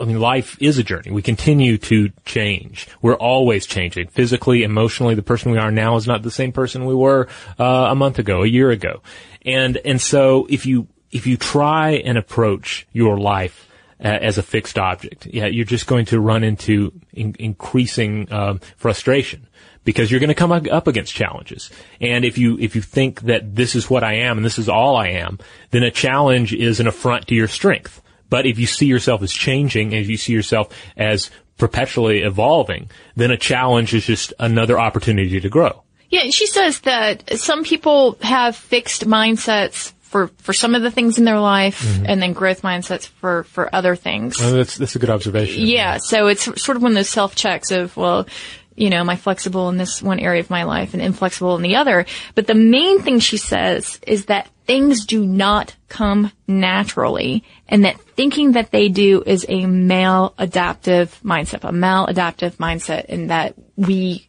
I 0.00 0.04
mean, 0.04 0.18
life 0.18 0.56
is 0.60 0.78
a 0.78 0.82
journey. 0.82 1.10
We 1.10 1.22
continue 1.22 1.78
to 1.78 2.10
change. 2.24 2.88
We're 3.00 3.14
always 3.14 3.66
changing. 3.66 4.08
Physically, 4.08 4.64
emotionally, 4.64 5.14
the 5.14 5.22
person 5.22 5.52
we 5.52 5.58
are 5.58 5.70
now 5.70 5.96
is 5.96 6.06
not 6.06 6.22
the 6.22 6.30
same 6.30 6.50
person 6.50 6.84
we 6.84 6.94
were 6.94 7.28
uh, 7.58 7.88
a 7.90 7.94
month 7.94 8.18
ago, 8.18 8.42
a 8.42 8.46
year 8.46 8.70
ago. 8.70 9.02
And 9.44 9.76
and 9.84 10.00
so 10.00 10.46
if 10.48 10.66
you 10.66 10.88
if 11.12 11.26
you 11.26 11.36
try 11.36 11.92
and 11.92 12.18
approach 12.18 12.86
your 12.92 13.18
life 13.18 13.68
as 14.00 14.38
a 14.38 14.42
fixed 14.42 14.78
object, 14.78 15.26
yeah, 15.26 15.46
you're 15.46 15.64
just 15.64 15.86
going 15.86 16.06
to 16.06 16.20
run 16.20 16.44
into 16.44 16.92
in- 17.12 17.36
increasing 17.38 18.30
um, 18.32 18.60
frustration 18.76 19.46
because 19.84 20.10
you're 20.10 20.20
going 20.20 20.28
to 20.28 20.34
come 20.34 20.52
up 20.52 20.86
against 20.86 21.14
challenges. 21.14 21.70
And 22.00 22.24
if 22.24 22.38
you 22.38 22.58
if 22.58 22.74
you 22.74 22.82
think 22.82 23.22
that 23.22 23.54
this 23.54 23.74
is 23.74 23.88
what 23.88 24.02
I 24.02 24.14
am 24.14 24.38
and 24.38 24.44
this 24.44 24.58
is 24.58 24.68
all 24.68 24.96
I 24.96 25.08
am, 25.08 25.38
then 25.70 25.82
a 25.82 25.90
challenge 25.90 26.52
is 26.52 26.80
an 26.80 26.86
affront 26.86 27.28
to 27.28 27.34
your 27.34 27.48
strength. 27.48 28.02
But 28.30 28.46
if 28.46 28.58
you 28.58 28.66
see 28.66 28.86
yourself 28.86 29.22
as 29.22 29.32
changing, 29.32 29.94
and 29.94 30.06
you 30.06 30.16
see 30.16 30.32
yourself 30.32 30.74
as 30.96 31.30
perpetually 31.56 32.22
evolving, 32.22 32.90
then 33.14 33.30
a 33.30 33.36
challenge 33.36 33.94
is 33.94 34.06
just 34.06 34.32
another 34.38 34.78
opportunity 34.78 35.40
to 35.40 35.48
grow. 35.48 35.84
Yeah, 36.10 36.22
and 36.22 36.34
she 36.34 36.46
says 36.46 36.80
that 36.80 37.38
some 37.38 37.64
people 37.64 38.18
have 38.22 38.56
fixed 38.56 39.06
mindsets 39.06 39.92
for, 40.14 40.28
for 40.38 40.52
some 40.52 40.76
of 40.76 40.82
the 40.82 40.92
things 40.92 41.18
in 41.18 41.24
their 41.24 41.40
life 41.40 41.82
mm-hmm. 41.82 42.04
and 42.06 42.22
then 42.22 42.34
growth 42.34 42.62
mindsets 42.62 43.08
for, 43.08 43.42
for 43.42 43.74
other 43.74 43.96
things. 43.96 44.38
Well, 44.38 44.52
that's, 44.52 44.78
that's 44.78 44.94
a 44.94 45.00
good 45.00 45.10
observation. 45.10 45.66
Yeah, 45.66 45.98
so 45.98 46.28
it's 46.28 46.44
sort 46.62 46.76
of 46.76 46.84
one 46.84 46.92
of 46.92 46.94
those 46.94 47.08
self 47.08 47.34
checks 47.34 47.72
of, 47.72 47.96
well, 47.96 48.28
you 48.76 48.90
know, 48.90 48.98
am 48.98 49.10
I 49.10 49.16
flexible 49.16 49.68
in 49.70 49.76
this 49.76 50.00
one 50.00 50.20
area 50.20 50.38
of 50.38 50.50
my 50.50 50.62
life 50.62 50.94
and 50.94 51.02
inflexible 51.02 51.56
in 51.56 51.62
the 51.62 51.74
other? 51.74 52.06
But 52.36 52.46
the 52.46 52.54
main 52.54 53.00
thing 53.00 53.18
she 53.18 53.38
says 53.38 53.98
is 54.06 54.26
that 54.26 54.48
things 54.66 55.04
do 55.04 55.26
not 55.26 55.74
come 55.88 56.30
naturally 56.46 57.42
and 57.66 57.84
that 57.84 58.00
thinking 58.00 58.52
that 58.52 58.70
they 58.70 58.88
do 58.88 59.24
is 59.26 59.44
a 59.48 59.62
maladaptive 59.62 61.20
mindset, 61.22 61.68
a 61.68 61.72
maladaptive 61.72 62.52
mindset 62.58 63.06
and 63.08 63.30
that 63.30 63.56
we, 63.74 64.28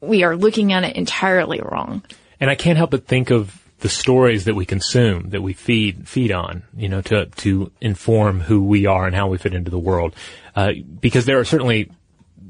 we 0.00 0.24
are 0.24 0.36
looking 0.36 0.72
at 0.72 0.82
it 0.82 0.96
entirely 0.96 1.60
wrong. 1.60 2.02
And 2.40 2.50
I 2.50 2.56
can't 2.56 2.76
help 2.76 2.90
but 2.90 3.06
think 3.06 3.30
of 3.30 3.57
the 3.80 3.88
stories 3.88 4.44
that 4.44 4.54
we 4.54 4.66
consume, 4.66 5.30
that 5.30 5.42
we 5.42 5.52
feed, 5.52 6.08
feed 6.08 6.32
on, 6.32 6.64
you 6.76 6.88
know, 6.88 7.00
to, 7.02 7.26
to 7.26 7.70
inform 7.80 8.40
who 8.40 8.62
we 8.62 8.86
are 8.86 9.06
and 9.06 9.14
how 9.14 9.28
we 9.28 9.38
fit 9.38 9.54
into 9.54 9.70
the 9.70 9.78
world. 9.78 10.14
Uh, 10.56 10.72
because 11.00 11.26
there 11.26 11.38
are 11.38 11.44
certainly 11.44 11.90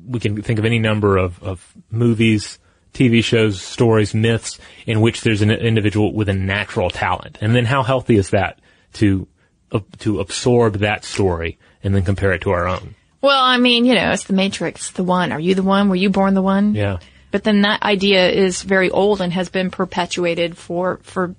we 0.07 0.21
can 0.21 0.41
think 0.43 0.59
of 0.59 0.65
any 0.65 0.79
number 0.79 1.19
of, 1.19 1.43
of 1.43 1.75
movies, 1.91 2.59
TV 2.95 3.23
shows, 3.23 3.61
stories, 3.61 4.15
myths 4.15 4.59
in 4.87 5.01
which 5.01 5.21
there's 5.21 5.43
an 5.43 5.51
individual 5.51 6.15
with 6.15 6.29
a 6.29 6.35
natural 6.35 6.89
talent. 6.89 7.39
And 7.41 7.55
then 7.55 7.67
how 7.67 7.83
healthy 7.83 8.17
is 8.17 8.31
that 8.31 8.59
to, 8.95 9.29
uh, 9.71 9.81
to 9.99 10.21
absorb 10.21 10.79
that 10.79 11.05
story 11.05 11.59
and 11.85 11.95
then 11.95 12.05
compare 12.05 12.33
it 12.33 12.43
to 12.43 12.51
our 12.51 12.67
own? 12.67 12.95
Well, 13.21 13.43
I 13.43 13.59
mean, 13.59 13.85
you 13.85 13.95
know, 13.95 14.13
it's 14.13 14.25
the 14.25 14.33
Matrix, 14.33 14.91
the 14.93 15.05
one. 15.05 15.33
Are 15.33 15.41
you 15.41 15.55
the 15.55 15.63
one? 15.63 15.89
Were 15.89 15.97
you 15.97 16.09
born 16.09 16.35
the 16.35 16.43
one? 16.43 16.75
Yeah. 16.75 16.99
But 17.31 17.45
then 17.45 17.63
that 17.63 17.83
idea 17.83 18.29
is 18.31 18.63
very 18.63 18.91
old 18.91 19.21
and 19.21 19.33
has 19.33 19.49
been 19.49 19.71
perpetuated 19.71 20.57
for, 20.57 21.01
for, 21.03 21.35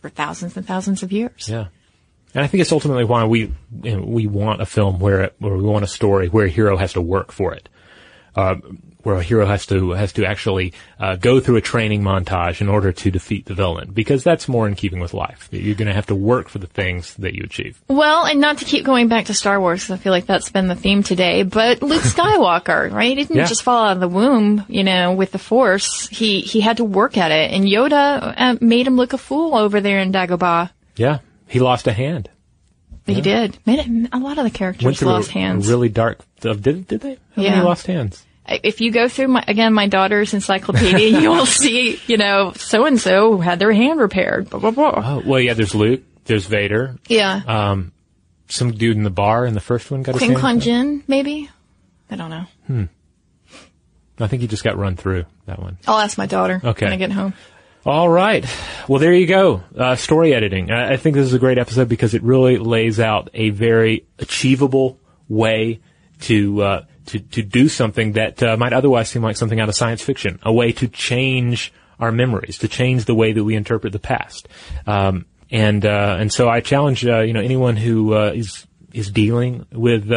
for 0.00 0.08
thousands 0.08 0.56
and 0.56 0.66
thousands 0.66 1.02
of 1.02 1.12
years. 1.12 1.48
Yeah. 1.48 1.66
And 2.34 2.42
I 2.42 2.48
think 2.48 2.62
it's 2.62 2.72
ultimately 2.72 3.04
why 3.04 3.24
we, 3.24 3.52
you 3.82 3.96
know, 3.96 4.02
we 4.04 4.26
want 4.26 4.60
a 4.60 4.66
film 4.66 4.98
where, 4.98 5.30
where 5.38 5.56
we 5.56 5.62
want 5.62 5.84
a 5.84 5.88
story 5.88 6.28
where 6.28 6.46
a 6.46 6.50
hero 6.50 6.76
has 6.76 6.94
to 6.94 7.00
work 7.00 7.30
for 7.30 7.54
it 7.54 7.68
uh, 8.36 8.56
where 9.04 9.16
a 9.16 9.22
hero 9.22 9.46
has 9.46 9.66
to 9.66 9.90
has 9.92 10.12
to 10.14 10.24
actually 10.24 10.72
uh, 10.98 11.16
go 11.16 11.40
through 11.40 11.56
a 11.56 11.60
training 11.60 12.02
montage 12.02 12.60
in 12.60 12.68
order 12.68 12.92
to 12.92 13.10
defeat 13.10 13.46
the 13.46 13.54
villain, 13.54 13.92
because 13.92 14.24
that's 14.24 14.48
more 14.48 14.66
in 14.66 14.74
keeping 14.74 15.00
with 15.00 15.14
life. 15.14 15.48
You're 15.52 15.76
going 15.76 15.88
to 15.88 15.94
have 15.94 16.06
to 16.06 16.14
work 16.14 16.48
for 16.48 16.58
the 16.58 16.66
things 16.66 17.14
that 17.14 17.34
you 17.34 17.42
achieve. 17.44 17.80
Well, 17.88 18.24
and 18.24 18.40
not 18.40 18.58
to 18.58 18.64
keep 18.64 18.84
going 18.84 19.08
back 19.08 19.26
to 19.26 19.34
Star 19.34 19.60
Wars, 19.60 19.90
I 19.90 19.96
feel 19.96 20.12
like 20.12 20.26
that's 20.26 20.50
been 20.50 20.68
the 20.68 20.74
theme 20.74 21.02
today. 21.02 21.42
But 21.42 21.82
Luke 21.82 22.02
Skywalker, 22.02 22.90
right? 22.90 23.08
He 23.08 23.14
didn't 23.14 23.36
yeah. 23.36 23.46
just 23.46 23.62
fall 23.62 23.86
out 23.86 23.92
of 23.96 24.00
the 24.00 24.08
womb, 24.08 24.64
you 24.68 24.84
know, 24.84 25.12
with 25.12 25.32
the 25.32 25.38
Force. 25.38 26.08
He 26.08 26.40
he 26.40 26.60
had 26.60 26.78
to 26.78 26.84
work 26.84 27.16
at 27.16 27.30
it, 27.30 27.52
and 27.52 27.64
Yoda 27.64 28.34
uh, 28.36 28.56
made 28.60 28.86
him 28.86 28.96
look 28.96 29.12
a 29.12 29.18
fool 29.18 29.54
over 29.54 29.80
there 29.80 30.00
in 30.00 30.12
Dagobah. 30.12 30.70
Yeah, 30.96 31.18
he 31.46 31.60
lost 31.60 31.86
a 31.86 31.92
hand. 31.92 32.30
He 33.06 33.14
yeah. 33.14 33.20
did. 33.20 33.58
Made 33.66 33.80
it, 33.80 34.08
a 34.12 34.18
lot 34.18 34.38
of 34.38 34.44
the 34.44 34.50
characters 34.50 35.02
lost 35.02 35.30
hands. 35.30 35.68
Really 35.68 35.90
dark. 35.90 36.20
Uh, 36.42 36.54
did 36.54 36.88
did 36.88 37.00
they? 37.00 37.18
How 37.36 37.42
yeah. 37.42 37.50
many 37.50 37.62
lost 37.64 37.86
hands? 37.86 38.24
If 38.46 38.80
you 38.80 38.90
go 38.92 39.08
through 39.08 39.28
my 39.28 39.44
again 39.46 39.72
my 39.72 39.88
daughter's 39.88 40.34
encyclopedia, 40.34 41.20
you 41.20 41.30
will 41.30 41.46
see 41.62 42.00
you 42.06 42.16
know 42.16 42.52
so 42.56 42.84
and 42.84 43.00
so 43.00 43.38
had 43.38 43.58
their 43.58 43.72
hand 43.72 44.00
repaired. 44.00 44.50
Blah 44.50 44.60
blah 44.60 44.70
blah. 44.70 45.02
Oh 45.04 45.22
well, 45.24 45.40
yeah. 45.40 45.54
There's 45.54 45.74
Luke. 45.74 46.02
There's 46.24 46.46
Vader. 46.46 46.96
Yeah. 47.08 47.40
Um, 47.46 47.92
some 48.48 48.72
dude 48.72 48.96
in 48.96 49.02
the 49.02 49.10
bar 49.10 49.46
in 49.46 49.54
the 49.54 49.60
first 49.60 49.90
one 49.90 50.02
got 50.02 50.16
Qui 50.16 50.28
his 50.28 50.40
hand. 50.40 50.62
Jinn, 50.62 51.04
maybe. 51.06 51.50
I 52.10 52.16
don't 52.16 52.30
know. 52.30 52.44
Hmm. 52.66 52.84
I 54.18 54.26
think 54.28 54.42
he 54.42 54.48
just 54.48 54.62
got 54.62 54.76
run 54.76 54.96
through 54.96 55.24
that 55.46 55.60
one. 55.60 55.78
I'll 55.86 55.98
ask 55.98 56.16
my 56.16 56.26
daughter 56.26 56.60
okay. 56.62 56.86
when 56.86 56.92
I 56.92 56.96
get 56.96 57.10
home. 57.10 57.34
All 57.84 58.08
right. 58.08 58.46
Well, 58.88 58.98
there 58.98 59.12
you 59.12 59.26
go. 59.26 59.62
Uh, 59.76 59.96
story 59.96 60.32
editing. 60.34 60.70
I, 60.70 60.92
I, 60.92 60.96
think 60.96 61.16
this 61.16 61.26
is 61.26 61.34
a 61.34 61.38
great 61.38 61.58
episode 61.58 61.88
because 61.88 62.14
it 62.14 62.22
really 62.22 62.56
lays 62.56 62.98
out 62.98 63.28
a 63.34 63.50
very 63.50 64.06
achievable 64.18 64.98
way 65.28 65.80
to 66.22 66.62
uh, 66.62 66.84
to 67.06 67.20
to 67.20 67.42
do 67.42 67.68
something 67.68 68.12
that 68.12 68.42
uh, 68.42 68.56
might 68.56 68.72
otherwise 68.72 69.08
seem 69.08 69.22
like 69.22 69.36
something 69.36 69.60
out 69.60 69.68
of 69.68 69.74
science 69.74 70.02
fiction. 70.02 70.38
A 70.42 70.52
way 70.52 70.72
to 70.72 70.88
change 70.88 71.72
our 72.00 72.12
memories, 72.12 72.58
to 72.58 72.68
change 72.68 73.04
the 73.04 73.14
way 73.14 73.32
that 73.32 73.44
we 73.44 73.54
interpret 73.54 73.92
the 73.92 73.98
past. 73.98 74.48
Um, 74.86 75.26
and 75.50 75.84
uh, 75.84 76.16
and 76.18 76.32
so 76.32 76.48
I 76.48 76.60
challenge 76.60 77.04
uh, 77.06 77.20
you 77.20 77.32
know 77.32 77.40
anyone 77.40 77.76
who 77.76 78.14
uh, 78.14 78.32
is 78.34 78.66
is 78.92 79.10
dealing 79.10 79.66
with 79.72 80.10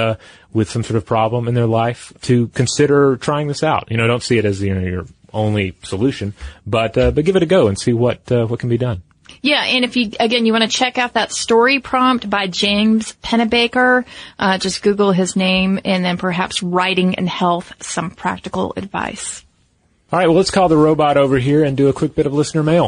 with 0.54 0.69
some 0.69 0.84
sort 0.84 0.97
of 0.97 1.06
problem 1.06 1.47
in 1.47 1.54
their 1.54 1.67
life 1.67 2.13
to 2.21 2.47
consider 2.50 3.17
trying 3.17 3.47
this 3.47 3.63
out. 3.63 3.91
You 3.91 3.97
know, 3.97 4.08
don't 4.08 4.23
see 4.23 4.38
it 4.38 4.45
as 4.45 4.62
you 4.62 4.73
know 4.73 4.82
your 4.82 5.06
only 5.34 5.76
solution, 5.84 6.34
but 6.65 6.97
uh, 6.97 7.12
but 7.12 7.26
give 7.26 7.36
it 7.36 7.43
a 7.43 7.45
go 7.45 7.67
and 7.67 7.80
see 7.80 7.93
what 7.93 8.32
uh, 8.32 8.45
what 8.45 8.60
can 8.60 8.69
be 8.69 8.78
done. 8.78 9.04
Yeah, 9.41 9.63
and 9.63 9.86
if 9.86 9.95
you 9.95 10.12
again 10.19 10.45
you 10.45 10.54
want 10.54 10.63
to 10.63 10.69
check 10.69 10.97
out 10.97 11.13
that 11.13 11.32
story 11.32 11.80
prompt 11.80 12.30
by 12.30 12.47
James 12.47 13.13
Pennebaker, 13.23 14.06
uh, 14.39 14.58
just 14.58 14.82
Google 14.82 15.12
his 15.12 15.36
name 15.36 15.80
and 15.86 16.04
then 16.04 16.17
perhaps 16.17 16.63
writing 16.63 17.15
and 17.15 17.30
health 17.30 17.73
some 17.80 18.12
practical 18.12 18.73
advice. 18.76 19.43
All 20.12 20.19
right, 20.19 20.28
well 20.28 20.38
let's 20.38 20.52
call 20.52 20.69
the 20.69 20.78
robot 20.78 21.17
over 21.17 21.38
here 21.38 21.63
and 21.63 21.76
do 21.76 21.89
a 21.89 21.93
quick 21.93 22.15
bit 22.15 22.26
of 22.26 22.34
listener 22.34 22.63
mail. 22.63 22.86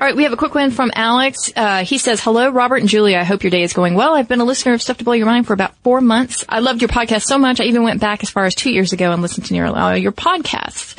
All 0.00 0.08
right, 0.08 0.16
we 0.16 0.24
have 0.24 0.34
a 0.34 0.36
quick 0.36 0.54
one 0.54 0.70
from 0.70 0.90
Alex. 0.94 1.50
Uh, 1.56 1.82
he 1.84 1.96
says, 1.96 2.20
"Hello, 2.20 2.50
Robert 2.50 2.76
and 2.76 2.88
Julia. 2.88 3.16
I 3.16 3.24
hope 3.24 3.42
your 3.42 3.50
day 3.50 3.62
is 3.62 3.72
going 3.72 3.94
well. 3.94 4.14
I've 4.14 4.28
been 4.28 4.40
a 4.40 4.44
listener 4.44 4.74
of 4.74 4.82
Stuff 4.82 4.98
to 4.98 5.04
Blow 5.04 5.14
Your 5.14 5.24
Mind 5.24 5.46
for 5.46 5.54
about 5.54 5.76
four 5.78 6.02
months. 6.02 6.44
I 6.46 6.58
loved 6.58 6.82
your 6.82 6.90
podcast 6.90 7.22
so 7.22 7.38
much. 7.38 7.58
I 7.58 7.64
even 7.64 7.84
went 7.84 8.00
back 8.00 8.22
as 8.22 8.28
far 8.28 8.44
as 8.44 8.54
two 8.54 8.70
years 8.70 8.92
ago 8.92 9.12
and 9.12 9.22
listened 9.22 9.46
to 9.46 9.54
nearly 9.54 9.80
all 9.80 9.96
your 9.96 10.12
podcasts." 10.12 10.98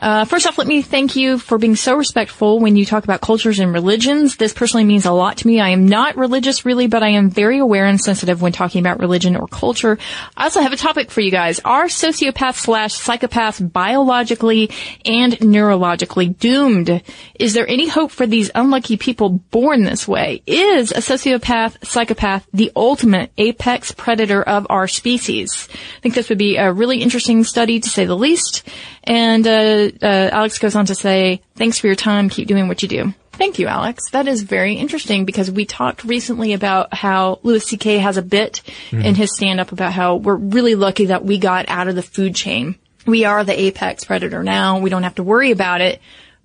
Uh, 0.00 0.24
first 0.24 0.46
off, 0.46 0.56
let 0.56 0.66
me 0.66 0.80
thank 0.80 1.14
you 1.14 1.38
for 1.38 1.58
being 1.58 1.76
so 1.76 1.94
respectful 1.94 2.58
when 2.58 2.74
you 2.74 2.86
talk 2.86 3.04
about 3.04 3.20
cultures 3.20 3.58
and 3.58 3.72
religions. 3.72 4.36
This 4.36 4.54
personally 4.54 4.84
means 4.84 5.04
a 5.04 5.12
lot 5.12 5.36
to 5.38 5.46
me. 5.46 5.60
I 5.60 5.70
am 5.70 5.86
not 5.86 6.16
religious 6.16 6.64
really, 6.64 6.86
but 6.86 7.02
I 7.02 7.10
am 7.10 7.28
very 7.28 7.58
aware 7.58 7.84
and 7.84 8.00
sensitive 8.00 8.40
when 8.40 8.52
talking 8.52 8.80
about 8.80 8.98
religion 8.98 9.36
or 9.36 9.46
culture. 9.46 9.98
I 10.36 10.44
also 10.44 10.62
have 10.62 10.72
a 10.72 10.76
topic 10.76 11.10
for 11.10 11.20
you 11.20 11.30
guys. 11.30 11.60
Are 11.66 11.84
sociopaths 11.84 12.54
slash 12.54 12.94
psychopaths 12.94 13.72
biologically 13.72 14.70
and 15.04 15.34
neurologically 15.34 16.36
doomed? 16.38 17.02
Is 17.38 17.52
there 17.52 17.68
any 17.68 17.86
hope 17.86 18.10
for 18.10 18.26
these 18.26 18.50
unlucky 18.54 18.96
people 18.96 19.28
born 19.28 19.84
this 19.84 20.08
way? 20.08 20.42
Is 20.46 20.92
a 20.92 20.96
sociopath, 20.96 21.84
psychopath 21.84 22.48
the 22.54 22.72
ultimate 22.74 23.32
apex 23.36 23.92
predator 23.92 24.42
of 24.42 24.66
our 24.70 24.88
species? 24.88 25.68
I 25.70 26.00
think 26.00 26.14
this 26.14 26.30
would 26.30 26.38
be 26.38 26.56
a 26.56 26.72
really 26.72 27.02
interesting 27.02 27.44
study 27.44 27.80
to 27.80 27.88
say 27.88 28.06
the 28.06 28.16
least. 28.16 28.66
And 29.04 29.46
uh, 29.46 29.89
uh, 30.02 30.30
Alex 30.32 30.58
goes 30.58 30.74
on 30.74 30.86
to 30.86 30.94
say, 30.94 31.42
"Thanks 31.56 31.78
for 31.78 31.86
your 31.86 31.96
time. 31.96 32.28
Keep 32.28 32.48
doing 32.48 32.68
what 32.68 32.82
you 32.82 32.88
do." 32.88 33.14
Thank 33.32 33.58
you, 33.58 33.68
Alex. 33.68 34.10
That 34.10 34.28
is 34.28 34.42
very 34.42 34.74
interesting 34.74 35.24
because 35.24 35.50
we 35.50 35.64
talked 35.64 36.04
recently 36.04 36.52
about 36.52 36.92
how 36.92 37.38
Louis 37.42 37.64
C.K. 37.64 37.96
has 37.96 38.18
a 38.18 38.22
bit 38.22 38.60
mm-hmm. 38.90 39.00
in 39.00 39.14
his 39.14 39.34
stand-up 39.34 39.72
about 39.72 39.94
how 39.94 40.16
we're 40.16 40.36
really 40.36 40.74
lucky 40.74 41.06
that 41.06 41.24
we 41.24 41.38
got 41.38 41.70
out 41.70 41.88
of 41.88 41.94
the 41.94 42.02
food 42.02 42.34
chain. 42.34 42.76
we 43.06 43.24
are 43.24 43.44
the 43.44 43.58
apex 43.58 44.04
predator 44.04 44.42
now. 44.42 44.78
We 44.78 44.90
don't 44.90 45.04
have 45.04 45.14
to 45.14 45.22
worry 45.22 45.52
about 45.52 45.80
it. 45.80 46.02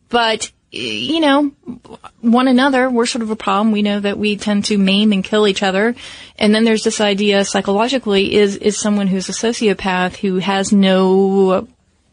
But, 0.08 0.52
you 0.72 1.20
know, 1.20 1.52
one 2.22 2.48
another, 2.48 2.90
we're 2.90 3.06
sort 3.06 3.24
of 3.24 3.32
a 3.32 3.36
problem. 3.36 3.72
We 3.72 3.82
know 3.82 4.00
that 4.00 4.18
we 4.18 4.38
tend 4.38 4.66
to 4.66 4.78
maim 4.78 5.12
and 5.12 5.24
kill 5.24 5.48
each 5.48 5.64
other. 5.64 5.96
And 6.38 6.54
then 6.54 6.64
there's 6.64 6.84
this 6.84 7.02
idea 7.02 7.44
psychologically 7.44 8.36
is, 8.36 8.56
is 8.56 8.80
someone 8.80 9.08
who's 9.08 9.28
a 9.28 9.34
sociopath 9.34 10.16
who 10.16 10.38
has 10.38 10.72
no 10.72 11.68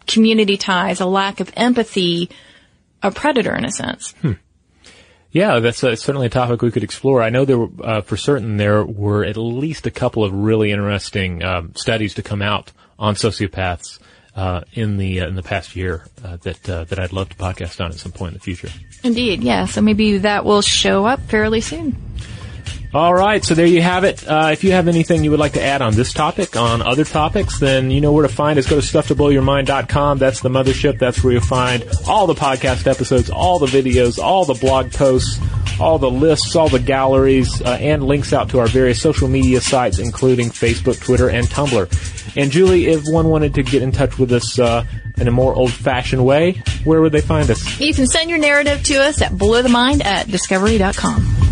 community 0.07 0.57
ties, 0.57 1.00
a 1.00 1.07
lack 1.07 1.40
of 1.40 1.53
empathy, 1.57 2.30
a 3.03 3.11
predator 3.11 3.55
in 3.55 3.64
a 3.64 3.70
sense. 3.70 4.12
Hmm. 4.22 4.32
Yeah, 5.32 5.61
that's 5.61 5.82
uh, 5.82 5.96
certainly 5.96 6.26
a 6.26 6.30
topic 6.30 6.61
we 6.61 6.70
could 6.70 6.84
explore. 6.84 7.22
I 7.22 7.30
know 7.30 7.46
there 7.46 7.59
were, 7.59 7.70
uh, 7.82 8.00
for 8.03 8.18
certain, 8.18 8.59
there 8.59 8.84
were 8.84 9.24
at 9.24 9.38
least 9.38 9.86
a 9.86 9.90
couple 9.90 10.24
of 10.24 10.32
really 10.32 10.72
interesting 10.72 11.42
um, 11.42 11.74
studies 11.74 12.14
to 12.14 12.22
come 12.22 12.42
out 12.42 12.70
on 12.98 13.14
sociopaths 13.14 13.98
uh, 14.36 14.62
in 14.72 14.98
the 14.98 15.20
uh, 15.20 15.28
in 15.28 15.34
the 15.34 15.42
past 15.42 15.74
year 15.74 16.05
uh, 16.22 16.36
that 16.42 16.68
uh, 16.68 16.84
that 16.84 16.98
I'd 16.98 17.12
love 17.12 17.30
to 17.30 17.36
podcast 17.36 17.82
on 17.82 17.90
at 17.90 17.98
some 17.98 18.12
point 18.12 18.32
in 18.32 18.34
the 18.34 18.40
future. 18.40 18.68
Indeed, 19.03 19.42
yeah. 19.42 19.64
So 19.64 19.80
maybe 19.80 20.18
that 20.18 20.44
will 20.44 20.62
show 20.62 21.07
up 21.07 21.20
fairly 21.20 21.61
soon. 21.61 21.96
All 22.94 23.14
right, 23.14 23.42
so 23.42 23.54
there 23.54 23.66
you 23.66 23.80
have 23.80 24.04
it. 24.04 24.26
Uh, 24.26 24.50
if 24.52 24.64
you 24.64 24.72
have 24.72 24.86
anything 24.86 25.24
you 25.24 25.30
would 25.30 25.40
like 25.40 25.54
to 25.54 25.62
add 25.62 25.80
on 25.80 25.94
this 25.94 26.12
topic, 26.12 26.56
on 26.56 26.82
other 26.82 27.04
topics, 27.04 27.58
then 27.58 27.90
you 27.90 28.00
know 28.02 28.12
where 28.12 28.26
to 28.26 28.32
find 28.32 28.58
us. 28.58 28.68
Go 28.68 28.80
to 28.80 28.86
stufftoblowyourmind.com. 28.86 30.18
That's 30.18 30.40
the 30.40 30.50
mothership. 30.50 30.98
That's 30.98 31.24
where 31.24 31.32
you'll 31.32 31.42
find 31.42 31.84
all 32.06 32.26
the 32.26 32.34
podcast 32.34 32.86
episodes, 32.86 33.30
all 33.30 33.58
the 33.58 33.66
videos, 33.66 34.18
all 34.18 34.44
the 34.44 34.54
blog 34.54 34.92
posts, 34.92 35.40
all 35.80 35.98
the 35.98 36.10
lists, 36.10 36.54
all 36.54 36.68
the 36.68 36.78
galleries, 36.78 37.62
uh, 37.62 37.78
and 37.80 38.04
links 38.04 38.32
out 38.32 38.50
to 38.50 38.58
our 38.58 38.66
various 38.66 39.00
social 39.00 39.26
media 39.26 39.60
sites, 39.60 39.98
including 39.98 40.50
Facebook, 40.50 41.00
Twitter, 41.00 41.30
and 41.30 41.46
Tumblr. 41.46 42.36
And 42.36 42.50
Julie, 42.50 42.86
if 42.86 43.02
one 43.06 43.28
wanted 43.28 43.54
to 43.54 43.62
get 43.62 43.82
in 43.82 43.92
touch 43.92 44.18
with 44.18 44.32
us 44.32 44.58
uh, 44.58 44.84
in 45.16 45.28
a 45.28 45.32
more 45.32 45.54
old-fashioned 45.54 46.24
way, 46.24 46.62
where 46.84 47.00
would 47.00 47.12
they 47.12 47.20
find 47.20 47.50
us? 47.50 47.80
You 47.80 47.92
can 47.94 48.06
send 48.06 48.30
your 48.30 48.38
narrative 48.38 48.82
to 48.84 48.96
us 48.96 49.20
at 49.20 49.32
blowthemind 49.32 50.04
at 50.04 50.28
discovery.com. 50.28 51.51